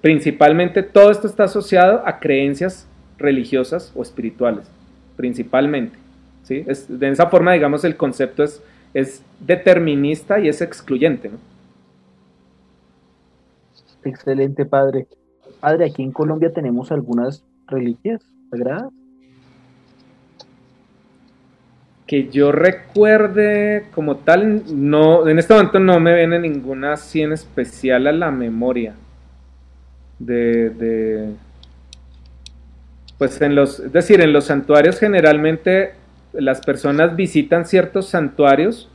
principalmente 0.01 0.84
todo 0.84 1.11
esto 1.11 1.27
está 1.27 1.45
asociado 1.45 2.01
a 2.05 2.19
creencias 2.19 2.88
religiosas 3.17 3.91
o 3.95 4.01
espirituales, 4.01 4.69
principalmente. 5.15 5.97
¿sí? 6.43 6.63
Es, 6.67 6.88
de 6.99 7.09
esa 7.09 7.27
forma, 7.27 7.53
digamos, 7.53 7.84
el 7.84 7.97
concepto 7.97 8.43
es, 8.43 8.61
es 8.93 9.23
determinista 9.39 10.39
y 10.39 10.47
es 10.47 10.61
excluyente. 10.61 11.29
¿no? 11.29 11.38
Excelente, 14.03 14.65
padre. 14.65 15.07
Padre, 15.59 15.86
aquí 15.86 16.03
en 16.03 16.11
Colombia 16.11 16.51
tenemos 16.53 16.91
algunas 16.91 17.43
reliquias 17.67 18.21
sagradas. 18.49 18.91
Que 22.05 22.29
yo 22.29 22.51
recuerde 22.51 23.86
como 23.95 24.17
tal, 24.17 24.63
no, 24.73 25.27
en 25.27 25.39
este 25.39 25.53
momento 25.53 25.79
no 25.79 25.99
me 25.99 26.13
viene 26.13 26.38
ninguna 26.38 26.93
así 26.93 27.21
en 27.21 27.31
especial 27.31 28.07
a 28.07 28.11
la 28.11 28.29
memoria. 28.29 28.93
De, 30.26 31.30
pues 33.17 33.41
en 33.41 33.55
los, 33.55 33.80
es 33.80 33.91
decir, 33.91 34.21
en 34.21 34.34
los 34.34 34.45
santuarios 34.45 34.99
generalmente 34.99 35.93
las 36.34 36.61
personas 36.61 37.15
visitan 37.15 37.65
ciertos 37.65 38.07
santuarios 38.07 38.89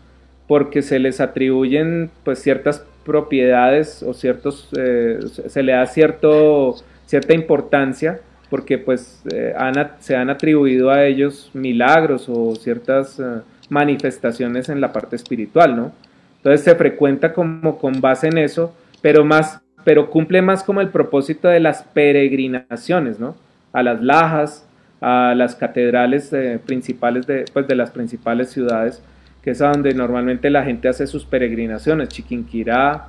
porque 0.47 0.83
se 0.83 0.99
les 0.99 1.21
atribuyen 1.21 2.11
pues 2.25 2.41
ciertas 2.41 2.85
propiedades 3.05 4.03
o 4.03 4.13
ciertos, 4.15 4.69
eh, 4.77 5.21
se 5.47 5.63
le 5.63 5.73
da 5.73 5.87
cierto, 5.87 6.77
cierta 7.07 7.35
importancia 7.35 8.21
porque 8.51 8.79
pues 8.79 9.23
eh, 9.33 9.55
se 10.01 10.17
han 10.17 10.31
atribuido 10.31 10.91
a 10.91 11.05
ellos 11.05 11.51
milagros 11.53 12.29
o 12.29 12.55
ciertas 12.57 13.21
eh, 13.21 13.41
manifestaciones 13.69 14.69
en 14.69 14.81
la 14.81 14.93
parte 14.93 15.17
espiritual, 15.17 15.77
¿no? 15.77 15.93
Entonces 16.39 16.63
se 16.63 16.75
frecuenta 16.75 17.33
como 17.33 17.79
con 17.79 18.01
base 18.01 18.29
en 18.29 18.39
eso, 18.39 18.75
pero 19.03 19.25
más, 19.25 19.61
pero 19.85 20.11
cumple 20.11 20.43
más 20.43 20.63
como 20.63 20.81
el 20.81 20.89
propósito 20.89 21.49
de 21.49 21.61
las 21.61 21.83
peregrinaciones, 21.83 23.19
¿no? 23.19 23.37
A 23.73 23.83
las 23.83 24.03
lajas, 24.03 24.67
a 25.01 25.35
las 25.37 25.55
catedrales 25.55 26.33
eh, 26.33 26.61
principales 26.65 27.27
de, 27.27 27.45
pues, 27.53 27.67
de 27.69 27.75
las 27.77 27.91
principales 27.91 28.51
ciudades, 28.51 29.03
que 29.43 29.51
es 29.53 29.63
a 29.63 29.69
donde 29.69 29.95
normalmente 29.95 30.51
la 30.51 30.65
gente 30.65 30.89
hace 30.89 31.07
sus 31.07 31.25
peregrinaciones, 31.25 32.09
Chiquinquirá, 32.09 33.09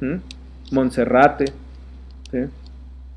¿m? 0.00 0.20
Monserrate, 0.72 1.46
¿sí? 2.30 2.38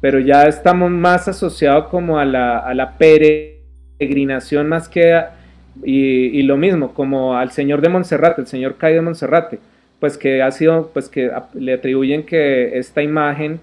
pero 0.01 0.19
ya 0.19 0.43
estamos 0.43 0.91
más 0.91 1.27
asociados 1.27 1.87
como 1.87 2.19
a 2.19 2.25
la, 2.25 2.95
peregrinación 2.97 4.69
más 4.69 4.87
que 4.87 5.13
a- 5.13 5.35
y, 5.83 6.41
lo 6.43 6.57
mismo 6.57 6.93
como 6.93 7.35
al 7.35 7.51
señor 7.51 7.81
de 7.81 7.89
Monserrate, 7.89 8.41
el 8.41 8.47
señor 8.47 8.75
Cay 8.77 8.95
de 8.95 9.01
Monserrate, 9.01 9.59
pues 9.99 10.17
que 10.17 10.41
ha 10.41 10.51
sido, 10.51 10.89
pues 10.93 11.09
que 11.09 11.31
le 11.53 11.73
atribuyen 11.73 12.25
que 12.25 12.77
esta 12.77 13.01
imagen 13.01 13.59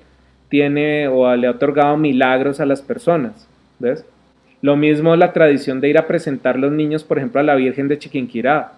tiene 0.49 1.09
o 1.09 1.35
le 1.35 1.47
ha 1.47 1.53
otorgado 1.53 1.97
milagros 1.97 2.61
a 2.61 2.67
las 2.67 2.83
personas, 2.83 3.49
¿ves? 3.79 4.05
Lo 4.63 4.77
mismo 4.77 5.17
la 5.17 5.33
tradición 5.33 5.81
de 5.81 5.89
ir 5.89 5.99
a 5.99 6.07
presentar 6.07 6.59
los 6.59 6.73
niños, 6.73 7.05
por 7.05 7.19
ejemplo, 7.19 7.41
a 7.41 7.45
la 7.45 7.55
Virgen 7.55 7.89
de 7.89 7.99
Chiquinquirá, 7.99 8.73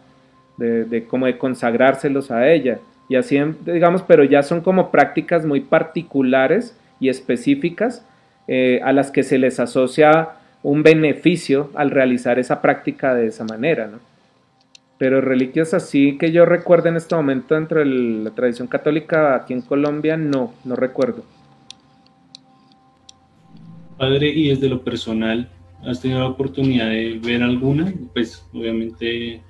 de, 0.57 0.85
de 0.85 1.05
como 1.05 1.27
de 1.27 1.39
consagrárselos 1.39 2.31
a 2.31 2.51
ella, 2.51 2.79
y 3.09 3.17
así, 3.17 3.39
digamos, 3.65 4.03
pero 4.03 4.23
ya 4.25 4.43
son 4.43 4.61
como 4.61 4.91
prácticas 4.91 5.47
muy 5.47 5.61
particulares 5.61 6.77
y 7.01 7.09
específicas 7.09 8.05
eh, 8.47 8.81
a 8.85 8.93
las 8.93 9.11
que 9.11 9.23
se 9.23 9.39
les 9.39 9.59
asocia 9.61 10.31
un 10.63 10.83
beneficio 10.83 11.71
al 11.75 11.91
realizar 11.91 12.39
esa 12.39 12.61
práctica 12.61 13.15
de 13.15 13.29
esa 13.29 13.45
manera, 13.45 13.87
¿no? 13.87 13.99
Pero 14.99 15.21
reliquias 15.21 15.75
así 15.75 16.19
que 16.19 16.33
yo 16.33 16.45
recuerdo 16.45 16.89
en 16.89 16.97
este 16.97 17.15
momento 17.15 17.55
dentro 17.55 17.79
de 17.79 17.87
la 17.87 18.31
tradición 18.31 18.67
católica 18.67 19.37
aquí 19.37 19.53
en 19.53 19.63
Colombia, 19.63 20.17
no, 20.17 20.53
no 20.65 20.75
recuerdo. 20.75 21.23
Padre, 23.97 24.29
y 24.29 24.49
desde 24.49 24.69
lo 24.69 24.83
personal, 24.83 25.49
¿has 25.85 26.01
tenido 26.01 26.21
la 26.21 26.27
oportunidad 26.29 26.89
de 26.91 27.19
ver 27.23 27.43
alguna? 27.43 27.93
Pues 28.13 28.45
obviamente... 28.53 29.43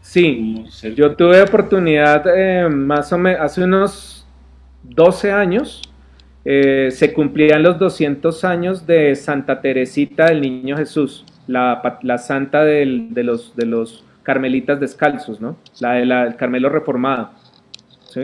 Sí, 0.00 0.64
yo 0.96 1.14
tuve 1.14 1.40
oportunidad 1.42 2.24
eh, 2.26 2.68
más 2.68 3.12
o 3.12 3.18
menos 3.18 3.40
hace 3.40 3.62
unos 3.62 4.26
12 4.82 5.30
años, 5.30 5.82
eh, 6.44 6.88
se 6.90 7.12
cumplían 7.12 7.62
los 7.62 7.78
200 7.78 8.44
años 8.44 8.84
de 8.86 9.14
Santa 9.14 9.60
Teresita 9.60 10.26
del 10.26 10.40
Niño 10.40 10.76
Jesús, 10.76 11.24
la, 11.46 11.98
la 12.02 12.18
santa 12.18 12.64
del- 12.64 13.14
de, 13.14 13.22
los, 13.22 13.54
de 13.54 13.66
los 13.66 14.04
carmelitas 14.22 14.80
descalzos, 14.80 15.40
¿no? 15.40 15.56
La 15.80 15.94
del 15.94 16.36
Carmelo 16.36 16.68
reformado, 16.68 17.30
¿sí? 18.08 18.22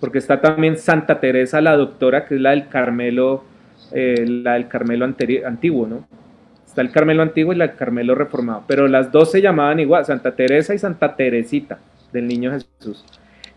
Porque 0.00 0.18
está 0.18 0.40
también 0.40 0.78
Santa 0.78 1.20
Teresa 1.20 1.60
la 1.60 1.76
doctora, 1.76 2.24
que 2.24 2.36
es 2.36 2.40
la 2.40 2.50
del 2.50 2.68
Carmelo, 2.68 3.44
eh, 3.92 4.24
la 4.26 4.54
del 4.54 4.68
Carmelo 4.68 5.04
antiguo, 5.04 5.86
¿no? 5.86 6.06
Está 6.66 6.82
el 6.82 6.90
Carmelo 6.90 7.22
antiguo 7.22 7.52
y 7.52 7.60
el 7.60 7.74
Carmelo 7.74 8.14
reformado, 8.14 8.64
pero 8.66 8.86
las 8.86 9.10
dos 9.10 9.32
se 9.32 9.42
llamaban 9.42 9.80
igual, 9.80 10.04
Santa 10.04 10.34
Teresa 10.34 10.72
y 10.72 10.78
Santa 10.78 11.16
Teresita 11.16 11.78
del 12.12 12.28
Niño 12.28 12.52
Jesús. 12.52 13.04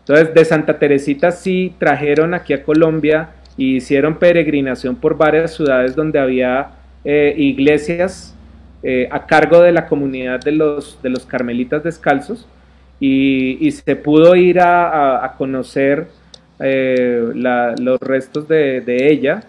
Entonces, 0.00 0.34
de 0.34 0.44
Santa 0.44 0.78
Teresita 0.78 1.30
sí 1.30 1.74
trajeron 1.78 2.34
aquí 2.34 2.52
a 2.52 2.62
Colombia 2.62 3.30
y 3.56 3.76
hicieron 3.76 4.18
peregrinación 4.18 4.96
por 4.96 5.16
varias 5.16 5.54
ciudades 5.54 5.94
donde 5.94 6.18
había 6.18 6.72
eh, 7.04 7.34
iglesias 7.38 8.33
eh, 8.86 9.08
a 9.10 9.24
cargo 9.24 9.62
de 9.62 9.72
la 9.72 9.86
comunidad 9.86 10.40
de 10.40 10.52
los, 10.52 11.00
de 11.02 11.08
los 11.08 11.24
carmelitas 11.24 11.82
descalzos 11.82 12.46
y, 13.00 13.70
se 13.70 13.96
pudo 13.96 14.36
ir 14.36 14.60
a, 14.60 15.34
conocer 15.38 16.06
eh, 16.60 17.32
los 17.34 18.00
restos 18.00 18.46
de, 18.46 18.82
de 18.82 19.10
ella. 19.10 19.42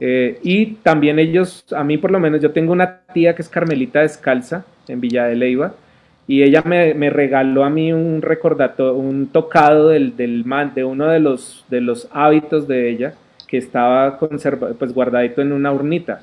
Eh, 0.00 0.38
y 0.42 0.66
también 0.82 1.18
ellos, 1.18 1.66
a 1.76 1.84
mí 1.84 1.98
por 1.98 2.10
lo 2.10 2.18
menos, 2.18 2.40
yo 2.40 2.50
tengo 2.52 2.72
una 2.72 3.00
tía 3.12 3.34
que 3.34 3.42
es 3.42 3.48
carmelita 3.48 4.00
descalza 4.00 4.64
en 4.88 5.02
Villa 5.02 5.26
de 5.26 5.36
Leiva 5.36 5.74
y 6.26 6.42
ella 6.42 6.62
me, 6.64 6.94
me 6.94 7.10
regaló 7.10 7.64
a 7.64 7.70
mí 7.70 7.92
un 7.92 8.22
recordato, 8.22 8.94
un 8.94 9.26
tocado 9.26 9.88
del, 9.88 10.16
del 10.16 10.46
man, 10.46 10.72
de 10.74 10.84
uno 10.84 11.08
de 11.08 11.20
los, 11.20 11.66
de 11.68 11.82
los 11.82 12.08
hábitos 12.10 12.66
de 12.66 12.88
ella 12.88 13.14
que 13.46 13.58
estaba 13.58 14.16
conserva, 14.16 14.70
pues 14.78 14.94
guardadito 14.94 15.42
en 15.42 15.52
una 15.52 15.72
urnita. 15.72 16.22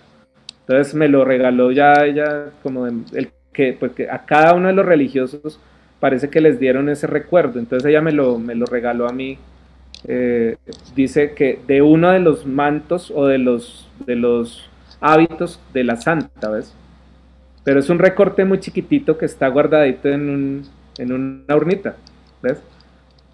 Entonces 0.69 0.93
me 0.93 1.07
lo 1.07 1.25
regaló 1.25 1.71
ya 1.71 2.05
ella 2.05 2.51
como 2.61 2.85
el 2.85 3.31
que, 3.51 3.75
pues 3.79 3.93
que 3.93 4.07
a 4.07 4.27
cada 4.27 4.53
uno 4.53 4.67
de 4.67 4.75
los 4.75 4.85
religiosos 4.85 5.59
parece 5.99 6.29
que 6.29 6.41
les 6.41 6.59
dieron 6.59 6.89
ese 6.89 7.07
recuerdo. 7.07 7.57
Entonces 7.57 7.89
ella 7.89 8.01
me 8.01 8.11
lo, 8.11 8.37
me 8.37 8.53
lo 8.53 8.67
regaló 8.67 9.09
a 9.09 9.11
mí. 9.11 9.39
Eh, 10.07 10.57
dice 10.95 11.33
que 11.33 11.59
de 11.65 11.81
uno 11.81 12.11
de 12.11 12.19
los 12.19 12.45
mantos 12.45 13.11
o 13.15 13.25
de 13.25 13.39
los, 13.39 13.89
de 14.05 14.15
los 14.15 14.69
hábitos 15.01 15.59
de 15.73 15.83
la 15.85 15.95
santa, 15.95 16.49
¿ves? 16.51 16.75
pero 17.63 17.79
es 17.79 17.89
un 17.89 17.97
recorte 17.97 18.45
muy 18.45 18.59
chiquitito 18.59 19.17
que 19.17 19.25
está 19.25 19.47
guardadito 19.47 20.07
en, 20.09 20.29
un, 20.29 20.65
en 20.99 21.11
una 21.11 21.55
urnita, 21.55 21.95
¿ves? 22.43 22.61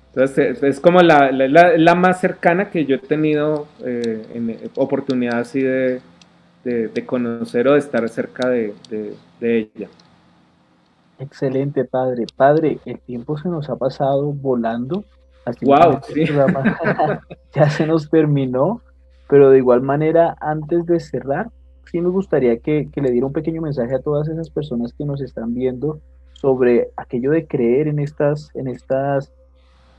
Entonces 0.07 0.63
es, 0.63 0.79
como 0.79 1.01
la, 1.01 1.31
la, 1.31 1.95
más 1.95 2.21
cercana 2.21 2.69
que 2.69 2.85
yo 2.85 2.95
he 2.95 2.99
tenido 2.99 3.67
eh, 3.85 4.25
en 4.33 4.57
oportunidad 4.75 5.39
así 5.39 5.61
de, 5.61 5.99
de, 6.65 7.05
conocer 7.05 7.67
o 7.67 7.73
de 7.73 7.79
estar 7.79 8.07
cerca 8.09 8.49
de, 8.49 8.73
de, 8.89 9.69
ella. 9.75 9.87
Excelente, 11.19 11.85
padre. 11.85 12.25
Padre, 12.35 12.79
el 12.85 12.99
tiempo 12.99 13.37
se 13.37 13.47
nos 13.47 13.69
ha 13.69 13.75
pasado 13.75 14.33
volando. 14.33 15.05
Así 15.45 15.63
wow, 15.63 15.99
sí. 16.11 16.25
ya 17.53 17.69
se 17.69 17.85
nos 17.85 18.09
terminó, 18.09 18.81
pero 19.29 19.51
de 19.51 19.59
igual 19.59 19.81
manera, 19.81 20.35
antes 20.41 20.85
de 20.87 20.99
cerrar, 20.99 21.49
sí 21.85 22.01
me 22.01 22.09
gustaría 22.09 22.57
que, 22.57 22.89
que 22.91 23.01
le 23.01 23.11
diera 23.11 23.27
un 23.27 23.33
pequeño 23.33 23.61
mensaje 23.61 23.93
a 23.93 24.01
todas 24.01 24.27
esas 24.27 24.49
personas 24.49 24.91
que 24.93 25.05
nos 25.05 25.21
están 25.21 25.53
viendo 25.53 25.99
sobre 26.33 26.89
aquello 26.97 27.31
de 27.31 27.45
creer 27.45 27.87
en 27.87 27.99
estas, 27.99 28.49
en 28.55 28.67
estas 28.67 29.31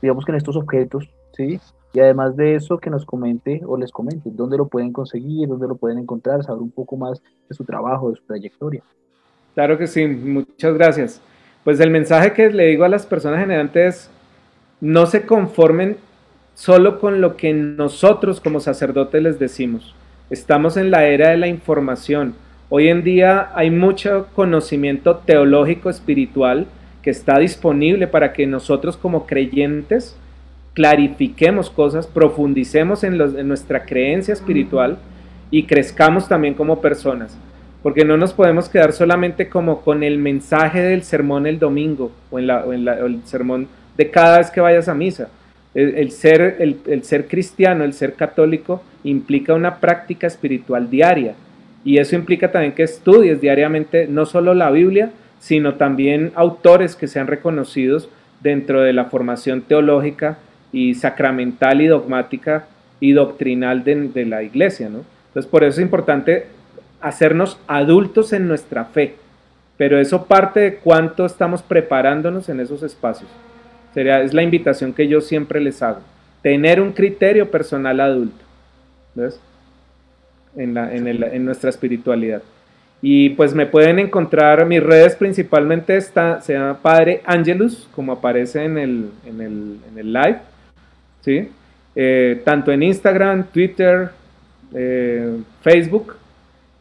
digamos 0.01 0.25
que 0.25 0.31
en 0.31 0.37
estos 0.37 0.55
objetos, 0.55 1.09
¿sí? 1.35 1.59
Y 1.93 1.99
además 1.99 2.35
de 2.35 2.55
eso, 2.55 2.77
que 2.77 2.89
nos 2.89 3.05
comente 3.05 3.61
o 3.65 3.77
les 3.77 3.91
comente 3.91 4.29
dónde 4.31 4.57
lo 4.57 4.67
pueden 4.67 4.91
conseguir, 4.91 5.47
dónde 5.47 5.67
lo 5.67 5.75
pueden 5.75 5.99
encontrar, 5.99 6.43
saber 6.43 6.61
un 6.61 6.71
poco 6.71 6.97
más 6.97 7.21
de 7.49 7.55
su 7.55 7.63
trabajo, 7.63 8.09
de 8.09 8.17
su 8.17 8.23
trayectoria. 8.23 8.83
Claro 9.55 9.77
que 9.77 9.87
sí, 9.87 10.05
muchas 10.05 10.73
gracias. 10.73 11.21
Pues 11.63 11.79
el 11.79 11.89
mensaje 11.89 12.33
que 12.33 12.49
le 12.49 12.67
digo 12.67 12.85
a 12.85 12.89
las 12.89 13.05
personas 13.05 13.39
generantes 13.39 13.95
es, 13.95 14.11
no 14.79 15.07
se 15.07 15.25
conformen 15.25 15.97
solo 16.53 16.99
con 16.99 17.21
lo 17.21 17.35
que 17.35 17.53
nosotros 17.53 18.39
como 18.39 18.59
sacerdotes 18.59 19.21
les 19.21 19.39
decimos. 19.39 19.95
Estamos 20.29 20.77
en 20.77 20.91
la 20.91 21.05
era 21.05 21.29
de 21.29 21.37
la 21.37 21.47
información. 21.47 22.35
Hoy 22.69 22.89
en 22.89 23.03
día 23.03 23.51
hay 23.55 23.71
mucho 23.71 24.27
conocimiento 24.35 25.17
teológico, 25.17 25.89
espiritual, 25.89 26.67
que 27.01 27.09
está 27.09 27.39
disponible 27.39 28.07
para 28.07 28.33
que 28.33 28.45
nosotros 28.45 28.97
como 28.97 29.25
creyentes 29.25 30.17
clarifiquemos 30.77 31.71
cosas, 31.71 32.05
profundicemos 32.05 33.03
en, 33.03 33.17
nuestra 33.47 33.83
creencia 33.83 34.31
espiritual 34.31 34.99
y 35.49 35.63
crezcamos 35.63 36.27
también 36.27 36.53
como 36.53 36.81
personas. 36.81 37.35
Porque 37.81 38.05
no 38.05 38.15
nos 38.15 38.31
podemos 38.31 38.69
quedar 38.69 38.93
solamente 38.93 39.49
como 39.49 39.81
con 39.81 40.03
el 40.03 40.19
mensaje 40.19 40.83
del 40.83 41.01
sermón 41.01 41.47
el 41.47 41.57
domingo 41.57 42.11
o 42.29 42.37
en, 42.37 42.87
el 42.87 43.21
sermón 43.25 43.67
de 43.97 44.11
cada 44.11 44.37
vez 44.37 44.51
que 44.51 44.61
vayas 44.61 44.87
a 44.87 44.93
misa. 44.93 45.29
El, 45.73 46.11
ser, 46.11 46.57
el 46.59 47.03
ser 47.03 47.27
cristiano, 47.27 47.83
el 47.83 47.93
ser 47.93 48.13
católico, 48.13 48.83
implica 49.03 49.55
una 49.55 49.77
práctica 49.77 50.27
espiritual 50.27 50.91
diaria. 50.91 51.33
Y 51.83 51.97
eso 51.97 52.15
implica 52.15 52.51
también 52.51 52.73
que 52.73 52.83
estudies 52.83 53.41
diariamente 53.41 54.05
no 54.07 54.27
solo 54.27 54.53
la 54.53 54.69
Biblia, 54.69 55.09
sino 55.39 55.73
también 55.73 56.33
autores 56.35 56.95
que 56.95 57.07
sean 57.07 57.25
reconocidos 57.25 58.09
dentro 58.41 58.81
de 58.81 58.93
la 58.93 59.05
formación 59.05 59.61
teológica 59.61 60.37
y 60.77 60.93
sacramental 60.93 61.81
y 61.81 61.87
dogmática 61.87 62.67
y 62.99 63.13
doctrinal 63.13 63.83
de, 63.83 64.25
la 64.25 64.43
iglesia, 64.43 64.89
¿no? 64.89 65.03
Entonces, 65.29 65.49
por 65.49 65.63
eso 65.63 65.79
es 65.79 65.83
importante 65.83 66.45
hacernos 67.01 67.59
adultos 67.67 68.31
en 68.31 68.47
nuestra 68.47 68.85
fe, 68.85 69.15
pero 69.75 69.99
eso 69.99 70.25
parte 70.25 70.59
de 70.59 70.75
cuánto 70.75 71.25
estamos 71.25 71.63
preparándonos 71.63 72.47
en 72.49 72.59
esos 72.59 72.83
espacios. 72.83 73.29
Sería, 73.95 74.21
es 74.21 74.35
la 74.35 74.43
invitación 74.43 74.93
que 74.93 75.07
yo 75.07 75.19
siempre 75.19 75.59
les 75.59 75.81
hago, 75.81 76.01
tener 76.43 76.79
un 76.79 76.91
criterio 76.91 77.49
personal 77.49 77.99
adulto, 77.99 78.45
¿ves? 79.15 79.39
En, 80.55 80.77
en 80.77 81.45
nuestra 81.45 81.71
espiritualidad. 81.71 82.43
Y 83.01 83.29
pues 83.29 83.53
me 83.53 83.65
pueden 83.65 83.97
encontrar, 83.99 84.65
mis 84.65 84.81
redes 84.81 85.15
principalmente 85.15 85.97
está, 85.97 86.41
se 86.41 86.53
llama 86.53 86.79
Padre 86.81 87.21
Angelus, 87.25 87.87
como 87.95 88.11
aparece 88.11 88.63
en 88.63 88.77
el, 88.77 89.09
en 89.25 89.41
el, 89.41 89.77
en 89.91 89.99
el 89.99 90.13
live, 90.13 90.39
¿sí? 91.27 91.49
Eh, 91.93 92.41
tanto 92.45 92.71
en 92.71 92.83
Instagram, 92.83 93.47
Twitter, 93.51 94.11
eh, 94.73 95.37
Facebook, 95.61 96.15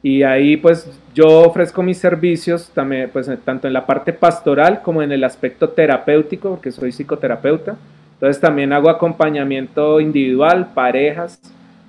y 0.05 0.23
ahí 0.23 0.57
pues 0.57 0.89
yo 1.13 1.27
ofrezco 1.41 1.83
mis 1.83 1.99
servicios 1.99 2.71
también, 2.73 3.11
pues 3.13 3.29
tanto 3.45 3.67
en 3.67 3.73
la 3.73 3.85
parte 3.85 4.13
pastoral 4.13 4.83
como 4.83 5.03
en 5.03 5.11
el 5.11 5.25
aspecto 5.25 5.71
terapéutico, 5.71 6.51
porque 6.51 6.71
soy 6.71 6.93
psicoterapeuta. 6.93 7.77
Entonces 8.15 8.41
también 8.41 8.73
hago 8.73 8.89
acompañamiento 8.89 10.01
individual, 10.01 10.69
parejas, 10.75 11.41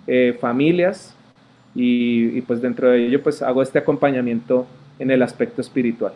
eh, 0.08 0.36
familias, 0.42 1.16
y, 1.76 2.42
pues 2.42 2.60
dentro 2.60 2.90
de 2.90 3.06
ello 3.06 3.22
pues 3.22 3.44
hago 3.44 3.62
este 3.62 3.78
acompañamiento 3.78 4.66
en 4.98 5.12
el 5.12 5.22
aspecto 5.22 5.62
espiritual. 5.62 6.14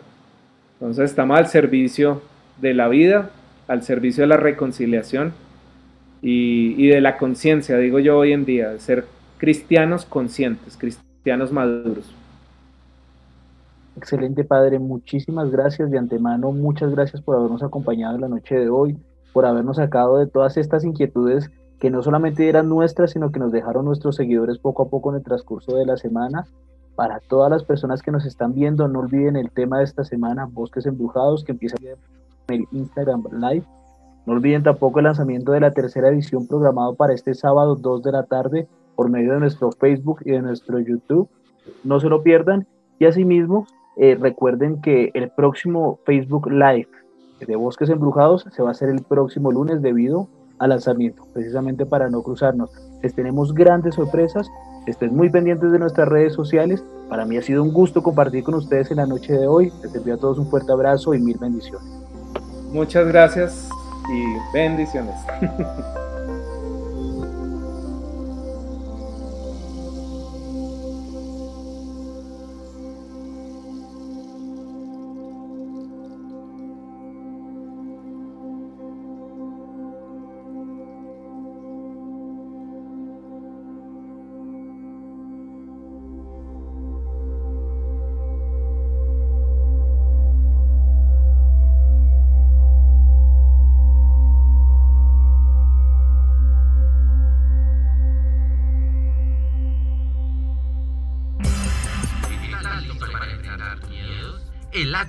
Entonces 0.80 1.10
estamos 1.10 1.38
al 1.38 1.46
servicio 1.46 2.20
de 2.60 2.74
la 2.74 2.88
vida, 2.88 3.30
al 3.68 3.84
servicio 3.84 4.22
de 4.24 4.26
la 4.26 4.38
reconciliación 4.38 5.34
y, 6.22 6.86
de 6.88 7.00
la 7.00 7.18
conciencia, 7.18 7.76
digo 7.76 7.98
yo 7.98 8.18
hoy 8.18 8.32
en 8.32 8.44
día, 8.44 8.70
de 8.70 8.78
ser 8.78 9.06
cristianos 9.38 10.04
conscientes, 10.04 10.76
cristianos 10.76 11.52
maduros. 11.52 12.14
Excelente 13.96 14.44
Padre, 14.44 14.78
muchísimas 14.78 15.50
gracias 15.50 15.90
de 15.90 15.98
antemano, 15.98 16.52
muchas 16.52 16.92
gracias 16.92 17.20
por 17.20 17.36
habernos 17.36 17.62
acompañado 17.62 18.14
en 18.14 18.20
la 18.22 18.28
noche 18.28 18.54
de 18.54 18.70
hoy, 18.70 18.96
por 19.32 19.44
habernos 19.44 19.76
sacado 19.76 20.18
de 20.18 20.28
todas 20.28 20.56
estas 20.56 20.84
inquietudes 20.84 21.50
que 21.80 21.90
no 21.90 22.00
solamente 22.00 22.48
eran 22.48 22.68
nuestras, 22.68 23.10
sino 23.10 23.32
que 23.32 23.40
nos 23.40 23.50
dejaron 23.50 23.84
nuestros 23.84 24.14
seguidores 24.14 24.58
poco 24.58 24.84
a 24.84 24.88
poco 24.88 25.10
en 25.10 25.16
el 25.16 25.24
transcurso 25.24 25.76
de 25.76 25.84
la 25.84 25.96
semana. 25.96 26.46
Para 26.94 27.18
todas 27.18 27.50
las 27.50 27.64
personas 27.64 28.02
que 28.02 28.12
nos 28.12 28.24
están 28.24 28.54
viendo, 28.54 28.86
no 28.86 29.00
olviden 29.00 29.34
el 29.34 29.50
tema 29.50 29.78
de 29.78 29.84
esta 29.84 30.04
semana, 30.04 30.46
Bosques 30.48 30.86
Embrujados, 30.86 31.42
que 31.42 31.50
empieza 31.50 31.76
en 31.80 32.54
el 32.54 32.64
Instagram 32.70 33.24
Live. 33.32 33.64
No 34.26 34.34
olviden 34.34 34.62
tampoco 34.62 35.00
el 35.00 35.04
lanzamiento 35.04 35.52
de 35.52 35.60
la 35.60 35.72
tercera 35.72 36.08
edición 36.08 36.46
programado 36.46 36.94
para 36.94 37.12
este 37.12 37.34
sábado 37.34 37.74
2 37.74 38.02
de 38.02 38.12
la 38.12 38.22
tarde 38.24 38.68
por 38.94 39.10
medio 39.10 39.32
de 39.32 39.40
nuestro 39.40 39.72
Facebook 39.72 40.20
y 40.24 40.30
de 40.30 40.42
nuestro 40.42 40.78
YouTube. 40.78 41.28
No 41.82 41.98
se 41.98 42.08
lo 42.08 42.22
pierdan. 42.22 42.66
Y 42.98 43.06
asimismo, 43.06 43.66
eh, 43.96 44.16
recuerden 44.20 44.80
que 44.80 45.10
el 45.14 45.30
próximo 45.30 45.98
Facebook 46.04 46.48
Live 46.50 46.88
de 47.44 47.56
Bosques 47.56 47.90
Embrujados 47.90 48.46
se 48.52 48.62
va 48.62 48.68
a 48.68 48.72
hacer 48.72 48.90
el 48.90 49.02
próximo 49.02 49.50
lunes 49.50 49.82
debido 49.82 50.28
al 50.60 50.70
lanzamiento, 50.70 51.26
precisamente 51.32 51.84
para 51.84 52.08
no 52.08 52.22
cruzarnos. 52.22 52.70
Les 53.02 53.12
tenemos 53.14 53.52
grandes 53.52 53.96
sorpresas, 53.96 54.48
estén 54.86 55.16
muy 55.16 55.30
pendientes 55.30 55.72
de 55.72 55.80
nuestras 55.80 56.08
redes 56.08 56.34
sociales. 56.34 56.84
Para 57.08 57.24
mí 57.24 57.36
ha 57.36 57.42
sido 57.42 57.64
un 57.64 57.72
gusto 57.72 58.04
compartir 58.04 58.44
con 58.44 58.54
ustedes 58.54 58.92
en 58.92 58.98
la 58.98 59.06
noche 59.06 59.32
de 59.32 59.48
hoy. 59.48 59.72
Les 59.82 59.92
envío 59.92 60.14
a 60.14 60.18
todos 60.18 60.38
un 60.38 60.46
fuerte 60.46 60.70
abrazo 60.70 61.12
y 61.14 61.20
mil 61.20 61.38
bendiciones. 61.38 61.88
Muchas 62.72 63.08
gracias 63.08 63.71
y 64.10 64.36
bendiciones. 64.52 65.16